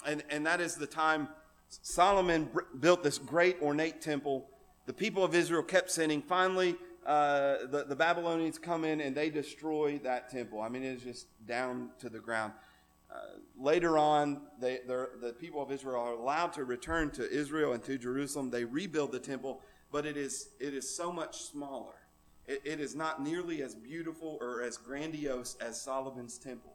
and, 0.06 0.22
and 0.30 0.46
that 0.46 0.60
is 0.60 0.76
the 0.76 0.86
time 0.86 1.28
Solomon 1.68 2.50
built 2.80 3.02
this 3.02 3.18
great 3.18 3.56
ornate 3.62 4.00
temple. 4.00 4.46
The 4.86 4.92
people 4.92 5.24
of 5.24 5.34
Israel 5.34 5.62
kept 5.62 5.90
sinning. 5.90 6.20
Finally, 6.20 6.76
uh, 7.06 7.66
the, 7.70 7.84
the 7.88 7.96
Babylonians 7.96 8.58
come 8.58 8.84
in 8.84 9.00
and 9.00 9.16
they 9.16 9.30
destroy 9.30 9.98
that 10.04 10.28
temple. 10.28 10.60
I 10.60 10.68
mean, 10.68 10.82
it's 10.82 11.02
just 11.02 11.26
down 11.46 11.90
to 12.00 12.08
the 12.08 12.18
ground. 12.18 12.52
Uh, 13.10 13.38
later 13.58 13.96
on, 13.96 14.42
they, 14.60 14.80
the 14.86 15.34
people 15.38 15.62
of 15.62 15.70
Israel 15.70 16.00
are 16.00 16.12
allowed 16.12 16.52
to 16.54 16.64
return 16.64 17.10
to 17.10 17.30
Israel 17.30 17.72
and 17.72 17.82
to 17.84 17.96
Jerusalem. 17.96 18.50
They 18.50 18.64
rebuild 18.64 19.12
the 19.12 19.18
temple, 19.18 19.60
but 19.90 20.04
it 20.04 20.16
is, 20.16 20.48
it 20.60 20.74
is 20.74 20.94
so 20.94 21.12
much 21.12 21.42
smaller 21.42 21.94
it, 22.46 22.62
it 22.64 22.80
is 22.80 22.94
not 22.94 23.22
nearly 23.22 23.62
as 23.62 23.74
beautiful 23.74 24.38
or 24.40 24.62
as 24.62 24.76
grandiose 24.76 25.56
as 25.60 25.80
Solomon's 25.80 26.38
temple. 26.38 26.72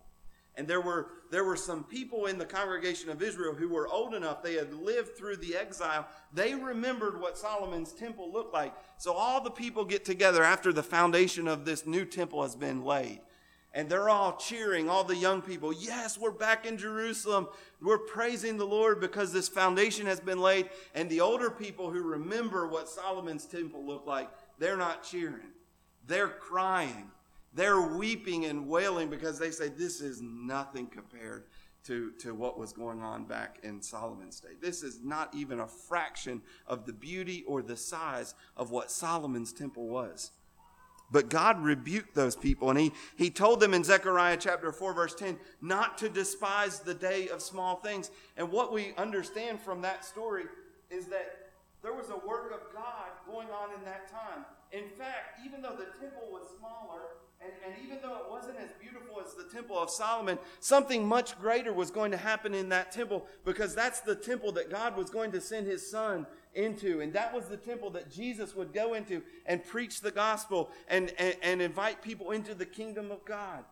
And 0.55 0.67
there 0.67 0.81
were, 0.81 1.09
there 1.29 1.43
were 1.43 1.55
some 1.55 1.83
people 1.83 2.25
in 2.25 2.39
the 2.39 2.45
congregation 2.45 3.11
of 3.11 3.21
Israel 3.21 3.53
who 3.53 3.69
were 3.69 3.87
old 3.87 4.15
enough, 4.15 4.41
they 4.41 4.55
had 4.55 4.73
lived 4.73 5.15
through 5.15 5.37
the 5.37 5.55
exile. 5.55 6.07
They 6.33 6.55
remembered 6.55 7.21
what 7.21 7.37
Solomon's 7.37 7.93
temple 7.93 8.31
looked 8.33 8.55
like. 8.55 8.73
So 8.97 9.13
all 9.13 9.43
the 9.43 9.51
people 9.51 9.85
get 9.85 10.03
together 10.03 10.43
after 10.43 10.73
the 10.73 10.81
foundation 10.81 11.47
of 11.47 11.63
this 11.63 11.85
new 11.85 12.05
temple 12.05 12.41
has 12.41 12.55
been 12.55 12.83
laid. 12.83 13.19
and 13.77 13.87
they're 13.87 14.09
all 14.09 14.35
cheering, 14.37 14.89
all 14.89 15.03
the 15.03 15.15
young 15.15 15.39
people. 15.39 15.71
Yes, 15.71 16.17
we're 16.17 16.31
back 16.31 16.65
in 16.65 16.79
Jerusalem. 16.79 17.47
We're 17.79 17.99
praising 17.99 18.57
the 18.57 18.65
Lord 18.65 18.99
because 18.99 19.31
this 19.31 19.47
foundation 19.47 20.07
has 20.07 20.19
been 20.19 20.39
laid. 20.41 20.71
And 20.95 21.07
the 21.09 21.21
older 21.21 21.51
people 21.51 21.91
who 21.91 22.01
remember 22.01 22.67
what 22.67 22.89
Solomon's 22.89 23.45
temple 23.45 23.85
looked 23.85 24.07
like, 24.07 24.29
they're 24.57 24.77
not 24.77 25.03
cheering. 25.03 25.51
They're 26.07 26.27
crying. 26.27 27.11
They're 27.53 27.81
weeping 27.81 28.45
and 28.45 28.67
wailing 28.67 29.09
because 29.09 29.39
they 29.39 29.51
say, 29.51 29.69
This 29.69 30.01
is 30.01 30.21
nothing 30.21 30.87
compared 30.87 31.43
to, 31.85 32.11
to 32.19 32.33
what 32.33 32.59
was 32.59 32.73
going 32.73 33.01
on 33.01 33.25
back 33.25 33.59
in 33.63 33.81
Solomon's 33.81 34.39
day. 34.39 34.49
This 34.61 34.83
is 34.83 34.99
not 35.03 35.33
even 35.33 35.59
a 35.59 35.67
fraction 35.67 36.41
of 36.67 36.85
the 36.85 36.93
beauty 36.93 37.43
or 37.47 37.61
the 37.61 37.77
size 37.77 38.35
of 38.57 38.71
what 38.71 38.91
Solomon's 38.91 39.53
temple 39.53 39.87
was. 39.87 40.31
But 41.09 41.29
God 41.29 41.63
rebuked 41.63 42.13
those 42.13 42.35
people, 42.35 42.69
and 42.69 42.77
he, 42.77 42.91
he 43.15 43.29
told 43.29 43.61
them 43.61 43.73
in 43.73 43.85
Zechariah 43.85 44.35
chapter 44.37 44.73
4, 44.73 44.93
verse 44.93 45.15
10, 45.15 45.39
not 45.61 45.97
to 45.99 46.09
despise 46.09 46.81
the 46.81 46.93
day 46.93 47.29
of 47.29 47.41
small 47.41 47.77
things. 47.77 48.11
And 48.35 48.51
what 48.51 48.73
we 48.73 48.93
understand 48.97 49.61
from 49.61 49.81
that 49.83 50.03
story 50.03 50.43
is 50.89 51.05
that 51.05 51.46
there 51.87 51.95
was 51.95 52.09
a 52.09 52.27
work 52.27 52.51
of 52.51 52.73
God 52.73 53.07
going 53.25 53.47
on 53.47 53.73
in 53.73 53.85
that 53.85 54.11
time. 54.11 54.43
In 54.73 54.89
fact, 54.89 55.39
even 55.45 55.61
though 55.61 55.77
the 55.77 55.97
temple 55.97 56.27
was 56.29 56.43
smaller, 56.59 56.99
and, 57.39 57.49
and 57.65 57.75
even 57.81 57.99
though 58.01 58.15
it 58.17 58.29
wasn't 58.29 58.57
as 58.57 58.71
beautiful 58.77 59.21
as 59.25 59.35
the 59.35 59.45
Temple 59.55 59.79
of 59.79 59.89
Solomon, 59.89 60.37
something 60.59 61.07
much 61.07 61.39
greater 61.39 61.71
was 61.71 61.89
going 61.89 62.11
to 62.11 62.17
happen 62.17 62.53
in 62.53 62.67
that 62.69 62.91
temple 62.91 63.25
because 63.45 63.73
that's 63.73 64.01
the 64.01 64.15
temple 64.15 64.51
that 64.53 64.69
God 64.69 64.97
was 64.97 65.09
going 65.09 65.31
to 65.31 65.39
send 65.39 65.65
his 65.65 65.89
son 65.89 66.27
into. 66.55 66.99
And 66.99 67.13
that 67.13 67.33
was 67.33 67.45
the 67.45 67.55
temple 67.55 67.89
that 67.91 68.11
Jesus 68.11 68.53
would 68.53 68.73
go 68.73 68.93
into 68.93 69.21
and 69.45 69.63
preach 69.63 70.01
the 70.01 70.11
gospel 70.11 70.71
and, 70.89 71.13
and, 71.17 71.37
and 71.41 71.61
invite 71.61 72.01
people 72.01 72.31
into 72.31 72.53
the 72.53 72.65
kingdom 72.65 73.11
of 73.11 73.23
God. 73.23 73.63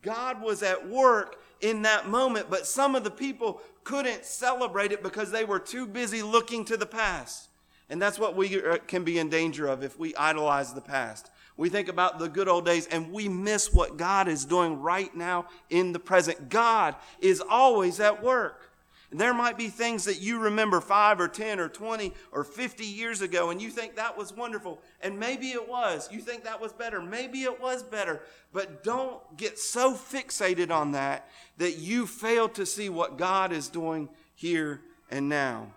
God 0.00 0.40
was 0.40 0.62
at 0.62 0.88
work 0.88 1.40
in 1.60 1.82
that 1.82 2.08
moment, 2.08 2.50
but 2.50 2.68
some 2.68 2.94
of 2.94 3.02
the 3.02 3.10
people 3.10 3.60
couldn't 3.82 4.24
celebrate 4.24 4.92
it 4.92 5.02
because 5.02 5.32
they 5.32 5.44
were 5.44 5.58
too 5.58 5.88
busy 5.88 6.22
looking 6.22 6.64
to 6.66 6.76
the 6.76 6.86
past. 6.86 7.48
And 7.90 8.00
that's 8.00 8.18
what 8.18 8.34
we 8.34 8.62
uh, 8.62 8.78
can 8.86 9.04
be 9.04 9.18
in 9.18 9.28
danger 9.28 9.66
of 9.66 9.82
if 9.82 9.98
we 9.98 10.14
idolize 10.16 10.72
the 10.72 10.80
past. 10.80 11.30
We 11.56 11.68
think 11.68 11.88
about 11.88 12.18
the 12.18 12.28
good 12.28 12.48
old 12.48 12.64
days 12.64 12.86
and 12.86 13.12
we 13.12 13.28
miss 13.28 13.72
what 13.72 13.96
God 13.96 14.26
is 14.26 14.44
doing 14.44 14.80
right 14.80 15.14
now 15.14 15.46
in 15.70 15.92
the 15.92 16.00
present. 16.00 16.48
God 16.48 16.96
is 17.20 17.40
always 17.40 18.00
at 18.00 18.22
work. 18.22 18.70
There 19.16 19.32
might 19.32 19.56
be 19.56 19.68
things 19.68 20.06
that 20.06 20.20
you 20.20 20.40
remember 20.40 20.80
five 20.80 21.20
or 21.20 21.28
10 21.28 21.60
or 21.60 21.68
20 21.68 22.12
or 22.32 22.42
50 22.42 22.84
years 22.84 23.22
ago, 23.22 23.50
and 23.50 23.62
you 23.62 23.70
think 23.70 23.94
that 23.94 24.18
was 24.18 24.32
wonderful. 24.32 24.80
And 25.00 25.20
maybe 25.20 25.50
it 25.50 25.68
was. 25.68 26.08
You 26.10 26.18
think 26.18 26.42
that 26.42 26.60
was 26.60 26.72
better. 26.72 27.00
Maybe 27.00 27.44
it 27.44 27.60
was 27.60 27.84
better. 27.84 28.22
But 28.52 28.82
don't 28.82 29.20
get 29.36 29.56
so 29.60 29.94
fixated 29.94 30.72
on 30.72 30.92
that 30.92 31.28
that 31.58 31.78
you 31.78 32.08
fail 32.08 32.48
to 32.50 32.66
see 32.66 32.88
what 32.88 33.16
God 33.16 33.52
is 33.52 33.68
doing 33.68 34.08
here 34.34 34.80
and 35.08 35.28
now. 35.28 35.68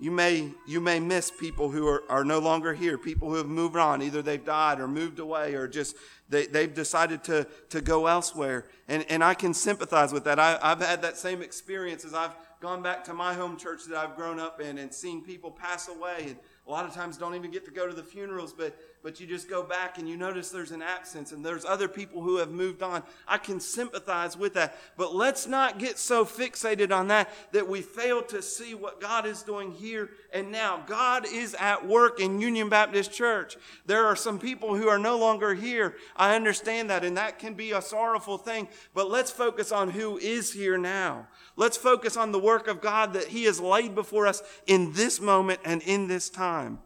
You 0.00 0.10
may, 0.10 0.50
you 0.66 0.80
may 0.80 0.98
miss 0.98 1.30
people 1.30 1.70
who 1.70 1.86
are, 1.86 2.02
are 2.08 2.24
no 2.24 2.38
longer 2.38 2.72
here, 2.72 2.96
people 2.96 3.28
who 3.28 3.34
have 3.34 3.46
moved 3.46 3.76
on. 3.76 4.00
Either 4.00 4.22
they've 4.22 4.42
died 4.42 4.80
or 4.80 4.88
moved 4.88 5.18
away 5.18 5.54
or 5.54 5.68
just 5.68 5.94
they, 6.30 6.46
they've 6.46 6.72
decided 6.72 7.22
to, 7.24 7.46
to 7.68 7.82
go 7.82 8.06
elsewhere. 8.06 8.64
And, 8.88 9.04
and 9.10 9.22
I 9.22 9.34
can 9.34 9.52
sympathize 9.52 10.10
with 10.10 10.24
that. 10.24 10.38
I, 10.38 10.58
I've 10.62 10.80
had 10.80 11.02
that 11.02 11.18
same 11.18 11.42
experience 11.42 12.06
as 12.06 12.14
I've 12.14 12.34
gone 12.60 12.82
back 12.82 13.04
to 13.04 13.12
my 13.12 13.34
home 13.34 13.58
church 13.58 13.82
that 13.90 13.98
I've 13.98 14.16
grown 14.16 14.40
up 14.40 14.58
in 14.58 14.78
and 14.78 14.92
seen 14.92 15.22
people 15.22 15.50
pass 15.50 15.88
away. 15.88 16.28
And 16.28 16.36
a 16.66 16.70
lot 16.70 16.86
of 16.86 16.94
times 16.94 17.18
don't 17.18 17.34
even 17.34 17.50
get 17.50 17.66
to 17.66 17.70
go 17.70 17.86
to 17.86 17.94
the 17.94 18.02
funerals, 18.02 18.54
but 18.54 18.74
but 19.02 19.18
you 19.18 19.26
just 19.26 19.48
go 19.48 19.62
back 19.62 19.98
and 19.98 20.08
you 20.08 20.16
notice 20.16 20.50
there's 20.50 20.72
an 20.72 20.82
absence 20.82 21.32
and 21.32 21.44
there's 21.44 21.64
other 21.64 21.88
people 21.88 22.22
who 22.22 22.36
have 22.36 22.50
moved 22.50 22.82
on. 22.82 23.02
I 23.26 23.38
can 23.38 23.58
sympathize 23.58 24.36
with 24.36 24.54
that. 24.54 24.76
But 24.96 25.14
let's 25.14 25.46
not 25.46 25.78
get 25.78 25.98
so 25.98 26.24
fixated 26.24 26.92
on 26.94 27.08
that 27.08 27.30
that 27.52 27.68
we 27.68 27.80
fail 27.80 28.22
to 28.24 28.42
see 28.42 28.74
what 28.74 29.00
God 29.00 29.26
is 29.26 29.42
doing 29.42 29.72
here 29.72 30.10
and 30.32 30.52
now. 30.52 30.82
God 30.86 31.26
is 31.26 31.54
at 31.54 31.86
work 31.86 32.20
in 32.20 32.40
Union 32.40 32.68
Baptist 32.68 33.12
Church. 33.12 33.56
There 33.86 34.06
are 34.06 34.16
some 34.16 34.38
people 34.38 34.76
who 34.76 34.88
are 34.88 34.98
no 34.98 35.18
longer 35.18 35.54
here. 35.54 35.96
I 36.16 36.36
understand 36.36 36.90
that, 36.90 37.04
and 37.04 37.16
that 37.16 37.38
can 37.38 37.54
be 37.54 37.72
a 37.72 37.82
sorrowful 37.82 38.38
thing. 38.38 38.68
But 38.94 39.10
let's 39.10 39.30
focus 39.30 39.72
on 39.72 39.90
who 39.90 40.18
is 40.18 40.52
here 40.52 40.76
now. 40.76 41.28
Let's 41.56 41.76
focus 41.76 42.16
on 42.16 42.32
the 42.32 42.38
work 42.38 42.68
of 42.68 42.80
God 42.80 43.14
that 43.14 43.28
He 43.28 43.44
has 43.44 43.60
laid 43.60 43.94
before 43.94 44.26
us 44.26 44.42
in 44.66 44.92
this 44.92 45.20
moment 45.20 45.60
and 45.64 45.82
in 45.82 46.06
this 46.06 46.28
time. 46.28 46.80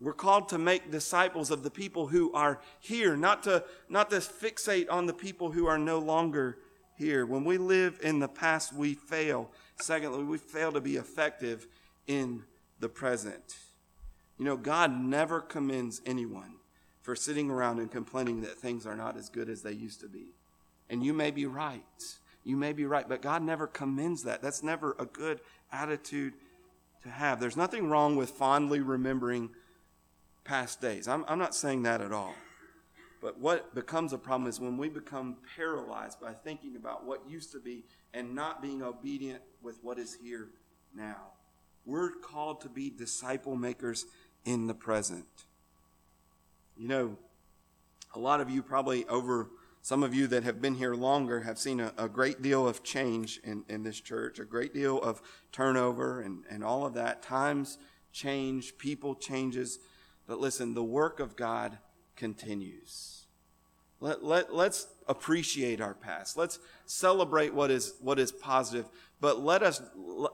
We're 0.00 0.12
called 0.12 0.48
to 0.50 0.58
make 0.58 0.92
disciples 0.92 1.50
of 1.50 1.64
the 1.64 1.70
people 1.70 2.06
who 2.06 2.32
are 2.32 2.60
here, 2.78 3.16
not 3.16 3.42
to, 3.44 3.64
not 3.88 4.10
to 4.10 4.16
fixate 4.16 4.86
on 4.90 5.06
the 5.06 5.12
people 5.12 5.50
who 5.50 5.66
are 5.66 5.78
no 5.78 5.98
longer 5.98 6.58
here. 6.96 7.26
When 7.26 7.44
we 7.44 7.58
live 7.58 7.98
in 8.02 8.20
the 8.20 8.28
past, 8.28 8.72
we 8.72 8.94
fail. 8.94 9.50
Secondly, 9.80 10.22
we 10.22 10.38
fail 10.38 10.70
to 10.72 10.80
be 10.80 10.96
effective 10.96 11.66
in 12.06 12.44
the 12.78 12.88
present. 12.88 13.56
You 14.38 14.44
know, 14.44 14.56
God 14.56 14.92
never 14.92 15.40
commends 15.40 16.00
anyone 16.06 16.54
for 17.02 17.16
sitting 17.16 17.50
around 17.50 17.80
and 17.80 17.90
complaining 17.90 18.42
that 18.42 18.58
things 18.58 18.86
are 18.86 18.96
not 18.96 19.16
as 19.16 19.28
good 19.28 19.48
as 19.48 19.62
they 19.62 19.72
used 19.72 20.00
to 20.00 20.08
be. 20.08 20.34
And 20.88 21.04
you 21.04 21.12
may 21.12 21.32
be 21.32 21.46
right. 21.46 21.82
You 22.44 22.56
may 22.56 22.72
be 22.72 22.86
right, 22.86 23.08
but 23.08 23.20
God 23.20 23.42
never 23.42 23.66
commends 23.66 24.22
that. 24.24 24.42
That's 24.42 24.62
never 24.62 24.94
a 24.98 25.06
good 25.06 25.40
attitude 25.72 26.34
to 27.02 27.08
have. 27.08 27.40
There's 27.40 27.56
nothing 27.56 27.90
wrong 27.90 28.14
with 28.14 28.30
fondly 28.30 28.80
remembering 28.80 29.50
past 30.48 30.80
days. 30.80 31.06
I'm, 31.06 31.26
I'm 31.28 31.38
not 31.38 31.54
saying 31.54 31.82
that 31.82 32.00
at 32.00 32.10
all. 32.10 32.34
But 33.20 33.38
what 33.38 33.74
becomes 33.74 34.14
a 34.14 34.18
problem 34.18 34.48
is 34.48 34.58
when 34.58 34.78
we 34.78 34.88
become 34.88 35.36
paralyzed 35.56 36.20
by 36.20 36.32
thinking 36.32 36.74
about 36.74 37.04
what 37.04 37.28
used 37.28 37.52
to 37.52 37.60
be 37.60 37.84
and 38.14 38.34
not 38.34 38.62
being 38.62 38.82
obedient 38.82 39.42
with 39.62 39.78
what 39.82 39.98
is 39.98 40.16
here 40.22 40.48
now. 40.94 41.32
We're 41.84 42.12
called 42.12 42.62
to 42.62 42.68
be 42.68 42.88
disciple 42.88 43.56
makers 43.56 44.06
in 44.44 44.66
the 44.66 44.74
present. 44.74 45.26
You 46.76 46.88
know, 46.88 47.18
a 48.14 48.18
lot 48.18 48.40
of 48.40 48.48
you 48.48 48.62
probably 48.62 49.04
over 49.06 49.50
some 49.82 50.02
of 50.02 50.14
you 50.14 50.26
that 50.28 50.44
have 50.44 50.62
been 50.62 50.74
here 50.74 50.94
longer 50.94 51.40
have 51.40 51.58
seen 51.58 51.80
a, 51.80 51.92
a, 51.98 52.08
great 52.08 52.42
deal 52.42 52.66
of 52.66 52.82
change 52.82 53.40
in, 53.44 53.64
in 53.68 53.82
this 53.82 54.00
church, 54.00 54.38
a 54.38 54.44
great 54.44 54.74
deal 54.74 55.00
of 55.00 55.22
turnover 55.52 56.20
and, 56.20 56.44
and 56.50 56.64
all 56.64 56.84
of 56.84 56.94
that. 56.94 57.22
Times 57.22 57.78
change, 58.12 58.76
people 58.76 59.14
changes. 59.14 59.78
But 60.28 60.38
listen, 60.38 60.74
the 60.74 60.84
work 60.84 61.18
of 61.18 61.34
God 61.34 61.78
continues. 62.14 63.24
Let, 64.00 64.22
let, 64.22 64.54
let's 64.54 64.86
appreciate 65.08 65.80
our 65.80 65.94
past. 65.94 66.36
Let's 66.36 66.60
celebrate 66.86 67.52
what 67.52 67.70
is, 67.70 67.94
what 68.00 68.20
is 68.20 68.30
positive, 68.30 68.86
but 69.20 69.42
let 69.42 69.64
us 69.64 69.82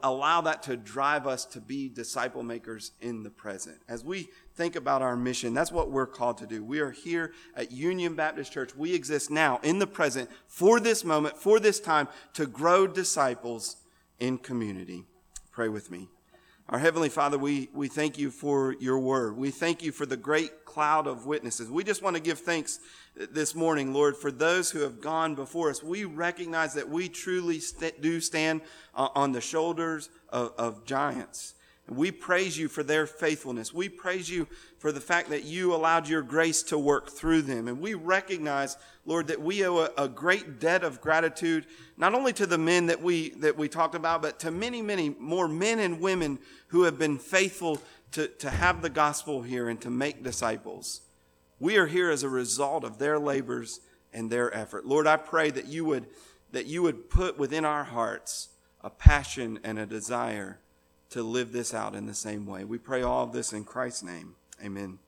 allow 0.03 0.43
that 0.43 0.63
to 0.65 0.77
drive 0.77 1.27
us 1.27 1.47
to 1.47 1.61
be 1.61 1.89
disciple 1.89 2.43
makers 2.43 2.93
in 3.01 3.23
the 3.23 3.31
present. 3.31 3.79
As 3.89 4.05
we 4.05 4.29
think 4.55 4.77
about 4.77 5.01
our 5.01 5.17
mission, 5.17 5.55
that's 5.55 5.73
what 5.73 5.91
we're 5.91 6.07
called 6.07 6.37
to 6.39 6.47
do. 6.47 6.63
We 6.63 6.81
are 6.81 6.91
here 6.91 7.33
at 7.57 7.73
Union 7.73 8.15
Baptist 8.15 8.53
Church. 8.53 8.77
We 8.77 8.95
exist 8.95 9.31
now 9.31 9.61
in 9.63 9.79
the 9.79 9.87
present 9.87 10.29
for 10.47 10.79
this 10.79 11.03
moment, 11.03 11.39
for 11.39 11.59
this 11.59 11.81
time, 11.81 12.09
to 12.35 12.47
grow 12.47 12.87
disciples 12.87 13.77
in 14.19 14.37
community. 14.37 15.05
Pray 15.53 15.69
with 15.69 15.91
me. 15.91 16.09
Our 16.71 16.79
Heavenly 16.79 17.11
Father, 17.11 17.37
we, 17.37 17.69
we 17.75 17.89
thank 17.89 18.17
you 18.19 18.31
for 18.31 18.75
your 18.81 18.99
word. 18.99 19.37
We 19.37 19.51
thank 19.51 19.83
you 19.83 19.93
for 19.93 20.07
the 20.07 20.17
great 20.17 20.65
cloud 20.65 21.07
of 21.07 21.27
witnesses. 21.27 21.71
We 21.71 21.85
just 21.85 22.01
want 22.01 22.17
to 22.17 22.23
give 22.23 22.39
thanks 22.39 22.81
this 23.15 23.55
morning, 23.55 23.93
Lord, 23.93 24.17
for 24.17 24.33
those 24.33 24.71
who 24.71 24.81
have 24.81 24.99
gone 24.99 25.35
before 25.35 25.69
us. 25.69 25.83
We 25.83 26.07
recognize 26.07 26.73
that 26.73 26.89
we 26.89 27.11
truly 27.11 27.61
st- 27.61 28.01
do 28.01 28.19
stand 28.19 28.63
uh, 28.95 29.09
on 29.15 29.33
the 29.33 29.43
shoulders 29.43 30.09
of, 30.31 30.55
of 30.57 30.87
giants. 30.87 31.55
And 31.87 31.97
we 31.97 32.11
praise 32.11 32.57
you 32.57 32.69
for 32.69 32.83
their 32.83 33.07
faithfulness. 33.07 33.75
We 33.75 33.89
praise 33.89 34.31
you 34.31 34.49
for 34.79 34.91
the 34.91 35.01
fact 35.01 35.29
that 35.31 35.45
you 35.45 35.75
allowed 35.75 36.09
your 36.09 36.23
grace 36.23 36.63
to 36.65 36.79
work 36.79 37.11
through 37.11 37.43
them. 37.43 37.69
And 37.69 37.79
we 37.79 37.93
recognize, 37.93 38.79
Lord, 39.05 39.27
that 39.27 39.43
we 39.43 39.67
owe 39.67 39.79
a, 39.79 39.91
a, 39.99 40.09
great 40.09 40.59
debt 40.61 40.83
of 40.83 41.03
gratitude, 41.03 41.67
not 41.99 42.15
only 42.15 42.33
to 42.35 42.47
the 42.47 42.57
men 42.57 42.87
that 42.87 43.03
we, 43.03 43.31
that 43.31 43.59
we 43.59 43.69
talked 43.69 43.95
about, 43.95 44.23
but 44.23 44.41
to 44.41 44.51
many, 44.51 44.81
many 44.81 45.11
more 45.19 45.47
men 45.47 45.79
and 45.79 46.01
women 46.01 46.39
who 46.69 46.85
have 46.85 46.99
been 46.99 47.19
faithful 47.19 47.81
to, 48.13 48.29
to 48.29 48.49
have 48.49 48.81
the 48.81 48.91
gospel 48.91 49.43
here 49.43 49.69
and 49.69 49.81
to 49.83 49.91
make 49.91 50.23
disciples. 50.23 51.03
We 51.61 51.77
are 51.77 51.87
here 51.87 52.11
as 52.11 52.23
a 52.23 52.29
result 52.29 52.85
of 52.85 52.99
their 52.99 53.19
labors 53.19 53.81
and 54.13 54.31
their 54.31 54.55
effort. 54.57 54.87
Lord, 54.87 55.07
I 55.07 55.17
pray 55.17 55.51
that 55.51 55.67
you 55.67 55.85
would, 55.85 56.07
that 56.53 56.67
you 56.67 56.83
would 56.83 57.11
put 57.11 57.39
within 57.39 57.65
our 57.67 57.85
hearts 57.85 58.49
a 58.81 58.89
passion 58.89 59.59
and 59.65 59.79
a 59.79 59.87
desire 59.87 60.61
to 61.15 61.23
live 61.23 61.53
this 61.53 61.73
out 61.73 61.95
in 61.95 62.07
the 62.07 62.15
same 62.15 62.45
way. 62.45 62.65
We 62.65 62.77
pray 62.77 63.03
all 63.03 63.23
of 63.23 63.33
this 63.33 63.53
in 63.53 63.63
Christ's 63.63 64.03
name. 64.03 64.35
Amen. 64.61 64.99